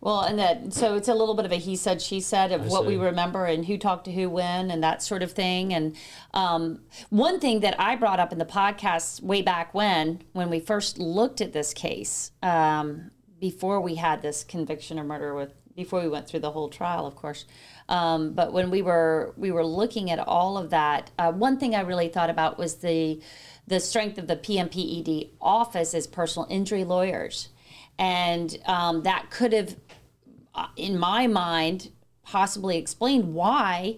Well, 0.00 0.20
and 0.20 0.38
that 0.38 0.72
so 0.72 0.94
it's 0.94 1.08
a 1.08 1.14
little 1.14 1.34
bit 1.34 1.44
of 1.44 1.50
a 1.50 1.56
he 1.56 1.74
said 1.74 2.00
she 2.00 2.20
said 2.20 2.52
of 2.52 2.62
I 2.62 2.66
what 2.66 2.86
we 2.86 2.96
remember 2.96 3.46
and 3.46 3.66
who 3.66 3.76
talked 3.76 4.04
to 4.04 4.12
who 4.12 4.30
when 4.30 4.70
and 4.70 4.82
that 4.82 5.02
sort 5.02 5.24
of 5.24 5.32
thing. 5.32 5.74
And 5.74 5.96
um, 6.32 6.80
one 7.10 7.40
thing 7.40 7.60
that 7.60 7.78
I 7.80 7.96
brought 7.96 8.20
up 8.20 8.32
in 8.32 8.38
the 8.38 8.44
podcast 8.44 9.20
way 9.22 9.42
back 9.42 9.74
when, 9.74 10.22
when 10.32 10.50
we 10.50 10.60
first 10.60 10.98
looked 10.98 11.40
at 11.40 11.52
this 11.52 11.74
case, 11.74 12.30
um, 12.42 13.10
before 13.38 13.80
we 13.80 13.96
had 13.96 14.22
this 14.22 14.44
conviction 14.44 14.98
of 14.98 15.06
murder 15.06 15.34
with 15.34 15.52
before 15.74 16.02
we 16.02 16.08
went 16.08 16.26
through 16.26 16.40
the 16.40 16.50
whole 16.50 16.68
trial, 16.68 17.06
of 17.06 17.14
course. 17.14 17.44
Um, 17.88 18.32
but 18.32 18.52
when 18.52 18.70
we 18.70 18.82
were 18.82 19.32
we 19.36 19.52
were 19.52 19.64
looking 19.64 20.10
at 20.10 20.18
all 20.18 20.58
of 20.58 20.70
that, 20.70 21.10
uh, 21.18 21.32
one 21.32 21.58
thing 21.58 21.74
I 21.74 21.80
really 21.80 22.08
thought 22.08 22.30
about 22.30 22.58
was 22.58 22.76
the 22.76 23.20
the 23.66 23.80
strength 23.80 24.18
of 24.18 24.26
the 24.26 24.36
PMPED 24.36 25.30
office 25.40 25.94
as 25.94 26.06
personal 26.06 26.48
injury 26.50 26.84
lawyers, 26.84 27.50
and 27.98 28.58
um, 28.66 29.02
that 29.04 29.30
could 29.30 29.52
have 29.52 29.76
uh, 30.58 30.66
in 30.76 30.98
my 30.98 31.28
mind, 31.28 31.92
possibly 32.24 32.76
explained 32.76 33.32
why 33.32 33.96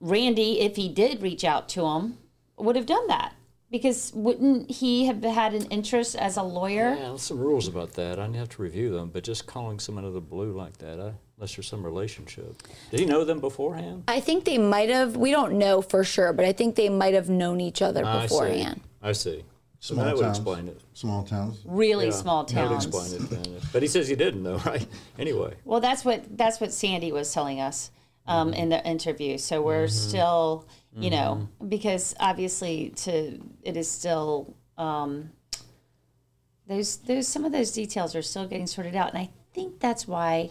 Randy, 0.00 0.60
if 0.60 0.76
he 0.76 0.88
did 0.88 1.22
reach 1.22 1.44
out 1.44 1.68
to 1.70 1.86
him, 1.86 2.18
would 2.58 2.76
have 2.76 2.86
done 2.86 3.06
that. 3.08 3.32
Because 3.70 4.12
wouldn't 4.14 4.70
he 4.70 5.04
have 5.06 5.22
had 5.22 5.52
an 5.52 5.66
interest 5.66 6.16
as 6.16 6.38
a 6.38 6.42
lawyer? 6.42 6.94
Yeah, 6.94 7.08
there's 7.10 7.22
some 7.22 7.38
rules 7.38 7.68
about 7.68 7.92
that. 7.94 8.18
I'd 8.18 8.34
have 8.34 8.48
to 8.50 8.62
review 8.62 8.90
them, 8.90 9.10
but 9.10 9.24
just 9.24 9.46
calling 9.46 9.78
someone 9.78 10.04
out 10.04 10.08
of 10.08 10.14
the 10.14 10.22
blue 10.22 10.52
like 10.56 10.78
that, 10.78 10.98
I, 10.98 11.12
unless 11.36 11.54
there's 11.54 11.68
some 11.68 11.84
relationship. 11.84 12.62
Did 12.90 13.00
he 13.00 13.04
know 13.06 13.24
them 13.24 13.40
beforehand? 13.40 14.04
I 14.08 14.20
think 14.20 14.44
they 14.46 14.56
might 14.56 14.88
have, 14.88 15.16
we 15.18 15.30
don't 15.32 15.58
know 15.58 15.82
for 15.82 16.02
sure, 16.02 16.32
but 16.32 16.46
I 16.46 16.52
think 16.52 16.76
they 16.76 16.88
might 16.88 17.12
have 17.12 17.28
known 17.28 17.60
each 17.60 17.82
other 17.82 18.06
I 18.06 18.20
see. 18.22 18.22
beforehand. 18.34 18.80
I 19.02 19.12
see. 19.12 19.44
So 19.80 19.94
Small 19.94 20.04
that 20.06 20.16
would 20.16 20.22
towns. 20.22 20.38
explain 20.38 20.68
it. 20.68 20.80
Small 20.94 21.22
towns. 21.24 21.60
Really 21.66 22.06
Yeah, 22.06 22.10
small 22.12 22.44
That 22.44 22.62
would 22.62 22.70
towns. 22.70 22.86
explain 22.86 23.12
it 23.22 23.30
then. 23.30 23.60
But 23.72 23.82
he 23.82 23.88
says 23.88 24.08
he 24.08 24.16
didn't 24.16 24.42
know, 24.42 24.56
right? 24.66 24.84
Anyway. 25.18 25.54
Well, 25.66 25.80
that's 25.80 26.04
what 26.06 26.24
that's 26.38 26.58
what 26.58 26.72
Sandy 26.72 27.12
was 27.12 27.32
telling 27.32 27.60
us 27.60 27.90
um, 28.28 28.52
in 28.52 28.68
the 28.68 28.84
interview. 28.86 29.38
So 29.38 29.60
we're 29.60 29.88
still, 29.88 30.68
you 30.94 31.10
know, 31.10 31.48
because 31.66 32.14
obviously 32.20 32.90
to 32.96 33.40
it 33.62 33.76
is 33.76 33.90
still 33.90 34.54
um, 34.76 35.30
those 36.68 36.98
those 36.98 37.26
some 37.26 37.44
of 37.44 37.52
those 37.52 37.72
details 37.72 38.14
are 38.14 38.22
still 38.22 38.46
getting 38.46 38.66
sorted 38.66 38.94
out, 38.94 39.08
and 39.08 39.18
I 39.18 39.30
think 39.54 39.80
that's 39.80 40.06
why 40.06 40.50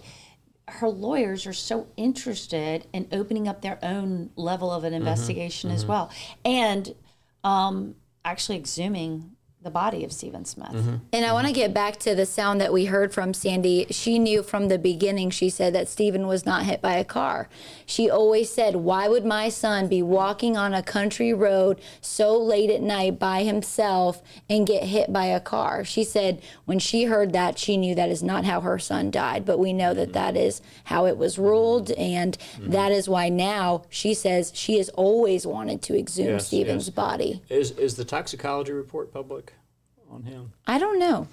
her 0.67 0.89
lawyers 0.89 1.47
are 1.47 1.53
so 1.53 1.88
interested 1.95 2.88
in 2.91 3.07
opening 3.13 3.47
up 3.47 3.61
their 3.61 3.80
own 3.82 4.32
level 4.36 4.69
of 4.69 4.84
an 4.84 4.93
investigation 4.93 5.71
as 5.71 5.86
well, 5.86 6.11
and 6.43 6.93
um, 7.43 7.95
actually 8.25 8.57
exhuming 8.57 9.36
the 9.68 9.72
body 9.72 10.05
of 10.05 10.13
Stephen 10.13 10.45
Smith. 10.45 10.70
Mm-hmm. 10.70 10.95
And 11.11 11.26
I 11.26 11.34
want 11.34 11.45
to 11.47 11.51
get 11.51 11.74
back 11.74 11.97
to 11.97 12.15
the 12.15 12.26
sound 12.26 12.61
that 12.61 12.72
we 12.72 12.86
heard 12.86 13.13
from 13.13 13.34
Sandy. 13.34 13.86
She 13.89 14.18
knew 14.18 14.41
from 14.41 14.70
the 14.70 14.80
beginning, 14.80 15.30
she 15.30 15.49
said 15.49 15.76
that 15.76 15.89
Stephen 15.89 16.26
was 16.26 16.45
not 16.45 16.63
hit 16.63 16.82
by 16.82 16.93
a 16.93 17.03
car. 17.03 17.49
She 17.86 18.09
always 18.09 18.49
said, 18.49 18.78
Why 18.78 19.09
would 19.09 19.26
my 19.26 19.49
son 19.49 19.89
be 19.89 20.01
walking 20.01 20.55
on 20.55 20.74
a 20.74 20.82
country 20.82 21.34
road 21.34 21.82
so 21.99 22.38
late 22.38 22.70
at 22.70 22.82
night 22.82 23.20
by 23.20 23.43
himself 23.43 24.24
and 24.49 24.65
get 24.65 24.84
hit 24.84 25.11
by 25.11 25.26
a 25.26 25.41
car? 25.41 25.84
She 25.84 26.05
said, 26.05 26.41
When 26.63 26.80
she 26.80 27.03
heard 27.03 27.34
that, 27.34 27.59
she 27.59 27.76
knew 27.76 27.93
that 27.95 28.09
is 28.09 28.24
not 28.24 28.45
how 28.45 28.61
her 28.61 28.80
son 28.80 29.11
died. 29.11 29.43
But 29.45 29.59
we 29.59 29.74
know 29.74 29.93
that 29.93 30.09
mm-hmm. 30.09 30.13
that 30.13 30.38
is 30.38 30.61
how 30.86 31.05
it 31.05 31.18
was 31.18 31.38
ruled. 31.38 31.91
And 31.91 32.38
mm-hmm. 32.38 32.72
that 32.72 32.93
is 32.93 33.09
why 33.09 33.28
now 33.28 33.84
she 33.89 34.13
says 34.13 34.53
she 34.55 34.78
has 34.78 34.88
always 34.89 35.45
wanted 35.45 35.82
to 35.84 35.99
exhume 35.99 36.28
Yes, 36.28 36.47
Stephen's 36.47 36.88
yes. 36.88 36.95
body. 36.95 37.41
Is 37.49 37.72
is 37.72 37.95
the 37.95 38.05
toxicology 38.05 38.72
report 38.72 39.11
public 39.11 39.57
on 40.12 40.24
him? 40.24 40.53
I 40.66 40.78
don't 40.78 40.99
know. 40.99 41.28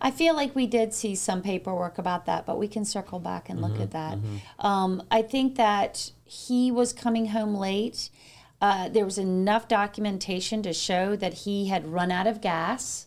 I 0.00 0.10
feel 0.10 0.34
like 0.34 0.54
we 0.54 0.66
did 0.66 0.92
see 0.92 1.14
some 1.14 1.40
paperwork 1.42 1.96
about 1.96 2.26
that, 2.26 2.44
but 2.44 2.58
we 2.58 2.66
can 2.68 2.84
circle 2.84 3.20
back 3.20 3.48
and 3.48 3.60
look 3.60 3.80
at 3.80 3.92
that. 3.92 4.18
Um, 4.58 5.02
I 5.10 5.22
think 5.22 5.54
that 5.56 6.10
he 6.24 6.70
was 6.70 6.92
coming 6.92 7.26
home 7.26 7.54
late. 7.54 8.10
uh, 8.60 8.88
there 8.88 9.04
was 9.04 9.18
enough 9.18 9.66
documentation 9.68 10.62
to 10.62 10.72
show 10.72 11.16
that 11.16 11.34
he 11.34 11.66
had 11.68 11.86
run 11.86 12.10
out 12.12 12.26
of 12.28 12.40
gas. 12.40 13.06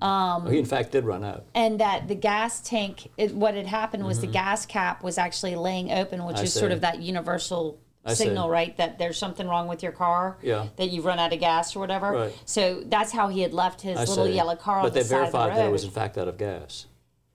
Um, 0.00 0.46
Oh, 0.46 0.50
he 0.50 0.58
in 0.58 0.64
fact 0.64 0.90
did 0.92 1.04
run 1.04 1.22
out. 1.24 1.44
and 1.54 1.78
that 1.80 2.08
the 2.08 2.14
gas 2.16 2.60
tank, 2.60 3.08
it, 3.16 3.34
what 3.34 3.54
had 3.54 3.66
happened 3.66 4.04
was 4.04 4.20
the 4.20 4.26
gas 4.28 4.66
cap 4.66 5.02
was 5.02 5.18
actually 5.18 5.54
laying 5.56 5.90
open, 5.92 6.24
which 6.24 6.36
Mm-hmm. 6.36 6.42
I 6.42 6.44
is 6.44 6.52
sort 6.54 6.72
of 6.72 6.80
that 6.82 7.00
universal 7.00 7.78
I 8.04 8.14
see. 8.14 8.24
signal, 8.24 8.48
right? 8.50 8.76
That 8.76 8.98
there's 8.98 9.16
something 9.16 9.46
wrong 9.46 9.68
with 9.68 9.82
your 9.82 9.92
car. 9.92 10.38
Yeah. 10.42 10.66
That 10.76 10.90
you've 10.90 11.04
run 11.04 11.18
out 11.18 11.32
of 11.32 11.38
gas 11.40 11.76
or 11.76 11.78
whatever. 11.80 12.10
Right. 12.12 12.38
So 12.46 12.82
that's 12.86 13.12
how 13.12 13.28
he 13.28 13.40
had 13.42 13.52
left 13.52 13.80
his 13.80 13.96
I 13.96 14.04
little 14.04 14.26
see. 14.26 14.32
yellow 14.32 14.56
car 14.56 14.78
on 14.78 14.82
But 14.84 14.94
the 14.94 15.00
they 15.00 15.04
side 15.04 15.26
of 15.26 15.32
the 15.32 15.38
verified 15.38 15.48
road. 15.50 15.56
that 15.58 15.68
it 15.68 15.72
was 15.72 15.84
in 15.84 15.90
fact 15.90 16.18
out 16.18 16.28
of 16.28 16.36
gas. 16.38 16.86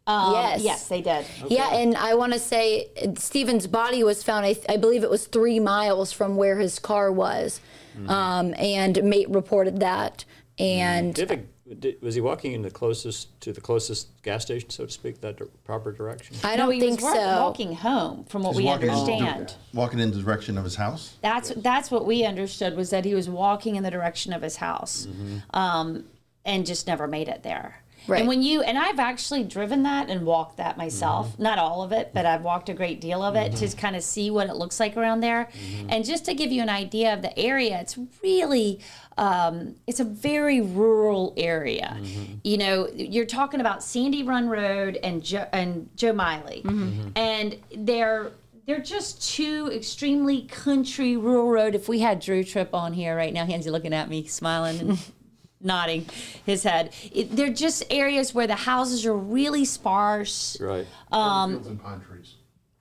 Um, 0.08 0.34
Yes. 0.34 0.62
Yes, 0.64 0.88
they 0.88 1.02
did. 1.02 1.26
Yeah, 1.50 1.74
and 1.74 1.96
I 1.98 2.14
want 2.16 2.34
to 2.34 2.40
say 2.40 2.90
uh, 3.02 3.12
Stephen's 3.18 3.68
body 3.68 4.04
was 4.04 4.24
found. 4.24 4.46
I, 4.46 4.56
I 4.70 4.78
believe 4.78 5.04
it 5.04 5.10
was 5.10 5.28
three 5.28 5.60
miles 5.60 6.12
from 6.14 6.36
where 6.38 6.58
his 6.60 6.80
car 6.80 7.12
was, 7.12 7.60
Mm-hmm. 7.98 8.10
um, 8.10 8.54
and 8.60 9.04
MAIT 9.04 9.30
reported 9.30 9.80
that. 9.80 10.24
And 10.60 11.16
Did 11.80 12.02
was 12.02 12.16
he 12.16 12.22
walking 12.22 12.54
in 12.54 12.62
the 12.62 12.72
closest 12.72 13.40
to 13.42 13.52
the 13.52 13.60
closest 13.60 14.08
gas 14.24 14.44
station, 14.44 14.70
so 14.70 14.86
to 14.86 14.92
speak, 14.92 15.20
that 15.22 15.38
dir- 15.38 15.50
proper 15.66 15.92
direction? 15.92 16.36
I 16.44 16.56
don't 16.56 16.72
he 16.72 16.80
think 16.80 17.02
was 17.02 17.04
wa- 17.04 17.14
so. 17.14 17.42
walking 17.44 17.74
home, 17.76 18.24
from 18.26 18.44
what 18.44 18.52
He's 18.52 18.58
we 18.60 18.64
walking 18.66 18.88
in 18.90 18.94
the- 18.96 19.02
understand. 19.02 19.54
walking 19.74 20.00
in 20.00 20.12
the 20.12 20.22
direction 20.22 20.58
of 20.58 20.64
his 20.64 20.76
house. 20.76 21.18
That's 21.22 21.50
that's 21.58 21.92
what 21.92 22.06
we 22.06 22.24
understood 22.24 22.78
was 22.78 22.90
that 22.92 23.04
he 23.04 23.14
was 23.14 23.30
walking 23.30 23.76
in 23.76 23.84
the 23.84 23.92
direction 23.92 24.32
of 24.32 24.42
his 24.42 24.56
house, 24.58 25.08
um, 25.54 26.06
and 26.46 26.66
just 26.66 26.88
never 26.88 27.06
made 27.08 27.28
it 27.28 27.44
there. 27.44 27.84
Right. 28.08 28.20
And 28.20 28.28
when 28.28 28.42
you 28.42 28.62
and 28.62 28.78
I've 28.78 29.00
actually 29.00 29.44
driven 29.44 29.84
that 29.84 30.10
and 30.10 30.26
walked 30.26 30.58
that 30.58 30.78
myself, 30.78 31.34
mm-hmm. 31.34 31.44
not 31.44 31.60
all 31.60 31.84
of 31.84 31.92
it, 31.92 32.12
but 32.14 32.26
I've 32.26 32.42
walked 32.42 32.70
a 32.70 32.74
great 32.74 33.02
deal 33.02 33.22
of 33.24 33.36
it 33.36 33.56
to 33.58 33.66
mm-hmm. 33.66 33.80
kind 33.80 33.96
of 33.96 34.04
see 34.04 34.30
what 34.32 34.48
it 34.48 34.56
looks 34.56 34.80
like 34.80 34.96
around 34.98 35.22
there, 35.22 35.50
mm-hmm. 35.52 35.88
and 35.90 36.06
just 36.06 36.26
to 36.26 36.34
give 36.34 36.52
you 36.52 36.62
an 36.62 36.70
idea 36.70 37.14
of 37.14 37.22
the 37.22 37.38
area, 37.38 37.80
it's 37.80 37.98
really. 38.24 38.80
Um, 39.20 39.78
it's 39.88 40.00
a 40.00 40.04
very 40.04 40.62
rural 40.62 41.34
area. 41.38 42.00
You 42.44 42.60
know, 42.60 42.88
you're 42.94 43.26
talking 43.26 43.62
about 43.62 43.82
Sandy 43.82 44.22
Run 44.22 44.48
Road 44.48 45.00
and 45.02 45.24
jo- 45.24 45.48
and 45.52 45.90
Joe 45.96 46.14
Miley, 46.14 46.62
and 47.16 47.58
they're 47.76 48.32
they're 48.68 48.80
just 48.80 49.24
two 49.34 49.72
extremely 49.74 50.42
country 50.44 51.16
rural 51.16 51.50
road. 51.50 51.74
If 51.74 51.88
we 51.88 52.00
had 52.00 52.20
Drew 52.20 52.44
Tripp 52.44 52.74
on 52.74 52.94
here 52.94 53.16
right 53.16 53.34
now, 53.34 53.46
Hansie 53.46 53.72
looking 53.72 53.94
at 53.94 54.10
me, 54.10 54.28
smiling. 54.28 54.80
and 54.82 55.12
nodding 55.62 56.06
his 56.46 56.64
head. 56.64 56.94
It, 57.12 57.36
they're 57.36 57.50
just 57.54 57.84
areas 57.90 58.34
where 58.34 58.48
the 58.48 58.56
houses 58.56 59.06
are 59.06 59.16
really 59.18 59.66
sparse, 59.66 60.58
Right. 60.60 60.86
um, 61.12 61.52
Fields 61.54 61.68
and 61.68 61.82
pine 61.84 62.02
trees. 62.02 62.36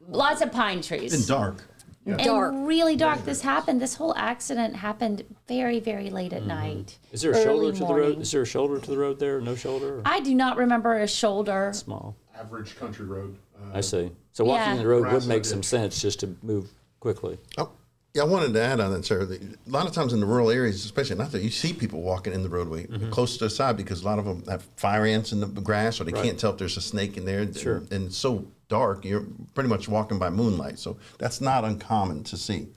lots 0.08 0.40
of 0.42 0.52
pine 0.52 0.82
trees. 0.82 1.14
And 1.14 1.26
dark. 1.26 1.64
And 2.08 2.18
Dark. 2.20 2.54
really 2.56 2.94
dark. 2.94 3.24
This 3.24 3.40
happened. 3.40 3.80
This 3.82 3.94
whole 3.96 4.14
accident 4.16 4.76
happened 4.76 5.24
very, 5.48 5.80
very 5.80 6.08
late 6.08 6.32
at 6.32 6.46
night. 6.46 6.98
Is 7.10 7.22
there 7.22 7.32
a 7.32 7.34
early 7.38 7.44
shoulder 7.44 7.72
to 7.72 7.84
the 7.84 7.94
road? 7.94 8.20
Is 8.20 8.30
there 8.30 8.42
a 8.42 8.46
shoulder 8.46 8.78
to 8.78 8.90
the 8.92 8.96
road 8.96 9.18
there? 9.18 9.40
No 9.40 9.56
shoulder? 9.56 9.96
Or 9.98 10.02
I 10.04 10.20
do 10.20 10.32
not 10.32 10.56
remember 10.56 10.98
a 10.98 11.08
shoulder. 11.08 11.72
small. 11.74 12.14
Average 12.38 12.76
country 12.78 13.06
road. 13.06 13.36
Uh, 13.60 13.78
I 13.78 13.80
see. 13.80 14.12
So 14.30 14.44
walking 14.44 14.76
Yeah. 14.76 14.82
the 14.82 14.86
road 14.86 15.02
would 15.02 15.10
Grass 15.10 15.26
make 15.26 15.38
like 15.38 15.44
some 15.46 15.64
sense 15.64 16.00
just 16.00 16.20
to 16.20 16.36
move 16.42 16.70
quickly. 17.00 17.38
Oh, 17.58 17.72
yeah, 18.16 18.22
I 18.22 18.24
wanted 18.24 18.54
to 18.54 18.62
add 18.62 18.80
on 18.80 18.92
that, 18.92 19.04
sir. 19.04 19.26
that 19.26 19.42
A 19.42 19.70
lot 19.70 19.86
of 19.86 19.92
times 19.92 20.12
in 20.14 20.20
the 20.20 20.26
rural 20.26 20.50
areas, 20.50 20.84
especially 20.84 21.16
not 21.16 21.32
that 21.32 21.42
you 21.42 21.50
see 21.50 21.74
people 21.74 22.00
walking 22.00 22.32
in 22.32 22.42
the 22.42 22.48
roadway 22.48 22.86
mm-hmm. 22.86 23.10
close 23.10 23.36
to 23.36 23.44
the 23.44 23.50
side 23.50 23.76
because 23.76 24.02
a 24.02 24.06
lot 24.06 24.18
of 24.18 24.24
them 24.24 24.42
have 24.48 24.62
fire 24.76 25.04
ants 25.04 25.32
in 25.32 25.40
the 25.40 25.46
grass 25.46 26.00
or 26.00 26.04
they 26.04 26.12
can't 26.12 26.38
tell 26.38 26.52
if 26.52 26.58
there's 26.58 26.78
a 26.78 26.80
snake 26.80 27.16
in 27.16 27.26
there. 27.26 27.52
Sure. 27.52 27.76
And, 27.76 27.92
and 27.92 28.06
it's 28.06 28.16
so 28.16 28.46
dark, 28.68 29.04
you're 29.04 29.26
pretty 29.54 29.68
much 29.68 29.86
walking 29.86 30.18
by 30.18 30.30
moonlight. 30.30 30.78
So 30.78 30.96
that's 31.18 31.40
not 31.40 31.64
uncommon 31.64 32.24
to 32.24 32.36
see. 32.36 32.68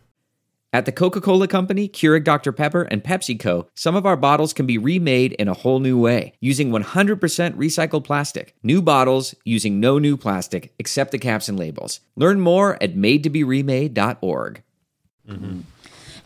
At 0.72 0.86
the 0.86 0.92
Coca 0.92 1.20
Cola 1.20 1.48
Company, 1.48 1.90
Keurig 1.90 2.24
Dr. 2.24 2.52
Pepper, 2.52 2.84
and 2.84 3.04
PepsiCo, 3.04 3.68
some 3.74 3.96
of 3.96 4.06
our 4.06 4.16
bottles 4.16 4.54
can 4.54 4.68
be 4.68 4.78
remade 4.78 5.34
in 5.34 5.48
a 5.48 5.54
whole 5.56 5.80
new 5.80 5.98
way 5.98 6.34
using 6.42 6.70
100% 6.70 7.20
recycled 7.56 8.04
plastic. 8.04 8.54
New 8.62 8.80
bottles 8.82 9.34
using 9.46 9.80
no 9.80 9.98
new 9.98 10.16
plastic 10.16 10.74
except 10.78 11.12
the 11.12 11.18
caps 11.18 11.50
and 11.50 11.58
labels. 11.58 12.02
Learn 12.16 12.40
more 12.40 12.78
at 12.84 12.96
madetoberemade.org. 12.96 14.62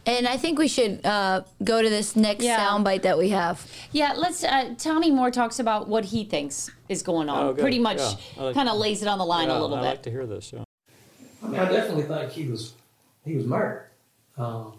And 0.05 0.27
I 0.27 0.35
think 0.35 0.59
we 0.59 0.67
should 0.67 1.05
uh, 1.05 1.43
go 1.63 1.81
to 1.81 1.89
this 1.89 2.15
next 2.17 2.43
Yeah. 2.43 2.59
soundbite 2.59 3.03
that 3.03 3.17
we 3.17 3.29
have. 3.29 3.65
Yeah, 3.93 4.13
let's. 4.17 4.43
Uh, 4.43 4.75
Tommy 4.77 5.11
Moore 5.11 5.31
talks 5.31 5.59
about 5.59 5.87
what 5.87 6.03
he 6.05 6.25
thinks 6.25 6.69
is 6.89 7.01
going 7.03 7.29
on. 7.29 7.43
Oh. 7.47 7.53
Pretty 7.53 7.79
much, 7.79 7.99
Yeah, 7.99 8.43
like- 8.43 8.53
kind 8.55 8.67
of 8.67 8.77
lays 8.77 9.01
it 9.01 9.07
on 9.07 9.17
the 9.17 9.25
line 9.25 9.47
Yeah, 9.47 9.53
a 9.57 9.59
little 9.61 9.69
bit. 9.69 9.77
I 9.77 9.81
bit. 9.81 9.87
like 9.89 10.03
to 10.03 10.11
hear 10.11 10.25
this. 10.25 10.51
Yeah. 10.51 10.63
I 11.41 11.47
mean, 11.47 11.59
I 11.59 11.71
definitely 11.71 12.03
think 12.03 12.31
he 12.31 12.47
was 12.47 12.73
he 13.25 13.35
was 13.35 13.45
murdered. 13.45 13.89
Um, 14.37 14.73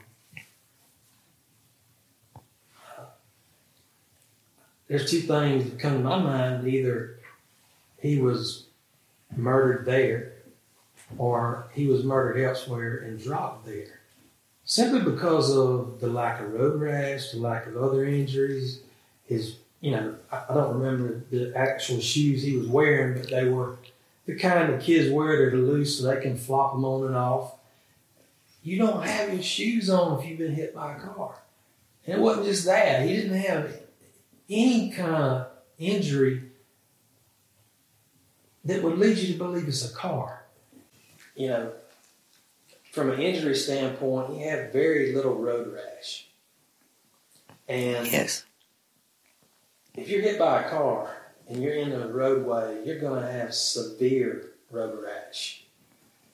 there's 4.89 5.11
two 5.11 5.21
things 5.21 5.71
that 5.71 5.79
come 5.79 5.95
to 5.95 5.99
my 6.01 6.19
mind. 6.19 6.67
Either 6.69 7.19
he 7.99 8.19
was 8.21 8.67
murdered 9.37 9.87
there, 9.87 10.33
or 11.19 11.69
he 11.73 11.87
was 11.87 12.05
murdered 12.05 12.41
elsewhere 12.43 12.99
and 12.99 13.19
dropped 13.23 13.65
there. 13.67 14.01
Simply 14.65 15.01
because 15.01 15.55
of 15.55 16.01
the 16.01 16.09
lack 16.09 16.41
of 16.41 16.53
road 16.53 16.81
rash, 16.81 17.33
the 17.33 17.39
lack 17.39 17.67
of 17.67 17.77
other 17.77 18.05
injuries, 18.05 18.81
his, 19.27 19.57
you 19.81 19.91
know, 19.91 20.17
I, 20.33 20.45
I 20.49 20.55
don't 20.55 20.79
remember 20.79 21.23
the 21.31 21.53
actual 21.55 22.01
shoes 22.01 22.43
he 22.43 22.57
was 22.57 22.67
wearing, 22.67 23.21
but 23.21 23.29
they 23.29 23.45
were 23.45 23.77
the 24.27 24.37
kind 24.37 24.73
of 24.73 24.81
kids 24.81 25.13
wear 25.13 25.51
that 25.51 25.55
are 25.55 25.61
loose 25.61 25.99
so 25.99 26.07
they 26.07 26.21
can 26.21 26.39
flop 26.39 26.73
them 26.73 26.85
on 26.85 27.07
and 27.07 27.17
off. 27.17 27.57
You 28.63 28.79
don't 28.79 29.05
have 29.05 29.35
your 29.35 29.43
shoes 29.43 29.91
on 29.91 30.19
if 30.19 30.27
you've 30.27 30.39
been 30.39 30.55
hit 30.55 30.75
by 30.75 30.95
a 30.95 31.01
car. 31.01 31.43
And 32.07 32.17
it 32.17 32.21
wasn't 32.21 32.47
just 32.47 32.65
that. 32.65 33.07
He 33.07 33.15
didn't 33.17 33.37
have 33.37 33.71
any 34.49 34.91
kind 34.91 35.15
of 35.15 35.47
injury 35.79 36.43
that 38.65 38.83
would 38.83 38.99
lead 38.99 39.19
you 39.19 39.33
to 39.35 39.39
believe 39.39 39.69
it's 39.69 39.91
a 39.91 39.95
car. 39.95 40.45
You 41.37 41.49
know, 41.49 41.73
from 42.95 43.11
an 43.11 43.21
injury 43.21 43.57
standpoint, 43.57 44.33
he 44.35 44.43
had 44.43 44.73
very 44.73 45.13
little 45.13 45.35
road 45.35 45.75
rash. 45.75 46.29
And 47.69 48.07
Yes. 48.07 48.45
if 49.97 50.09
you're 50.09 50.23
hit 50.23 50.39
by 50.39 50.63
a 50.63 50.71
car 50.71 51.11
and 51.49 51.61
you're 51.61 51.75
in 51.75 51.91
a 51.91 52.07
roadway, 52.07 52.85
you're 52.85 53.01
going 53.01 53.21
to 53.21 53.31
have 53.31 53.53
severe 53.53 54.53
road 54.71 55.03
rash. 55.03 55.65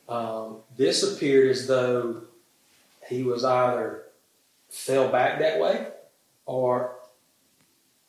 Um, 0.07 0.59
this 0.77 1.03
appeared 1.03 1.51
as 1.51 1.67
though 1.67 2.25
he 3.09 3.23
was 3.23 3.43
either 3.43 4.03
fell 4.69 5.09
back 5.09 5.39
that 5.39 5.59
way 5.61 5.89
or 6.45 6.97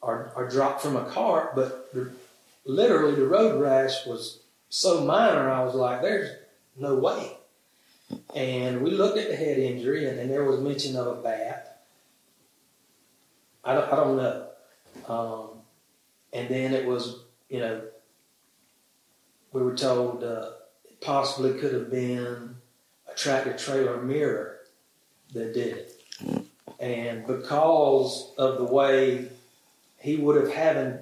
or, 0.01 0.31
or 0.35 0.49
dropped 0.49 0.81
from 0.81 0.95
a 0.95 1.05
car, 1.05 1.51
but 1.55 1.93
the, 1.93 2.11
literally 2.65 3.13
the 3.13 3.27
road 3.27 3.61
rash 3.61 4.03
was 4.07 4.39
so 4.67 5.05
minor, 5.05 5.47
I 5.51 5.63
was 5.63 5.75
like, 5.75 6.01
there's 6.01 6.35
no 6.75 6.95
way. 6.95 7.37
And 8.35 8.81
we 8.81 8.91
looked 8.91 9.17
at 9.17 9.29
the 9.29 9.35
head 9.35 9.57
injury, 9.57 10.07
and, 10.07 10.19
and 10.19 10.29
there 10.29 10.43
was 10.43 10.59
mention 10.59 10.95
of 10.95 11.07
a 11.07 11.15
bat. 11.15 11.83
I 13.63 13.75
don't, 13.75 13.91
I 13.91 13.95
don't 13.95 14.17
know. 14.17 14.47
Um, 15.07 15.49
and 16.33 16.49
then 16.49 16.73
it 16.73 16.85
was, 16.85 17.19
you 17.49 17.59
know, 17.59 17.81
we 19.51 19.61
were 19.61 19.75
told 19.75 20.23
uh, 20.23 20.51
it 20.85 21.01
possibly 21.01 21.59
could 21.59 21.73
have 21.73 21.91
been 21.91 22.55
a 23.11 23.15
tractor 23.15 23.53
trailer 23.57 24.01
mirror 24.01 24.59
that 25.33 25.53
did 25.53 25.77
it. 25.77 26.45
And 26.79 27.27
because 27.27 28.33
of 28.37 28.57
the 28.57 28.63
way 28.63 29.27
he 29.99 30.17
would 30.17 30.41
have 30.41 30.51
having, 30.51 30.99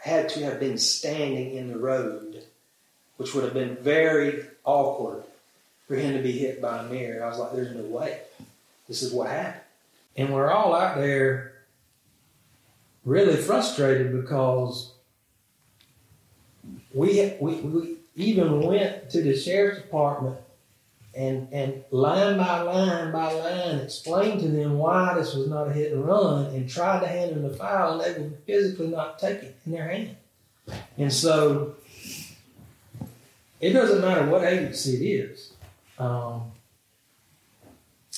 had 0.00 0.28
to 0.30 0.44
have 0.44 0.60
been 0.60 0.78
standing 0.78 1.54
in 1.54 1.68
the 1.68 1.78
road, 1.78 2.44
which 3.16 3.34
would 3.34 3.44
have 3.44 3.54
been 3.54 3.76
very 3.76 4.44
awkward 4.64 5.24
for 5.88 5.96
him 5.96 6.12
to 6.12 6.22
be 6.22 6.32
hit 6.32 6.60
by 6.60 6.80
a 6.80 6.82
mirror, 6.84 7.24
I 7.24 7.28
was 7.28 7.38
like, 7.38 7.52
there's 7.52 7.74
no 7.74 7.82
way. 7.82 8.20
This 8.86 9.02
is 9.02 9.12
what 9.12 9.30
happened. 9.30 9.62
And 10.16 10.32
we're 10.32 10.50
all 10.50 10.74
out 10.74 10.96
there 10.96 11.54
really 13.04 13.36
frustrated 13.36 14.12
because 14.12 14.92
we, 16.92 17.34
we, 17.40 17.54
we 17.54 17.96
even 18.16 18.60
went 18.60 19.10
to 19.10 19.22
the 19.22 19.36
sheriff's 19.36 19.80
department 19.80 20.36
and, 21.14 21.48
and 21.52 21.84
line 21.90 22.36
by 22.36 22.60
line 22.60 23.10
by 23.10 23.32
line 23.32 23.78
explained 23.78 24.40
to 24.40 24.48
them 24.48 24.78
why 24.78 25.14
this 25.14 25.34
was 25.34 25.48
not 25.48 25.68
a 25.68 25.72
hit 25.72 25.92
and 25.92 26.04
run 26.04 26.46
and 26.46 26.68
tried 26.68 27.00
to 27.00 27.06
hand 27.06 27.30
them 27.30 27.42
the 27.42 27.50
file 27.50 28.00
and 28.00 28.00
they 28.00 28.20
would 28.20 28.38
physically 28.46 28.88
not 28.88 29.18
take 29.18 29.42
it 29.42 29.56
in 29.64 29.72
their 29.72 29.88
hand. 29.88 30.16
And 30.98 31.12
so 31.12 31.76
it 33.60 33.72
doesn't 33.72 34.00
matter 34.00 34.26
what 34.26 34.44
agency 34.44 34.96
it 34.96 35.30
is. 35.30 35.47
Um, 35.98 36.52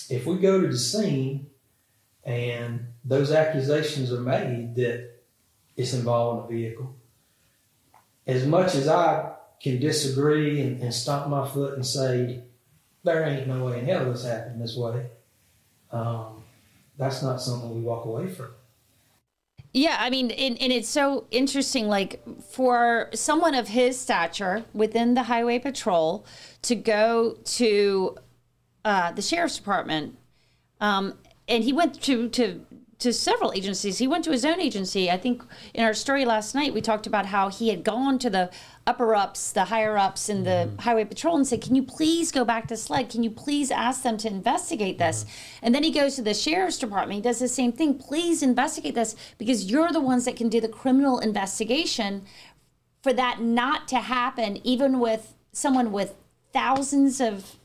if 0.08 0.26
we 0.26 0.38
go 0.38 0.60
to 0.60 0.68
the 0.68 0.78
scene 0.78 1.46
and 2.24 2.86
those 3.04 3.30
accusations 3.30 4.12
are 4.12 4.20
made 4.20 4.74
that 4.76 5.10
it's 5.76 5.94
involved 5.94 6.50
in 6.50 6.56
a 6.56 6.60
vehicle, 6.60 6.94
as 8.26 8.46
much 8.46 8.74
as 8.74 8.88
I 8.88 9.32
can 9.62 9.80
disagree 9.80 10.60
and, 10.60 10.80
and 10.82 10.92
stomp 10.92 11.28
my 11.28 11.48
foot 11.48 11.74
and 11.74 11.86
say 11.86 12.42
there 13.02 13.24
ain't 13.24 13.46
no 13.46 13.64
way 13.64 13.78
in 13.78 13.86
hell 13.86 14.10
this 14.10 14.24
happened 14.24 14.60
this 14.60 14.76
way, 14.76 15.06
um, 15.90 16.42
that's 16.98 17.22
not 17.22 17.40
something 17.40 17.74
we 17.74 17.80
walk 17.80 18.04
away 18.04 18.28
from. 18.28 18.50
Yeah, 19.72 19.96
I 20.00 20.10
mean, 20.10 20.32
and, 20.32 20.60
and 20.60 20.72
it's 20.72 20.88
so 20.88 21.26
interesting, 21.30 21.86
like 21.86 22.20
for 22.42 23.08
someone 23.14 23.54
of 23.54 23.68
his 23.68 24.00
stature 24.00 24.64
within 24.74 25.14
the 25.14 25.24
highway 25.24 25.60
patrol 25.60 26.26
to 26.62 26.74
go 26.74 27.38
to 27.44 28.16
uh, 28.84 29.12
the 29.12 29.22
sheriff's 29.22 29.56
department, 29.56 30.16
um, 30.80 31.14
and 31.46 31.62
he 31.62 31.72
went 31.72 32.02
to 32.02 32.28
to 32.30 32.66
to 33.00 33.12
several 33.12 33.52
agencies. 33.52 33.98
He 33.98 34.06
went 34.06 34.24
to 34.24 34.30
his 34.30 34.44
own 34.44 34.60
agency. 34.60 35.10
I 35.10 35.16
think 35.16 35.42
in 35.74 35.84
our 35.84 35.94
story 35.94 36.24
last 36.24 36.54
night 36.54 36.72
we 36.74 36.80
talked 36.80 37.06
about 37.06 37.26
how 37.26 37.48
he 37.48 37.68
had 37.68 37.82
gone 37.82 38.18
to 38.20 38.30
the 38.30 38.50
upper 38.86 39.14
ups, 39.14 39.52
the 39.52 39.66
higher 39.66 39.96
ups 39.98 40.28
in 40.28 40.44
the 40.44 40.50
Mm-hmm. 40.50 40.78
highway 40.78 41.04
patrol 41.04 41.36
and 41.36 41.46
said, 41.46 41.62
"Can 41.62 41.74
you 41.74 41.82
please 41.82 42.30
go 42.32 42.44
back 42.44 42.68
to 42.68 42.76
SLED? 42.76 43.08
Can 43.10 43.22
you 43.22 43.30
please 43.30 43.70
ask 43.70 44.02
them 44.02 44.16
to 44.18 44.28
investigate 44.28 44.98
this?" 44.98 45.24
Mm-hmm. 45.24 45.66
And 45.66 45.74
then 45.74 45.82
he 45.82 45.90
goes 45.90 46.16
to 46.16 46.22
the 46.22 46.34
sheriff's 46.34 46.78
department. 46.78 47.16
He 47.16 47.22
does 47.22 47.38
the 47.38 47.48
same 47.48 47.72
thing. 47.72 47.98
Please 47.98 48.42
investigate 48.42 48.94
this 48.94 49.16
because 49.38 49.70
you're 49.70 49.92
the 49.92 50.00
ones 50.00 50.24
that 50.24 50.36
can 50.36 50.48
do 50.48 50.60
the 50.60 50.68
criminal 50.68 51.18
investigation 51.18 52.24
for 53.02 53.12
that 53.14 53.40
not 53.40 53.88
to 53.88 53.98
happen, 53.98 54.58
even 54.66 54.98
with 55.00 55.34
someone 55.52 55.90
with 55.92 56.14
thousands 56.52 57.20
of 57.20 57.56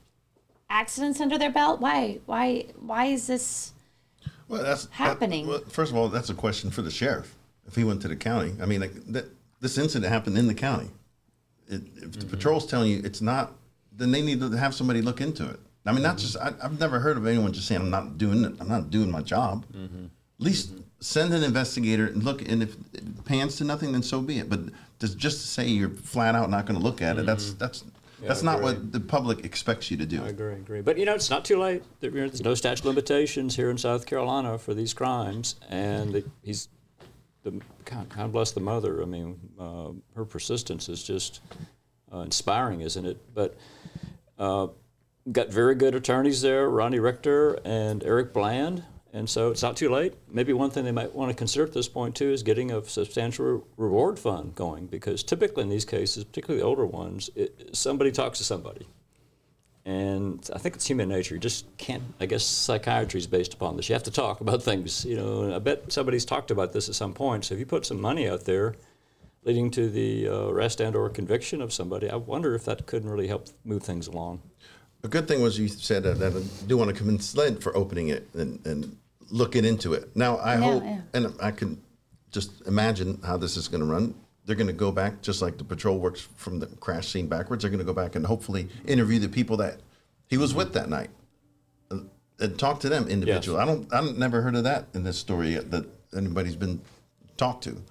accidents 0.69 1.19
under 1.19 1.37
their 1.37 1.51
belt. 1.51 1.81
Why? 1.81 2.19
Why? 2.25 2.67
Why 2.79 3.05
is 3.05 3.27
this? 3.27 3.73
Well, 4.47 4.63
that's 4.63 4.87
happening. 4.91 5.47
well, 5.47 5.59
first 5.69 5.91
of 5.91 5.97
all, 5.97 6.09
that's 6.09 6.29
a 6.29 6.35
question 6.35 6.69
for 6.69 6.81
the 6.81 6.91
sheriff. 6.91 7.35
If 7.67 7.75
he 7.75 7.83
went 7.83 8.01
to 8.03 8.07
the 8.07 8.15
county, 8.15 8.53
I 8.61 8.65
mean, 8.65 8.81
like, 8.81 8.93
that, 9.07 9.25
this 9.59 9.77
incident 9.77 10.11
happened 10.11 10.37
in 10.37 10.47
the 10.47 10.53
county. 10.53 10.89
It, 11.67 11.81
if 11.95 12.11
the 12.11 12.19
mm-hmm. 12.19 12.29
patrol's 12.29 12.67
telling 12.67 12.91
you 12.91 13.01
it's 13.03 13.21
not, 13.21 13.53
then 13.91 14.11
they 14.11 14.21
need 14.21 14.39
to 14.41 14.51
have 14.51 14.75
somebody 14.75 15.01
look 15.01 15.19
into 15.19 15.49
it. 15.49 15.59
I 15.85 15.91
mean, 15.91 16.01
not 16.01 16.17
mm-hmm. 16.17 16.19
just 16.19 16.37
I, 16.37 16.53
I've 16.63 16.79
never 16.79 16.99
heard 16.99 17.17
of 17.17 17.25
anyone 17.27 17.53
just 17.53 17.67
saying 17.67 17.81
I'm 17.81 17.89
not 17.89 18.17
doing 18.17 18.43
it. 18.43 18.53
I'm 18.59 18.67
not 18.67 18.89
doing 18.89 19.11
my 19.11 19.21
job. 19.21 19.65
Mm-hmm. 19.67 20.05
At 20.05 20.45
least 20.45 20.73
send 20.99 21.33
an 21.33 21.43
investigator 21.43 22.07
and 22.07 22.23
look. 22.23 22.41
And 22.47 22.63
if 22.63 22.75
it 22.93 23.25
pans 23.25 23.55
to 23.57 23.63
nothing, 23.63 23.91
then 23.91 24.03
so 24.03 24.21
be 24.21 24.39
it. 24.39 24.49
But 24.49 24.61
just 24.99 25.17
just 25.17 25.41
to 25.41 25.47
say 25.47 25.67
you're 25.67 25.89
flat 25.89 26.35
out 26.35 26.49
not 26.49 26.65
going 26.65 26.79
to 26.79 26.83
look 26.83 27.01
at 27.01 27.17
it, 27.17 27.25
that's 27.25 27.53
that's 27.53 27.83
Yeah, 28.25 28.29
that's 28.29 28.43
not 28.43 28.61
what 28.61 28.91
the 28.91 28.99
public 28.99 29.45
expects 29.45 29.91
you 29.91 29.97
to 29.97 30.05
do. 30.05 30.23
I 30.23 30.29
agree, 30.29 30.55
agree. 30.55 30.81
But 30.81 30.97
you 30.97 31.05
know, 31.05 31.13
it's 31.13 31.29
not 31.29 31.45
too 31.45 31.59
late. 31.59 31.83
There's 31.99 32.43
no 32.43 32.55
statute 32.55 32.79
of 32.79 32.85
limitations 32.85 33.55
here 33.55 33.69
in 33.69 33.77
South 33.77 34.07
Carolina 34.07 34.57
for 34.57 34.73
these 34.73 34.95
crimes, 34.95 35.55
and 35.69 36.11
the, 36.11 36.25
he's 36.41 36.69
the 37.43 37.61
God, 37.85 38.09
God 38.09 38.31
bless 38.31 38.51
the 38.51 38.61
mother. 38.61 39.03
I 39.03 39.05
mean, 39.05 39.39
uh, 39.59 39.89
her 40.15 40.25
persistence 40.25 40.89
is 40.89 41.03
just 41.03 41.39
uh, 42.11 42.19
inspiring, 42.21 42.81
isn't 42.81 43.05
it? 43.05 43.21
But 43.35 43.55
uh, 44.39 44.67
got 45.31 45.49
very 45.49 45.75
good 45.75 45.93
attorneys 45.93 46.41
there, 46.41 46.67
Ronnie 46.67 46.99
Richter 46.99 47.59
and 47.63 48.03
Eric 48.03 48.33
Bland, 48.33 48.83
and 49.15 49.29
so 49.29 49.49
it's 49.49 49.63
not 49.63 49.77
too 49.77 49.89
late. 49.89 50.13
Maybe 50.29 50.51
one 50.51 50.69
thing 50.69 50.83
they 50.83 50.91
might 50.91 51.15
want 51.15 51.31
to 51.31 51.35
consider 51.35 51.65
at 51.65 51.73
this 51.73 51.87
point 51.87 52.15
too 52.15 52.31
is 52.31 52.43
getting 52.43 52.71
a 52.71 52.83
substantial 52.83 53.45
re- 53.45 53.61
reward 53.77 54.19
fund 54.19 54.53
going, 54.53 54.87
because 54.87 55.23
typically 55.23 55.63
in 55.63 55.69
these 55.69 55.85
cases, 55.85 56.25
particularly 56.25 56.61
the 56.61 56.67
older 56.67 56.85
ones, 56.85 57.29
it, 57.33 57.69
somebody 57.71 58.11
talks 58.11 58.37
to 58.39 58.43
somebody. 58.43 58.85
And 59.85 60.49
I 60.53 60.57
think 60.57 60.75
it's 60.75 60.87
human 60.87 61.09
nature. 61.09 61.35
You 61.35 61.39
just 61.39 61.65
can't. 61.77 62.03
I 62.19 62.25
guess 62.25 62.43
psychiatry 62.43 63.19
is 63.19 63.27
based 63.27 63.53
upon 63.53 63.77
this. 63.77 63.87
You 63.87 63.93
have 63.93 64.03
to 64.03 64.11
talk 64.11 64.41
about 64.41 64.63
things. 64.63 65.05
You 65.05 65.15
know, 65.15 65.43
and 65.43 65.53
I 65.53 65.59
bet 65.59 65.91
somebody's 65.93 66.25
talked 66.25 66.49
about 66.49 66.73
this 66.73 66.89
at 66.89 66.95
some 66.95 67.13
point. 67.13 67.45
So 67.45 67.53
if 67.53 67.59
you 67.59 67.67
put 67.67 67.85
some 67.85 68.01
money 68.01 68.27
out 68.27 68.45
there, 68.45 68.73
leading 69.43 69.69
to 69.71 69.87
the 69.87 70.27
uh, 70.27 70.47
arrest 70.47 70.81
and/or 70.81 71.09
conviction 71.11 71.61
of 71.61 71.71
somebody, 71.71 72.09
I 72.09 72.15
wonder 72.15 72.55
if 72.55 72.65
that 72.65 72.87
couldn't 72.87 73.09
really 73.09 73.27
help 73.27 73.47
move 73.63 73.83
things 73.83 74.07
along. 74.07 74.41
A 75.03 75.07
good 75.07 75.27
thing 75.27 75.39
was 75.43 75.59
you 75.59 75.67
said 75.67 76.01
that, 76.01 76.17
that 76.17 76.35
I 76.35 76.41
do 76.65 76.77
want 76.77 76.89
to 76.89 76.95
commend 76.95 77.23
SLED 77.23 77.61
for 77.61 77.77
opening 77.77 78.07
it 78.07 78.27
and, 78.33 78.65
and 78.65 78.97
looking 79.29 79.65
into 79.65 79.93
it. 79.93 80.15
Now, 80.15 80.37
I 80.37 80.53
Yeah, 80.55 80.59
hope, 80.61 80.83
yeah. 80.83 81.01
and 81.13 81.33
I 81.41 81.51
can 81.51 81.81
just 82.31 82.65
imagine 82.67 83.19
how 83.25 83.37
this 83.37 83.57
is 83.57 83.67
going 83.67 83.81
to 83.81 83.87
run. 83.87 84.13
They're 84.45 84.55
going 84.55 84.67
to 84.67 84.73
go 84.73 84.91
back, 84.91 85.21
just 85.21 85.41
like 85.41 85.57
the 85.57 85.63
patrol 85.63 85.97
works 85.99 86.27
from 86.35 86.59
the 86.59 86.67
crash 86.67 87.07
scene 87.07 87.27
backwards. 87.27 87.63
They're 87.63 87.71
going 87.71 87.79
to 87.79 87.85
go 87.85 87.93
back 87.93 88.15
and 88.15 88.25
hopefully 88.25 88.67
interview 88.85 89.19
the 89.19 89.29
people 89.29 89.57
that 89.57 89.79
he 90.27 90.37
was 90.37 90.53
with 90.53 90.73
that 90.73 90.87
night 90.89 91.09
and, 91.89 92.09
and 92.39 92.57
talk 92.59 92.79
to 92.81 92.89
them 92.89 93.07
individually. 93.07 93.59
I 93.59 93.65
don't, 93.65 93.91
I've 93.93 94.17
never 94.17 94.41
heard 94.41 94.55
of 94.55 94.63
that 94.65 94.87
in 94.93 95.03
this 95.03 95.17
story 95.17 95.53
yet 95.53 95.71
that 95.71 95.85
anybody's 96.15 96.55
been 96.55 96.81
talked 97.37 97.63
to. 97.63 97.81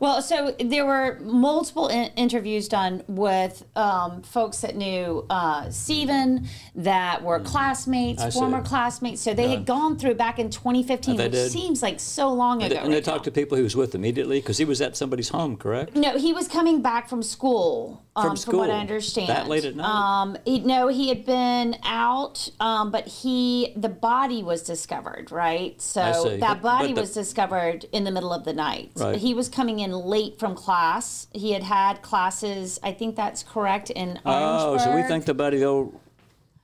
Well, 0.00 0.22
so 0.22 0.54
there 0.58 0.84
were 0.86 1.18
multiple 1.22 1.88
in- 1.88 2.10
interviews 2.16 2.68
done 2.68 3.02
with 3.08 3.64
um, 3.76 4.22
folks 4.22 4.60
that 4.60 4.76
knew 4.76 5.24
uh, 5.30 5.70
Stephen, 5.70 6.46
that 6.74 7.22
were 7.22 7.40
classmates, 7.40 8.22
Mm. 8.22 8.26
I 8.26 8.28
see. 8.30 8.38
former 8.38 8.62
classmates. 8.62 9.20
So 9.22 9.34
they 9.34 9.48
had 9.48 9.64
gone 9.66 9.98
through 9.98 10.14
back 10.14 10.38
in 10.38 10.50
2015, 10.50 11.20
Oh, 11.20 11.24
which 11.24 11.32
did? 11.32 11.50
seems 11.52 11.82
like 11.82 12.00
so 12.00 12.32
long 12.32 12.62
And 12.62 12.72
ago. 12.72 12.80
they, 12.80 12.84
and 12.84 12.92
they 12.92 12.96
right 12.98 13.04
talked 13.04 13.24
to 13.24 13.30
people 13.30 13.56
he 13.56 13.62
was 13.62 13.76
with 13.76 13.94
immediately 13.94 14.40
because 14.40 14.58
he 14.58 14.64
was 14.64 14.80
at 14.80 14.96
somebody's 14.96 15.28
home, 15.28 15.56
correct? 15.56 15.94
No, 15.96 16.16
he 16.18 16.32
was 16.32 16.48
coming 16.48 16.82
back 16.82 17.08
from 17.08 17.22
school. 17.22 18.02
Um, 18.16 18.28
From 18.28 18.36
From 18.38 18.56
what 18.56 18.70
I 18.70 18.78
understand. 18.80 19.28
That 19.28 19.46
late 19.46 19.66
at 19.66 19.76
night? 19.76 19.84
Um, 19.84 20.38
he, 20.46 20.60
no, 20.60 20.88
he 20.88 21.10
had 21.10 21.26
been 21.26 21.76
out, 21.84 22.48
um, 22.60 22.90
but 22.90 23.06
he 23.06 23.74
the 23.76 23.90
body 23.90 24.42
was 24.42 24.62
discovered, 24.62 25.30
right? 25.30 25.78
So 25.82 26.00
I 26.00 26.12
see. 26.12 26.36
that 26.38 26.62
But- 26.62 26.62
body 26.62 26.88
but 26.88 26.94
the- 26.94 27.00
was 27.02 27.12
discovered 27.12 27.84
in 27.92 28.04
the 28.04 28.10
middle 28.10 28.32
of 28.32 28.44
the 28.46 28.54
night. 28.54 28.92
Right. 28.96 29.16
He 29.16 29.34
was 29.34 29.50
coming 29.56 29.80
in 29.80 29.90
late 29.92 30.38
from 30.38 30.54
class. 30.54 31.26
He 31.32 31.52
had 31.52 31.62
had 31.62 32.02
classes. 32.02 32.78
I 32.82 32.92
think 32.92 33.16
that's 33.16 33.42
correct 33.42 33.90
in 33.90 34.20
Orangeburg. 34.24 34.26
Oh, 34.26 34.76
so 34.78 34.84
we 34.84 34.90
Orangeburg. 34.92 35.08
think 35.08 35.24
the 35.24 35.34
buddy 35.34 35.64
old 35.64 35.98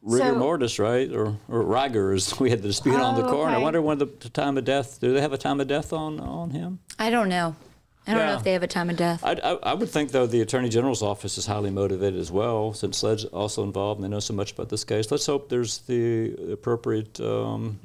rigor 0.02 0.24
So- 0.26 0.34
mortis, 0.36 0.78
right, 0.78 1.10
or 1.12 1.36
or 1.48 1.64
Riger, 1.64 2.14
as 2.14 2.38
we 2.38 2.50
had 2.50 2.60
the 2.62 2.68
dispute 2.68 3.00
on 3.00 3.14
the 3.16 3.26
Oh, 3.26 3.30
corner. 3.32 3.54
I 3.56 3.58
wonder 3.58 3.80
when 3.82 3.98
the, 3.98 4.06
the 4.06 4.28
time 4.28 4.58
of 4.58 4.64
death. 4.64 5.00
Do 5.00 5.12
they 5.14 5.20
have 5.20 5.32
a 5.32 5.38
time 5.38 5.60
of 5.60 5.66
death 5.68 5.92
on 5.92 6.20
on 6.20 6.50
him? 6.50 6.78
I 6.98 7.10
don't 7.10 7.28
know. 7.28 7.56
I 8.04 8.14
don't 8.14 8.26
know 8.26 8.34
if 8.34 8.42
they 8.42 8.52
have 8.54 8.64
a 8.64 8.74
time 8.78 8.90
of 8.90 8.96
death. 8.96 9.22
I, 9.22 9.34
I, 9.34 9.50
I 9.70 9.74
would 9.74 9.88
think, 9.88 10.10
though, 10.10 10.26
the 10.26 10.40
Attorney 10.40 10.68
General's 10.68 11.02
office 11.02 11.38
is 11.38 11.46
highly 11.46 11.70
motivated 11.70 12.18
as 12.18 12.32
well, 12.32 12.72
since 12.74 12.98
SLED's 12.98 13.26
also 13.26 13.62
involved 13.62 13.98
and 14.00 14.04
they 14.04 14.08
know 14.12 14.18
so 14.18 14.34
much 14.34 14.50
about 14.50 14.70
this 14.70 14.82
case. 14.82 15.08
Let's 15.12 15.24
hope 15.24 15.48
there's 15.48 15.78
the 15.86 16.34
appropriate 16.52 17.20
um, 17.20 17.78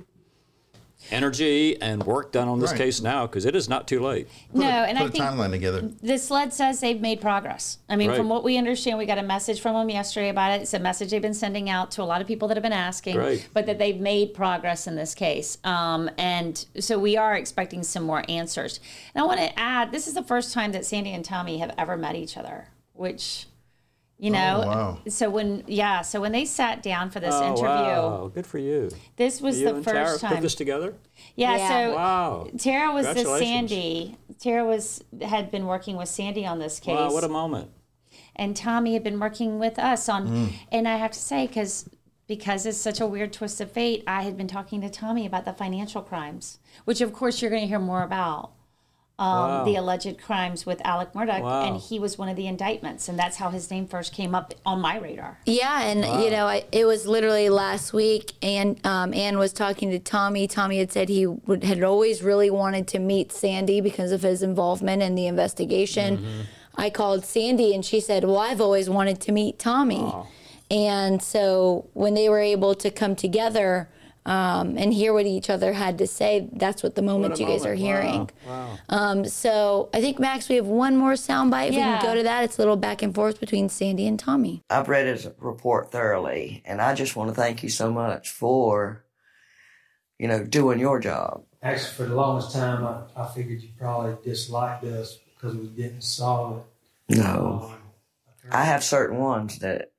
energy 1.11 1.79
and 1.81 2.03
work 2.03 2.31
done 2.31 2.47
on 2.47 2.59
this 2.59 2.71
Right. 2.71 2.77
case 2.77 3.01
now, 3.01 3.25
because 3.27 3.45
it 3.45 3.55
is 3.55 3.67
not 3.69 3.87
too 3.87 3.99
late. 3.99 4.27
no, 4.53 4.65
and 4.65 4.97
I 4.97 5.01
Put 5.01 5.05
I 5.05 5.07
a 5.07 5.11
think 5.11 5.23
timeline 5.23 5.51
together. 5.51 5.81
the 6.01 6.17
SLED 6.17 6.53
says 6.53 6.79
they've 6.79 6.99
made 6.99 7.21
progress. 7.21 7.77
I 7.89 7.95
mean, 7.95 8.09
Right. 8.09 8.17
from 8.17 8.29
what 8.29 8.43
we 8.43 8.57
understand, 8.57 8.97
we 8.97 9.05
got 9.05 9.17
a 9.17 9.23
message 9.23 9.59
from 9.61 9.73
them 9.75 9.89
yesterday 9.89 10.29
about 10.29 10.51
it. 10.51 10.61
It's 10.61 10.73
a 10.73 10.79
message 10.79 11.11
they've 11.11 11.21
been 11.21 11.33
sending 11.33 11.69
out 11.69 11.91
to 11.91 12.01
a 12.01 12.05
lot 12.05 12.21
of 12.21 12.27
people 12.27 12.47
that 12.47 12.57
have 12.57 12.63
been 12.63 12.73
asking, 12.73 13.15
Great. 13.15 13.47
but 13.53 13.65
that 13.65 13.79
they've 13.79 13.99
made 13.99 14.33
progress 14.33 14.87
in 14.87 14.95
this 14.95 15.13
case. 15.15 15.57
Um, 15.63 16.09
and 16.17 16.65
so 16.79 16.97
we 16.99 17.17
are 17.17 17.35
expecting 17.35 17.83
some 17.83 18.03
more 18.03 18.23
answers. 18.29 18.79
And 19.15 19.23
I 19.23 19.25
want 19.25 19.39
to 19.39 19.57
add, 19.59 19.91
this 19.91 20.07
is 20.07 20.13
the 20.13 20.23
first 20.23 20.53
time 20.53 20.71
that 20.71 20.85
Sandy 20.85 21.11
and 21.13 21.23
Tommy 21.23 21.59
have 21.59 21.73
ever 21.77 21.97
met 21.97 22.15
each 22.15 22.37
other, 22.37 22.69
which, 22.93 23.45
you 24.20 24.32
know, 24.32 24.61
Oh, 24.63 24.68
wow. 24.68 24.97
so 25.07 25.30
when 25.30 25.63
yeah, 25.68 26.01
so 26.01 26.20
when 26.22 26.32
they 26.32 26.43
sat 26.45 26.82
down 26.82 27.09
for 27.11 27.20
this 27.20 27.34
oh, 27.36 27.43
interview, 27.49 27.65
wow. 27.68 28.32
Good 28.34 28.47
for 28.47 28.57
you. 28.57 28.89
this 29.15 29.39
was 29.41 29.59
you 29.59 29.65
the 29.70 29.76
and 29.76 29.84
Tara 29.86 30.05
first 30.07 30.24
put 30.26 30.41
this 30.41 30.55
together? 30.55 30.95
Yeah, 31.36 31.55
Yeah. 31.57 31.70
so 31.70 31.95
Wow. 31.95 32.47
Tara 32.57 32.91
was 32.93 33.05
the 33.05 33.24
Sandy. 33.39 34.18
Tara 34.39 34.65
was 34.65 35.03
had 35.22 35.51
been 35.51 35.65
working 35.68 35.95
with 35.97 36.09
Sandy 36.09 36.45
on 36.45 36.59
this 36.59 36.80
case 36.80 36.95
Wow, 36.95 37.11
what 37.13 37.24
a 37.24 37.30
moment. 37.30 37.70
and 38.36 38.55
Tommy 38.55 38.93
had 38.93 39.03
been 39.03 39.20
working 39.20 39.59
with 39.59 39.78
us 39.80 40.09
on. 40.09 40.28
Mm. 40.28 40.53
And 40.72 40.88
I 40.88 40.97
have 40.97 41.11
to 41.11 41.20
say, 41.20 41.45
because 41.47 41.88
because 42.28 42.65
it's 42.65 42.78
such 42.78 42.99
a 42.99 43.07
weird 43.07 43.32
twist 43.32 43.61
of 43.61 43.72
fate, 43.72 44.03
I 44.05 44.24
had 44.24 44.36
been 44.36 44.47
talking 44.49 44.82
to 44.82 44.89
Tommy 44.89 45.26
about 45.26 45.45
the 45.45 45.53
financial 45.53 46.01
crimes, 46.01 46.59
which 46.84 46.99
of 47.01 47.13
course 47.13 47.41
you're 47.41 47.49
going 47.51 47.61
to 47.61 47.68
hear 47.68 47.80
more 47.80 48.03
about. 48.03 48.51
Um, 49.20 49.28
Wow. 49.28 49.63
The 49.65 49.76
alleged 49.78 50.22
crimes 50.22 50.65
with 50.68 50.80
Alex 50.86 51.11
Murdaugh, 51.15 51.41
Wow. 51.41 51.65
and 51.65 51.82
he 51.82 51.97
was 51.97 52.20
one 52.20 52.30
of 52.30 52.36
the 52.36 52.45
indictments, 52.45 53.09
and 53.09 53.18
that's 53.18 53.38
how 53.38 53.49
his 53.49 53.72
name 53.72 53.88
first 53.88 54.13
came 54.13 54.36
up 54.36 54.53
on 54.63 54.80
my 54.80 54.97
radar. 54.99 55.39
Yeah, 55.47 55.82
and 55.82 56.01
you 56.24 56.30
know, 56.30 56.45
I, 56.45 56.65
it 56.72 56.86
was 56.86 57.07
literally 57.07 57.49
last 57.49 57.93
week, 57.93 58.34
and 58.43 58.80
um, 58.86 59.15
Ann 59.15 59.39
was 59.39 59.53
talking 59.53 59.89
to 59.89 59.97
Tommy. 59.97 60.47
Tommy 60.47 60.78
had 60.78 60.91
said 60.91 61.09
he 61.09 61.26
would, 61.26 61.63
had 61.63 61.82
always 61.84 62.22
really 62.22 62.51
wanted 62.51 62.88
to 62.89 62.99
meet 62.99 63.32
Sandy 63.32 63.82
because 63.82 64.11
of 64.11 64.22
his 64.22 64.43
involvement 64.43 65.01
in 65.01 65.15
the 65.15 65.26
investigation. 65.26 66.45
I 66.76 66.91
called 66.91 67.26
Sandy, 67.26 67.74
and 67.74 67.84
she 67.84 67.99
said, 67.99 68.24
"Well, 68.24 68.38
I've 68.38 68.61
always 68.61 68.88
wanted 68.88 69.20
to 69.22 69.32
meet 69.32 69.57
Tommy." 69.57 70.13
And 70.70 71.24
so 71.24 71.88
when 71.93 72.13
they 72.13 72.30
were 72.30 72.39
able 72.41 72.76
to 72.76 72.91
come 72.91 73.15
together 73.15 73.89
um, 74.28 74.78
and 74.78 74.93
hear 74.93 75.13
what 75.13 75.25
each 75.25 75.49
other 75.49 75.71
had 75.73 75.97
to 75.99 76.05
say, 76.05 76.49
that's 76.51 76.84
what 76.84 76.95
the 76.95 77.01
moment 77.01 77.32
What 77.32 77.39
a 77.39 77.43
you 77.43 77.47
guys 77.49 77.65
are 77.65 77.73
hearing. 77.73 78.30
Wow. 78.45 78.78
Um, 78.89 79.25
so 79.25 79.89
I 79.93 80.01
think 80.01 80.19
Max, 80.19 80.49
we 80.49 80.55
have 80.57 80.67
one 80.67 80.97
more 80.97 81.13
soundbite. 81.13 81.69
If 81.69 81.71
we 81.71 81.78
can 81.78 82.03
go 82.03 82.13
to 82.13 82.23
that, 82.23 82.43
it's 82.43 82.57
a 82.57 82.61
little 82.61 82.75
back 82.75 83.01
and 83.01 83.15
forth 83.15 83.39
between 83.39 83.69
Sandy 83.69 84.05
and 84.05 84.19
Tommy. 84.19 84.63
I've 84.69 84.89
read 84.89 85.07
his 85.07 85.30
report 85.39 85.91
thoroughly, 85.91 86.61
and 86.65 86.82
I 86.82 86.93
just 86.93 87.15
want 87.15 87.30
to 87.30 87.34
thank 87.34 87.63
you 87.63 87.69
so 87.69 87.89
much 87.91 88.30
for, 88.30 89.05
you 90.19 90.28
know, 90.28 90.43
doing 90.43 90.78
your 90.80 90.99
job. 90.99 91.43
Actually, 91.63 91.93
for 91.93 92.03
the 92.03 92.15
longest 92.15 92.51
time, 92.53 92.86
I, 92.86 93.21
I 93.23 93.28
figured 93.34 93.61
you 93.61 93.69
probably 93.78 94.15
disliked 94.23 94.84
us 94.84 95.17
because 95.34 95.55
we 95.55 95.67
didn't 95.67 96.01
solve 96.01 96.63
it. 97.09 97.17
No, 97.17 97.71
Um, 97.71 97.78
I 98.51 98.65
have 98.65 98.84
certain 98.84 99.17
ones 99.19 99.59
that 99.59 99.91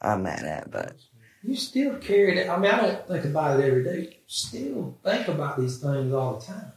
I'm 0.00 0.22
mad 0.24 0.44
at, 0.44 0.70
but 0.70 0.96
you 1.44 1.56
still 1.56 1.96
carry 1.96 2.36
that. 2.36 2.48
I 2.48 2.58
mean, 2.58 2.70
I 2.70 2.80
don't 2.80 3.08
think 3.08 3.24
about 3.24 3.58
it 3.58 3.64
every 3.64 3.84
day. 3.84 4.00
You 4.00 4.12
still 4.26 4.98
think 5.04 5.28
about 5.28 5.58
these 5.58 5.78
things 5.78 6.12
all 6.12 6.38
the 6.38 6.46
time. 6.46 6.72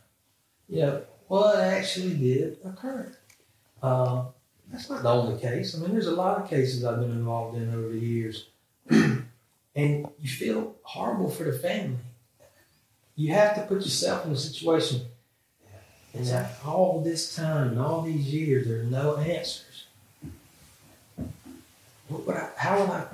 You 0.68 0.82
know, 0.82 1.02
what 1.28 1.60
actually 1.60 2.16
did 2.16 2.58
occur? 2.66 3.16
Uh, 3.82 4.26
that's 4.72 4.90
not 4.90 5.04
the 5.04 5.10
only 5.10 5.40
case. 5.40 5.76
I 5.76 5.80
mean, 5.80 5.92
there's 5.92 6.08
a 6.08 6.16
lot 6.16 6.42
of 6.42 6.50
cases 6.50 6.84
I've 6.84 7.00
been 7.00 7.12
involved 7.12 7.58
in 7.58 7.74
over 7.74 7.90
the 7.90 8.00
years. 8.00 8.48
and 8.90 9.28
you 9.76 10.30
feel 10.30 10.76
horrible 10.82 11.30
for 11.30 11.44
the 11.44 11.58
family. 11.58 11.98
You 13.16 13.34
have 13.34 13.56
to 13.56 13.62
put 13.62 13.84
yourself 13.84 14.26
in 14.26 14.32
a 14.32 14.38
situation. 14.38 15.02
And 16.14 16.26
that 16.28 16.60
all 16.66 17.02
this 17.02 17.36
time 17.36 17.70
and 17.70 17.80
all 17.80 18.02
these 18.02 18.34
years, 18.34 18.68
there 18.68 18.80
are 18.80 18.84
no 18.84 19.18
answers. 19.18 19.86
What 22.08 22.38
I, 22.38 22.50
how 22.56 22.80
would 22.80 22.90
I 22.90 23.06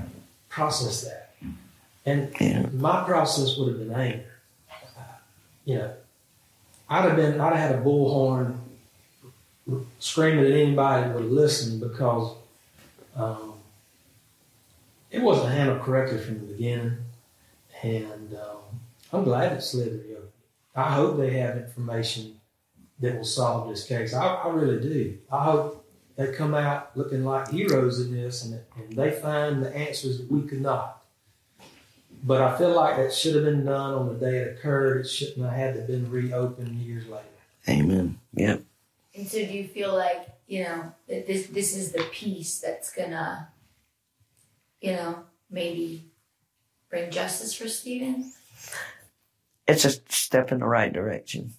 process 0.50 1.02
that? 1.02 1.31
And 2.06 2.74
my 2.74 3.04
process 3.04 3.58
would 3.58 3.70
have 3.70 3.80
been 3.80 3.94
anger. 3.94 4.26
You 5.66 5.76
know, 5.76 5.94
I'd 6.90 7.06
have 7.06 7.16
been, 7.16 7.40
I'd 7.40 7.56
have 7.56 7.70
had 7.70 7.80
a 7.80 7.84
bullhorn 7.84 8.58
screaming 10.00 10.46
at 10.46 10.52
anybody 10.52 11.08
that 11.08 11.16
would 11.16 11.32
listen 11.32 11.80
because 11.80 12.36
um, 13.16 13.54
it 15.12 15.22
wasn't 15.22 15.54
handled 15.54 15.82
correctly 15.82 16.18
from 16.18 16.40
the 16.40 16.54
beginning. 16.54 16.98
And 17.84 18.34
um, 18.34 18.80
I'm 19.14 19.24
glad 19.24 19.54
it's 19.54 19.70
SLED 19.70 20.04
reopened. 20.06 20.30
I 20.76 20.92
hope 20.94 21.18
they 21.18 21.38
have 21.38 21.58
information 21.58 22.40
that 23.00 23.16
will 23.16 23.24
solve 23.24 23.70
this 23.70 23.86
case. 23.86 24.14
I, 24.14 24.26
I 24.26 24.50
really 24.50 24.82
do. 24.82 25.18
I 25.32 25.44
hope 25.44 25.86
they 26.16 26.32
come 26.32 26.54
out 26.54 26.96
looking 26.96 27.26
like 27.26 27.50
heroes 27.50 28.00
in 28.00 28.14
this 28.14 28.46
and, 28.46 28.60
and 28.78 28.94
they 28.94 29.12
find 29.12 29.64
the 29.64 29.76
answers 29.76 30.20
that 30.20 30.32
we 30.32 30.44
could 30.44 30.62
not. 30.62 31.01
But 32.24 32.42
I 32.42 32.58
feel 32.58 32.76
like 32.76 32.98
that 32.98 33.14
should 33.14 33.36
have 33.36 33.46
been 33.46 33.66
done 33.66 33.94
on 33.94 34.08
the 34.08 34.14
day 34.14 34.38
it 34.38 34.58
occurred. 34.58 35.06
It 35.06 35.10
shouldn't 35.10 35.44
have 35.44 35.54
had 35.54 35.74
to 35.76 35.82
been 35.82 36.10
reopened 36.10 36.80
years 36.80 37.08
later. 37.08 37.26
Amen. 37.68 38.20
Yep. 38.34 38.62
And 39.16 39.28
so, 39.28 39.38
do 39.40 39.54
you 39.54 39.68
feel 39.68 39.94
like 39.96 40.28
you 40.48 40.64
know 40.64 40.94
that 41.08 41.28
this 41.28 41.48
this 41.48 41.76
is 41.76 41.92
the 41.92 42.04
piece 42.12 42.60
that's 42.60 42.94
gonna, 42.94 43.50
you 44.82 44.94
know, 44.94 45.24
maybe 45.50 46.12
bring 46.90 47.10
justice 47.10 47.54
for 47.54 47.68
Stephen? 47.68 48.32
It's 49.68 49.86
a 49.86 49.92
step 50.10 50.52
in 50.52 50.60
the 50.60 50.68
right 50.68 50.92
direction. 50.92 51.54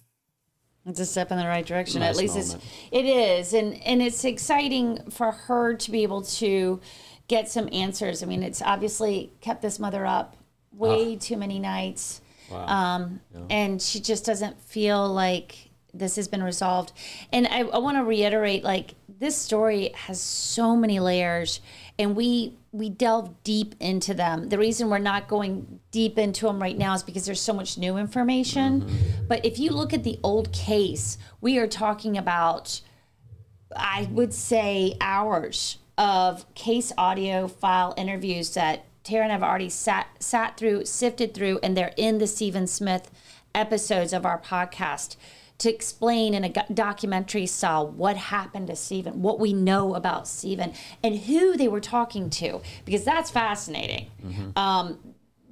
It's 0.85 0.99
a 0.99 1.05
step 1.05 1.31
in 1.31 1.37
the 1.37 1.47
right 1.47 1.65
direction. 1.65 2.01
Nice 2.01 2.11
At 2.11 2.17
least 2.17 2.37
it's 2.37 2.57
it 2.91 3.05
is, 3.05 3.53
and 3.53 3.81
and 3.83 4.01
it's 4.01 4.23
exciting 4.23 5.09
for 5.09 5.31
her 5.31 5.73
to 5.75 5.91
be 5.91 6.03
able 6.03 6.21
to 6.21 6.79
get 7.27 7.49
some 7.49 7.69
answers. 7.71 8.23
I 8.23 8.25
mean, 8.25 8.43
it's 8.43 8.61
obviously 8.61 9.31
kept 9.41 9.61
this 9.61 9.79
mother 9.79 10.05
up 10.05 10.35
way 10.73 11.15
too 11.15 11.37
many 11.37 11.59
nights, 11.59 12.21
Wow. 12.51 12.65
um, 12.67 13.19
and 13.49 13.81
she 13.81 13.99
just 13.99 14.25
doesn't 14.25 14.59
feel 14.61 15.07
like 15.11 15.69
this 15.93 16.15
has 16.15 16.27
been 16.27 16.43
resolved. 16.43 16.91
And 17.31 17.47
I, 17.47 17.59
I 17.59 17.77
want 17.77 17.97
to 17.97 18.03
reiterate, 18.03 18.63
like 18.63 18.95
this 19.19 19.37
story 19.37 19.89
has 19.95 20.19
so 20.19 20.75
many 20.75 20.99
layers, 20.99 21.61
and 21.99 22.15
we 22.15 22.57
we 22.71 22.89
delve 22.89 23.43
deep 23.43 23.75
into 23.79 24.15
them. 24.15 24.49
The 24.49 24.57
reason 24.57 24.89
we're 24.89 24.97
not 24.97 25.27
going 25.27 25.79
deep 25.91 26.17
into 26.17 26.47
them 26.47 26.59
right 26.59 26.75
now 26.77 26.95
is 26.95 27.03
because 27.03 27.25
there's 27.27 27.39
so 27.39 27.53
much 27.53 27.77
new 27.77 27.97
information. 27.97 28.89
But 29.27 29.45
if 29.45 29.59
you 29.59 29.69
look 29.69 29.93
at 29.93 30.03
the 30.03 30.19
old 30.23 30.51
case, 30.51 31.19
we 31.39 31.59
are 31.59 31.67
talking 31.67 32.17
about 32.17 32.81
I 33.75 34.07
would 34.11 34.33
say 34.33 34.97
hours 35.01 35.77
of 35.97 36.51
case 36.55 36.91
audio 36.97 37.47
file 37.47 37.93
interviews 37.97 38.53
that 38.55 38.85
Tara 39.03 39.23
and 39.23 39.31
I 39.31 39.35
have 39.35 39.43
already 39.43 39.69
sat 39.69 40.07
sat 40.19 40.57
through, 40.57 40.85
sifted 40.85 41.33
through, 41.33 41.59
and 41.61 41.75
they're 41.75 41.93
in 41.97 42.17
the 42.19 42.27
Stephen 42.27 42.67
Smith 42.67 43.11
episodes 43.53 44.13
of 44.13 44.25
our 44.25 44.39
podcast 44.39 45.15
to 45.59 45.69
explain 45.73 46.33
in 46.33 46.43
a 46.43 46.49
documentary 46.73 47.45
style 47.45 47.87
what 47.87 48.17
happened 48.17 48.67
to 48.67 48.75
Stephen, 48.75 49.21
what 49.21 49.39
we 49.39 49.53
know 49.53 49.93
about 49.93 50.27
Stephen, 50.27 50.73
and 51.03 51.19
who 51.19 51.55
they 51.55 51.67
were 51.67 51.79
talking 51.79 52.29
to, 52.29 52.61
because 52.85 53.03
that's 53.03 53.29
fascinating. 53.29 54.09
Um, 54.55 54.97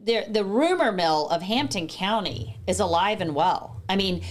the 0.04 0.26
the 0.30 0.44
rumor 0.44 0.92
mill 0.92 1.28
of 1.30 1.42
Hampton 1.42 1.88
County 1.88 2.58
is 2.68 2.80
alive 2.80 3.22
and 3.22 3.36
well. 3.36 3.82
I 3.88 3.96
mean, 3.96 4.24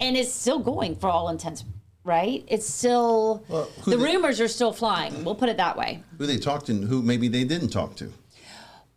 and 0.00 0.16
it's 0.16 0.32
still 0.32 0.58
going 0.58 0.96
for 0.96 1.08
all 1.08 1.28
intents. 1.28 1.64
Right? 2.04 2.44
It's 2.48 2.68
still 2.68 3.44
who 3.82 3.92
the 3.92 3.96
they- 3.96 4.04
rumors 4.04 4.40
are 4.40 4.48
still 4.48 4.72
flying. 4.72 5.24
We'll 5.24 5.36
put 5.36 5.48
it 5.48 5.56
that 5.58 5.76
way. 5.76 6.02
Who 6.18 6.26
they 6.26 6.36
talked 6.36 6.66
to 6.66 6.72
and 6.72 6.82
who 6.88 7.00
maybe 7.00 7.28
they 7.28 7.44
didn't 7.44 7.68
talk 7.68 7.94
to. 7.96 8.12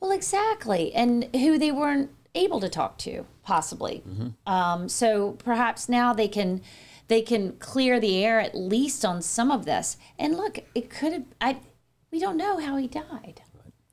Well, 0.05 0.15
exactly, 0.15 0.93
and 0.93 1.35
who 1.35 1.57
they 1.57 1.71
weren't 1.71 2.11
able 2.35 2.59
to 2.59 2.69
talk 2.69 2.99
to, 2.99 3.25
possibly. 3.41 4.03
Um, 4.45 4.87
so 4.87 5.31
perhaps 5.31 5.89
now 5.89 6.13
they 6.13 6.27
can 6.27 6.61
they 7.07 7.23
can 7.23 7.53
clear 7.53 7.99
the 7.99 8.23
air 8.23 8.39
at 8.39 8.53
least 8.53 9.03
on 9.03 9.23
some 9.23 9.49
of 9.49 9.65
this. 9.65 9.97
And 10.19 10.37
look, 10.37 10.59
it 10.75 10.91
could 10.91 11.11
have. 11.11 11.23
I 11.41 11.57
we 12.11 12.19
don't 12.19 12.37
know 12.37 12.59
how 12.59 12.77
he 12.77 12.87
died. 12.87 13.41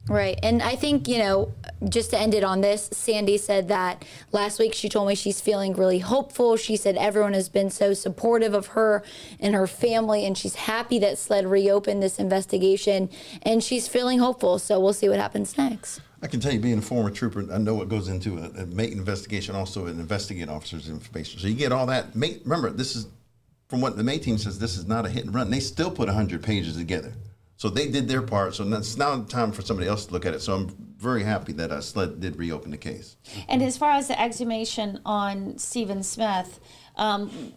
Right. 0.09 0.39
And 0.43 0.63
I 0.63 0.75
think, 0.75 1.07
you 1.07 1.19
know, 1.19 1.53
just 1.89 2.11
to 2.11 2.19
end 2.19 2.35
it 2.35 2.43
on 2.43 2.61
this, 2.61 2.89
Sandy 2.93 3.39
said 3.39 3.69
that 3.69 4.05
last 4.33 4.59
week 4.59 4.75
she 4.75 4.89
told 4.89 5.07
me 5.07 5.15
she's 5.15 5.41
feeling 5.41 5.75
really 5.75 6.01
hopeful. 6.01 6.57
She 6.57 6.77
said 6.77 6.97
everyone 6.97 7.35
has 7.35 7.49
been 7.49 7.71
so 7.71 7.95
supportive 7.95 8.53
of 8.53 8.69
her 8.69 9.05
and 9.39 9.55
her 9.55 9.69
family, 9.69 10.27
and 10.27 10.37
she's 10.37 10.57
happy 10.57 10.99
that 10.99 11.19
SLED 11.19 11.47
reopened 11.47 12.03
this 12.03 12.19
investigation, 12.19 13.11
and 13.43 13.63
she's 13.63 13.87
feeling 13.87 14.19
hopeful. 14.19 14.59
So 14.59 14.81
we'll 14.81 14.93
see 14.93 15.09
what 15.09 15.21
happens 15.21 15.57
next. 15.57 16.01
I 16.21 16.27
can 16.27 16.41
tell 16.41 16.53
you, 16.53 16.59
being 16.59 16.79
a 16.79 16.83
former 16.83 17.11
trooper, 17.11 17.47
I 17.53 17.59
know 17.59 17.75
what 17.75 17.89
goes 17.89 18.09
into 18.09 18.39
a, 18.39 18.63
a 18.63 18.67
MAIT 18.67 18.93
investigation, 18.93 19.55
also 19.55 19.87
an 19.87 20.01
investigate 20.01 20.49
officer's 20.49 20.89
information. 20.89 21.39
So 21.39 21.47
you 21.47 21.55
get 21.55 21.71
all 21.71 21.87
that. 21.87 22.17
MAIT, 22.17 22.43
remember, 22.45 22.71
this 22.71 22.97
is 22.97 23.07
from 23.69 23.81
what 23.81 23.97
the 23.97 24.05
MAIT 24.05 24.25
team 24.25 24.39
says. 24.39 24.59
This 24.59 24.77
is 24.77 24.87
not 24.87 25.07
a 25.07 25.09
hit 25.09 25.27
and 25.27 25.35
run. 25.35 25.51
They 25.51 25.61
still 25.61 25.91
put 25.91 26.09
hundred 26.09 26.43
pages 26.43 26.77
together. 26.77 27.13
So 27.63 27.71
they 27.71 27.89
did 27.89 28.09
their 28.09 28.23
part. 28.23 28.57
So 28.57 28.65
it's 28.73 28.97
now 28.97 29.23
time 29.23 29.53
for 29.53 29.63
somebody 29.63 29.89
else 29.89 30.07
to 30.07 30.13
look 30.13 30.27
at 30.27 30.35
it. 30.35 30.41
So 30.41 30.53
I'm 30.53 30.69
very 30.99 31.23
happy 31.23 31.53
that 31.53 31.71
uh, 31.71 31.81
SLED 31.81 32.19
did 32.19 32.37
reopen 32.37 32.73
the 32.73 32.77
case. 32.77 33.17
And 33.49 33.63
as 33.63 33.79
far 33.79 33.93
as 33.93 34.09
the 34.09 34.21
exhumation 34.21 34.99
on 35.07 35.59
Stephen 35.59 36.03
Smith, 36.03 36.59
um, 36.97 37.53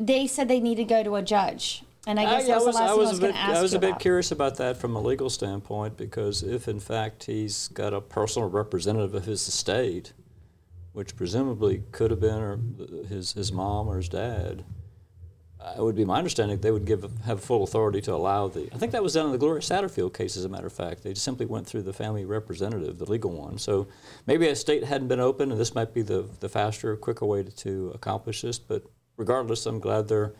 they 0.00 0.26
said 0.26 0.48
they 0.48 0.58
need 0.58 0.78
to 0.78 0.84
go 0.84 1.04
to 1.04 1.14
a 1.14 1.22
judge. 1.22 1.84
And 2.08 2.18
I 2.18 2.24
guess 2.24 2.48
yeah, 2.48 2.58
that 2.58 2.64
was, 2.64 2.74
the 2.74 2.82
last 2.82 2.90
I 2.90 2.92
thing 2.92 2.98
I 2.98 3.00
was 3.00 3.08
was 3.10 3.18
a 3.18 3.20
going 3.20 3.32
bit, 3.34 3.38
to 3.38 3.44
ask 3.44 3.56
I 3.56 3.62
was 3.62 3.74
a 3.74 3.78
bit 3.78 3.90
about. 3.90 4.00
curious 4.00 4.32
about 4.32 4.56
that 4.56 4.76
from 4.78 4.96
a 4.96 5.00
legal 5.00 5.30
standpoint 5.30 5.96
because 5.96 6.42
if 6.42 6.66
in 6.66 6.80
fact 6.80 7.22
he's 7.22 7.68
got 7.68 7.94
a 7.94 8.00
personal 8.00 8.50
representative 8.50 9.14
of 9.14 9.26
his 9.26 9.46
estate, 9.46 10.12
which 10.92 11.14
presumably 11.14 11.84
could 11.92 12.10
have 12.10 12.18
been 12.18 12.40
or 12.40 12.58
his 13.06 13.34
his 13.34 13.52
mom 13.52 13.86
or 13.86 13.98
his 13.98 14.08
dad, 14.08 14.64
uh, 14.64 14.79
it 15.76 15.82
would 15.82 15.96
be 15.96 16.04
my 16.04 16.16
understanding 16.16 16.58
they 16.58 16.70
would 16.70 16.86
give 16.86 17.04
have 17.24 17.42
full 17.42 17.62
authority 17.62 18.00
to 18.02 18.14
allow 18.14 18.48
the. 18.48 18.68
I 18.72 18.78
think 18.78 18.92
that 18.92 19.02
was 19.02 19.14
done 19.14 19.26
in 19.26 19.32
the 19.32 19.38
Gloria 19.38 19.60
Satterfield 19.60 20.14
case, 20.14 20.36
as 20.36 20.44
a 20.44 20.48
matter 20.48 20.66
of 20.66 20.72
fact. 20.72 21.02
They 21.02 21.12
just 21.12 21.24
simply 21.24 21.46
went 21.46 21.66
through 21.66 21.82
the 21.82 21.92
family 21.92 22.24
representative, 22.24 22.98
the 22.98 23.10
legal 23.10 23.30
one. 23.30 23.58
So 23.58 23.86
maybe 24.26 24.48
a 24.48 24.56
state 24.56 24.84
hadn't 24.84 25.08
been 25.08 25.20
open, 25.20 25.50
and 25.50 25.60
this 25.60 25.74
might 25.74 25.92
be 25.92 26.02
the 26.02 26.26
the 26.40 26.48
faster, 26.48 26.96
quicker 26.96 27.26
way 27.26 27.42
to, 27.42 27.50
to 27.50 27.92
accomplish 27.94 28.42
this. 28.42 28.58
But 28.58 28.84
regardless, 29.16 29.66
I'm 29.66 29.80
glad 29.80 30.08
they're 30.08 30.32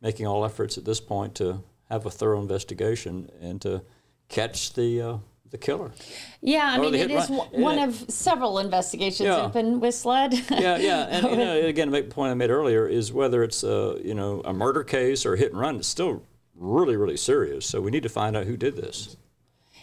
making 0.00 0.26
all 0.26 0.44
efforts 0.44 0.78
at 0.78 0.84
this 0.84 1.00
point 1.00 1.34
to 1.36 1.62
have 1.90 2.06
a 2.06 2.10
thorough 2.10 2.40
investigation 2.40 3.30
and 3.40 3.60
to 3.62 3.82
catch 4.28 4.74
the 4.74 5.02
uh, 5.02 5.16
the 5.50 5.58
killer. 5.58 5.90
Yeah, 6.40 6.64
I 6.72 6.78
mean, 6.78 6.94
it 6.94 7.10
is 7.10 7.30
run. 7.30 7.38
one- 7.52 7.78
of 7.78 7.94
several 8.10 8.58
investigations 8.58 9.26
Yeah. 9.26 9.42
open 9.42 9.80
with 9.80 9.94
SLED. 9.94 10.34
yeah, 10.50 10.76
yeah, 10.76 11.06
and 11.10 11.26
you 11.30 11.36
know, 11.36 11.60
again, 11.66 11.90
the 11.90 12.02
point 12.02 12.30
I 12.30 12.34
made 12.34 12.50
earlier 12.50 12.86
is 12.86 13.12
whether 13.12 13.42
it's 13.42 13.62
a 13.64 13.98
you 14.02 14.14
know 14.14 14.42
a 14.44 14.52
murder 14.52 14.84
case 14.84 15.24
or 15.24 15.34
a 15.34 15.38
hit 15.38 15.52
and 15.52 15.60
run, 15.60 15.76
it's 15.76 15.88
still 15.88 16.22
really 16.54 16.96
really 16.96 17.16
serious. 17.16 17.66
So 17.66 17.80
we 17.80 17.90
need 17.90 18.02
to 18.02 18.08
find 18.08 18.36
out 18.36 18.46
who 18.46 18.56
did 18.56 18.76
this. 18.76 19.16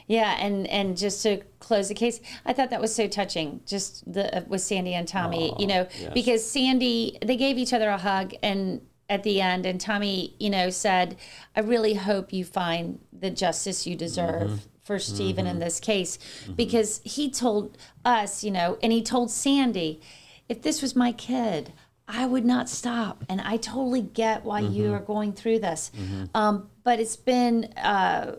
Yeah, 0.07 0.36
and 0.39 0.68
and 0.68 0.95
just 0.97 1.24
to 1.24 1.41
close 1.59 1.88
the 1.88 1.95
case, 1.95 2.20
I 2.45 2.53
thought 2.53 2.70
that 2.70 2.82
was 2.82 2.93
so 2.93 3.07
touching. 3.07 3.61
Just 3.66 4.11
the 4.11 4.38
uh, 4.38 4.41
with 4.47 4.61
Sandy 4.61 4.93
and 4.93 5.07
Tommy, 5.07 5.53
you 5.57 5.66
know, 5.68 5.88
yes. 5.99 6.11
because 6.13 6.45
Sandy 6.49 7.18
they 7.26 7.38
gave 7.38 7.57
each 7.57 7.74
other 7.74 7.89
a 7.89 7.97
hug, 7.97 8.34
and 8.43 8.82
at 9.09 9.24
the 9.24 9.41
end, 9.41 9.66
and 9.66 9.82
Tommy, 9.82 10.36
you 10.39 10.51
know, 10.51 10.70
said, 10.70 11.18
"I 11.55 11.61
really 11.61 11.95
hope 11.95 12.32
you 12.34 12.45
find 12.45 12.99
the 13.11 13.32
justice 13.32 13.88
you 13.88 13.95
deserve." 13.95 14.49
Mhm. 14.51 14.59
For 14.86 14.99
Stephen 14.99 15.47
in 15.47 15.57
Mhm. 15.57 15.61
this 15.61 15.79
case, 15.79 16.19
because 16.55 17.01
he 17.03 17.27
told 17.31 17.75
us, 18.05 18.43
you 18.43 18.51
know, 18.51 18.77
and 18.83 18.91
he 18.93 19.01
told 19.01 19.31
Sandy, 19.31 19.99
if 20.47 20.61
this 20.61 20.83
was 20.83 20.95
my 20.95 21.11
kid, 21.11 21.73
I 22.07 22.27
would 22.27 22.45
not 22.45 22.69
stop. 22.69 23.23
And 23.27 23.41
I 23.41 23.57
totally 23.57 24.03
get 24.03 24.45
why 24.45 24.59
you 24.59 24.83
Mhm. 24.83 24.93
are 24.93 24.99
going 24.99 25.33
through 25.33 25.57
this. 25.57 25.89
Mhm. 25.97 26.29
Um, 26.36 26.69
but 26.83 26.99
it's 26.99 27.15
been 27.15 27.63
uh, 27.77 28.36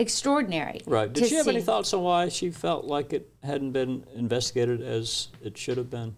extraordinary. 0.00 0.80
Right. 0.88 1.12
Did 1.12 1.28
she 1.28 1.36
have 1.36 1.46
any 1.46 1.62
thoughts 1.62 1.94
on 1.94 2.02
why 2.02 2.30
she 2.30 2.50
felt 2.50 2.84
like 2.86 3.12
it 3.12 3.30
hadn't 3.44 3.70
been 3.70 4.04
investigated 4.12 4.82
as 4.82 5.28
it 5.40 5.56
should 5.56 5.76
have 5.78 5.88
been? 5.88 6.16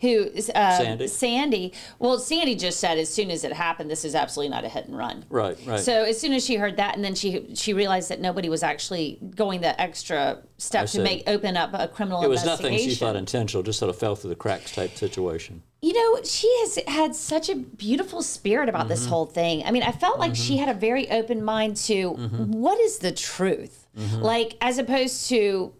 Who 0.00 0.24
is 0.34 0.50
uh, 0.50 0.76
Sandy. 0.78 1.06
Sandy. 1.08 1.72
Well, 1.98 2.18
Sandy 2.18 2.54
just 2.54 2.80
said 2.80 2.98
as 2.98 3.08
soon 3.12 3.30
as 3.30 3.44
it 3.44 3.52
happened, 3.52 3.90
this 3.90 4.04
is 4.04 4.14
absolutely 4.14 4.50
not 4.50 4.64
a 4.64 4.68
hit 4.68 4.86
and 4.86 4.96
run. 4.96 5.24
Right, 5.28 5.56
right. 5.66 5.80
So 5.80 6.04
as 6.04 6.20
soon 6.20 6.32
as 6.32 6.44
she 6.44 6.56
heard 6.56 6.76
that, 6.76 6.94
and 6.96 7.04
then 7.04 7.14
she 7.14 7.46
she 7.54 7.72
realized 7.72 8.08
that 8.10 8.20
nobody 8.20 8.48
was 8.48 8.62
actually 8.62 9.18
going 9.34 9.60
the 9.60 9.78
extra 9.80 10.38
I 10.40 10.46
step 10.58 10.82
to 10.82 10.88
see. 10.88 11.02
make 11.02 11.22
open 11.26 11.56
up 11.56 11.70
a 11.74 11.88
criminal 11.88 12.22
it 12.22 12.28
was 12.28 12.44
nothing 12.44 12.76
she 12.78 12.94
thought 12.94 13.16
intentional, 13.16 13.62
just 13.62 13.78
sort 13.78 13.90
of 13.90 13.96
fell 13.98 14.16
through 14.16 14.30
the 14.30 14.36
cracks 14.36 14.72
type 14.74 14.96
situation. 14.96 15.62
You 15.82 15.94
know, 15.94 16.22
she 16.24 16.46
has 16.60 16.78
had 16.86 17.14
such 17.16 17.48
a 17.48 17.56
beautiful 17.56 18.22
spirit 18.22 18.68
about 18.68 18.88
this 18.88 19.06
Mhm. 19.06 19.08
whole 19.08 19.24
thing. 19.26 19.62
I 19.64 19.70
mean, 19.70 19.82
I 19.82 19.92
felt 19.92 20.18
like 20.18 20.36
she 20.36 20.56
Mhm. 20.56 20.58
had 20.58 20.68
a 20.68 20.78
very 20.78 21.10
open 21.10 21.42
mind 21.42 21.76
to 21.78 22.12
Mhm. 22.12 22.48
what 22.48 22.78
is 22.78 22.98
the 22.98 23.12
truth, 23.12 23.86
Mhm. 23.98 24.20
like 24.20 24.56
as 24.60 24.76
opposed 24.76 25.28
to 25.30 25.72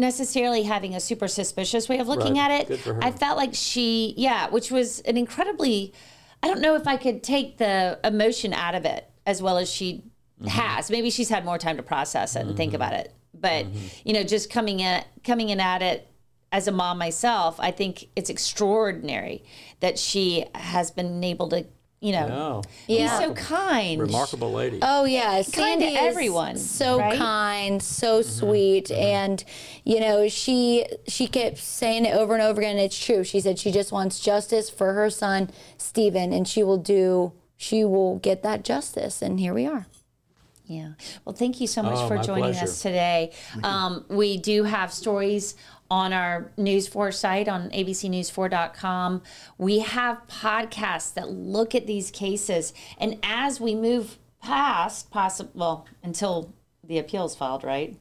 necessarily 0.00 0.62
having 0.64 0.94
a 0.94 1.00
super 1.00 1.28
suspicious 1.28 1.88
way 1.88 1.98
of 1.98 2.08
looking 2.08 2.34
Right. 2.34 2.50
at 2.50 2.60
it. 2.62 2.68
Good 2.68 2.80
for 2.80 2.94
her. 2.94 3.04
I 3.04 3.10
felt 3.12 3.36
like 3.36 3.54
she, 3.54 4.14
yeah, 4.16 4.48
which 4.48 4.70
was 4.70 5.00
an 5.00 5.16
incredibly. 5.16 5.92
I 6.42 6.48
don't 6.48 6.60
know 6.60 6.74
if 6.74 6.86
I 6.86 6.96
could 6.96 7.22
take 7.22 7.58
the 7.58 8.00
emotion 8.02 8.52
out 8.54 8.74
of 8.74 8.84
it 8.84 9.08
as 9.26 9.40
well 9.42 9.58
as 9.58 9.70
she 9.70 10.04
Mm-hmm. 10.40 10.48
has. 10.48 10.90
Maybe 10.90 11.10
she's 11.10 11.28
had 11.28 11.44
more 11.44 11.58
time 11.58 11.76
to 11.76 11.82
process 11.82 12.34
it 12.34 12.46
and 12.46 12.56
think 12.56 12.72
about 12.72 12.94
it. 12.94 13.12
But 13.34 13.66
you 14.06 14.14
know, 14.14 14.22
just 14.22 14.48
coming 14.48 14.80
in 14.80 15.04
coming 15.22 15.50
in 15.50 15.60
at 15.60 15.82
it 15.82 16.08
as 16.50 16.66
a 16.66 16.72
mom 16.72 16.96
myself, 16.96 17.60
I 17.60 17.70
think 17.72 18.06
it's 18.16 18.30
extraordinary 18.30 19.44
that 19.80 19.98
she 19.98 20.46
has 20.54 20.90
been 20.90 21.22
able 21.22 21.50
to, 21.50 21.66
you 22.00 22.12
know, 22.12 22.62
be 22.86 22.98
Yeah. 22.98 23.18
so 23.20 23.34
kind. 23.34 24.00
Remarkable 24.00 24.50
lady. 24.52 24.78
Oh 24.82 25.04
yeah, 25.04 25.34
Kind 25.34 25.46
Sandy 25.46 25.84
to 25.86 25.92
is 25.92 25.98
everyone, 25.98 26.56
so 26.56 26.98
right? 26.98 27.18
kind, 27.18 27.82
so 27.82 28.22
sweet, 28.22 28.90
and 28.90 29.44
you 29.84 30.00
know 30.00 30.26
she 30.28 30.86
she 31.06 31.26
kept 31.26 31.58
saying 31.58 32.06
it 32.06 32.14
over 32.14 32.32
and 32.34 32.42
over 32.42 32.60
again. 32.60 32.78
It's 32.78 32.98
true. 32.98 33.22
She 33.22 33.38
said 33.40 33.58
she 33.58 33.70
just 33.70 33.92
wants 33.92 34.18
justice 34.20 34.70
for 34.70 34.94
her 34.94 35.10
son 35.10 35.50
Stephen, 35.76 36.32
and 36.32 36.48
she 36.48 36.62
will 36.62 36.78
do. 36.78 37.32
She 37.56 37.84
will 37.84 38.16
get 38.18 38.42
that 38.42 38.64
justice, 38.64 39.20
and 39.20 39.38
here 39.38 39.52
we 39.52 39.66
are. 39.66 39.86
Yeah. 40.64 40.92
Well, 41.24 41.34
thank 41.34 41.60
you 41.60 41.66
so 41.66 41.82
much 41.82 41.98
Oh, 41.98 42.08
for 42.08 42.16
joining 42.18 42.44
pleasure. 42.44 42.62
us 42.64 42.80
today. 42.80 43.32
Um, 43.64 44.04
we 44.08 44.38
do 44.38 44.62
have 44.64 44.92
stories 44.92 45.56
on 45.90 46.12
our 46.12 46.52
News 46.56 46.86
4 46.86 47.10
site 47.12 47.48
on 47.48 47.70
abcnews4.com. 47.70 49.22
We 49.58 49.80
have 49.80 50.26
podcasts 50.28 51.12
that 51.14 51.30
look 51.30 51.74
at 51.74 51.86
these 51.86 52.10
cases. 52.10 52.72
And 52.98 53.18
as 53.22 53.60
we 53.60 53.74
move 53.74 54.18
past, 54.40 55.10
possible, 55.10 55.50
well, 55.54 55.86
until 56.02 56.54
the 56.84 56.98
appeals 56.98 57.34
filed, 57.34 57.64
right? 57.64 57.96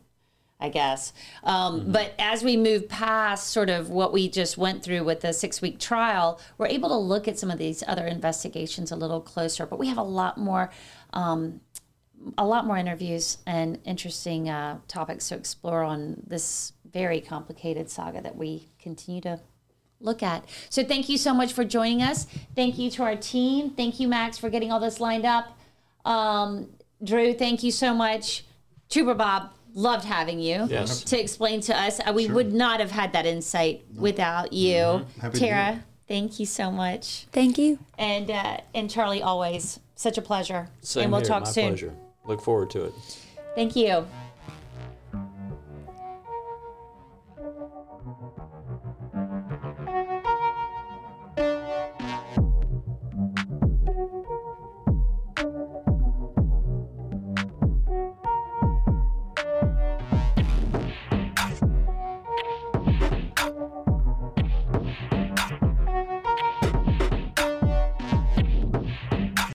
I 0.62 0.68
guess. 0.68 1.14
Um, 1.44 1.92
But 1.92 2.14
as 2.20 2.44
we 2.44 2.58
move 2.58 2.90
past 2.90 3.48
sort 3.48 3.70
of 3.70 3.90
what 3.90 4.12
we 4.12 4.28
just 4.28 4.58
went 4.58 4.84
through 4.84 5.06
with 5.06 5.22
the 5.22 5.32
six 5.32 5.62
week 5.62 5.80
trial, 5.80 6.40
we're 6.58 6.68
able 6.68 6.90
to 6.90 6.98
look 6.98 7.30
at 7.30 7.40
some 7.40 7.50
of 7.50 7.58
these 7.58 7.82
other 7.88 8.06
investigations 8.06 8.92
a 8.92 8.98
little 8.98 9.22
closer. 9.22 9.66
But 9.66 9.80
we 9.80 9.88
have 9.88 9.98
a 9.98 10.04
lot 10.04 10.38
more. 10.38 10.70
Um, 11.14 11.62
a 12.38 12.46
lot 12.46 12.66
more 12.66 12.76
interviews 12.76 13.38
and 13.48 13.80
interesting 13.86 14.50
uh, 14.50 14.80
topics 14.90 15.30
to 15.30 15.36
explore 15.36 15.84
on 15.84 16.22
this 16.28 16.74
very 16.92 17.22
complicated 17.22 17.90
saga 17.90 18.22
that 18.22 18.36
we 18.36 18.70
continue 18.82 19.22
to 19.22 19.40
look 20.02 20.24
at. 20.24 20.46
So, 20.70 20.84
thank 20.84 21.10
you 21.10 21.18
so 21.18 21.34
much 21.34 21.54
for 21.54 21.64
joining 21.66 22.02
us. 22.02 22.26
Thank 22.56 22.78
you 22.78 22.90
to 22.92 23.04
our 23.04 23.16
team. 23.16 23.72
Thank 23.72 24.00
you, 24.00 24.08
Max, 24.08 24.38
for 24.38 24.50
getting 24.50 24.72
all 24.72 24.80
this 24.80 25.00
lined 25.00 25.26
up. 25.26 25.58
Um, 26.06 26.70
Drew, 27.04 27.34
thank 27.34 27.64
you 27.64 27.72
so 27.72 27.94
much. 27.94 28.46
Trooper 28.90 29.14
Bob, 29.14 29.52
loved 29.74 30.06
having 30.06 30.40
you 30.40 30.66
Yes. 30.70 31.04
to 31.04 31.20
explain 31.20 31.62
to 31.62 31.78
us. 31.80 32.00
Uh, 32.00 32.12
we 32.14 32.26
Sure. 32.26 32.36
would 32.36 32.54
not 32.54 32.80
have 32.80 32.92
had 32.92 33.14
that 33.14 33.26
insight 33.26 33.84
without 33.96 34.52
you. 34.52 34.74
Mhm. 34.76 35.06
Happy 35.22 35.34
to 35.34 35.40
do 35.40 35.46
Tara, 35.46 35.84
thank 36.08 36.40
you 36.40 36.46
so 36.46 36.72
much. 36.72 37.28
Thank 37.32 37.58
you. 37.58 37.78
And 37.98 38.32
uh, 38.32 38.58
and 38.74 38.90
Charlie, 38.90 39.22
always 39.22 39.80
such 39.96 40.18
a 40.18 40.22
pleasure. 40.22 40.70
Same 40.82 41.04
and 41.04 41.12
we'll 41.12 41.22
here, 41.22 41.28
talk 41.30 41.44
my 41.44 41.50
soon. 41.52 41.68
pleasure. 41.70 41.94
Look 42.26 42.42
forward 42.42 42.70
to 42.72 42.86
it. 42.86 42.94
Thank 43.56 43.76
you. 43.76 44.08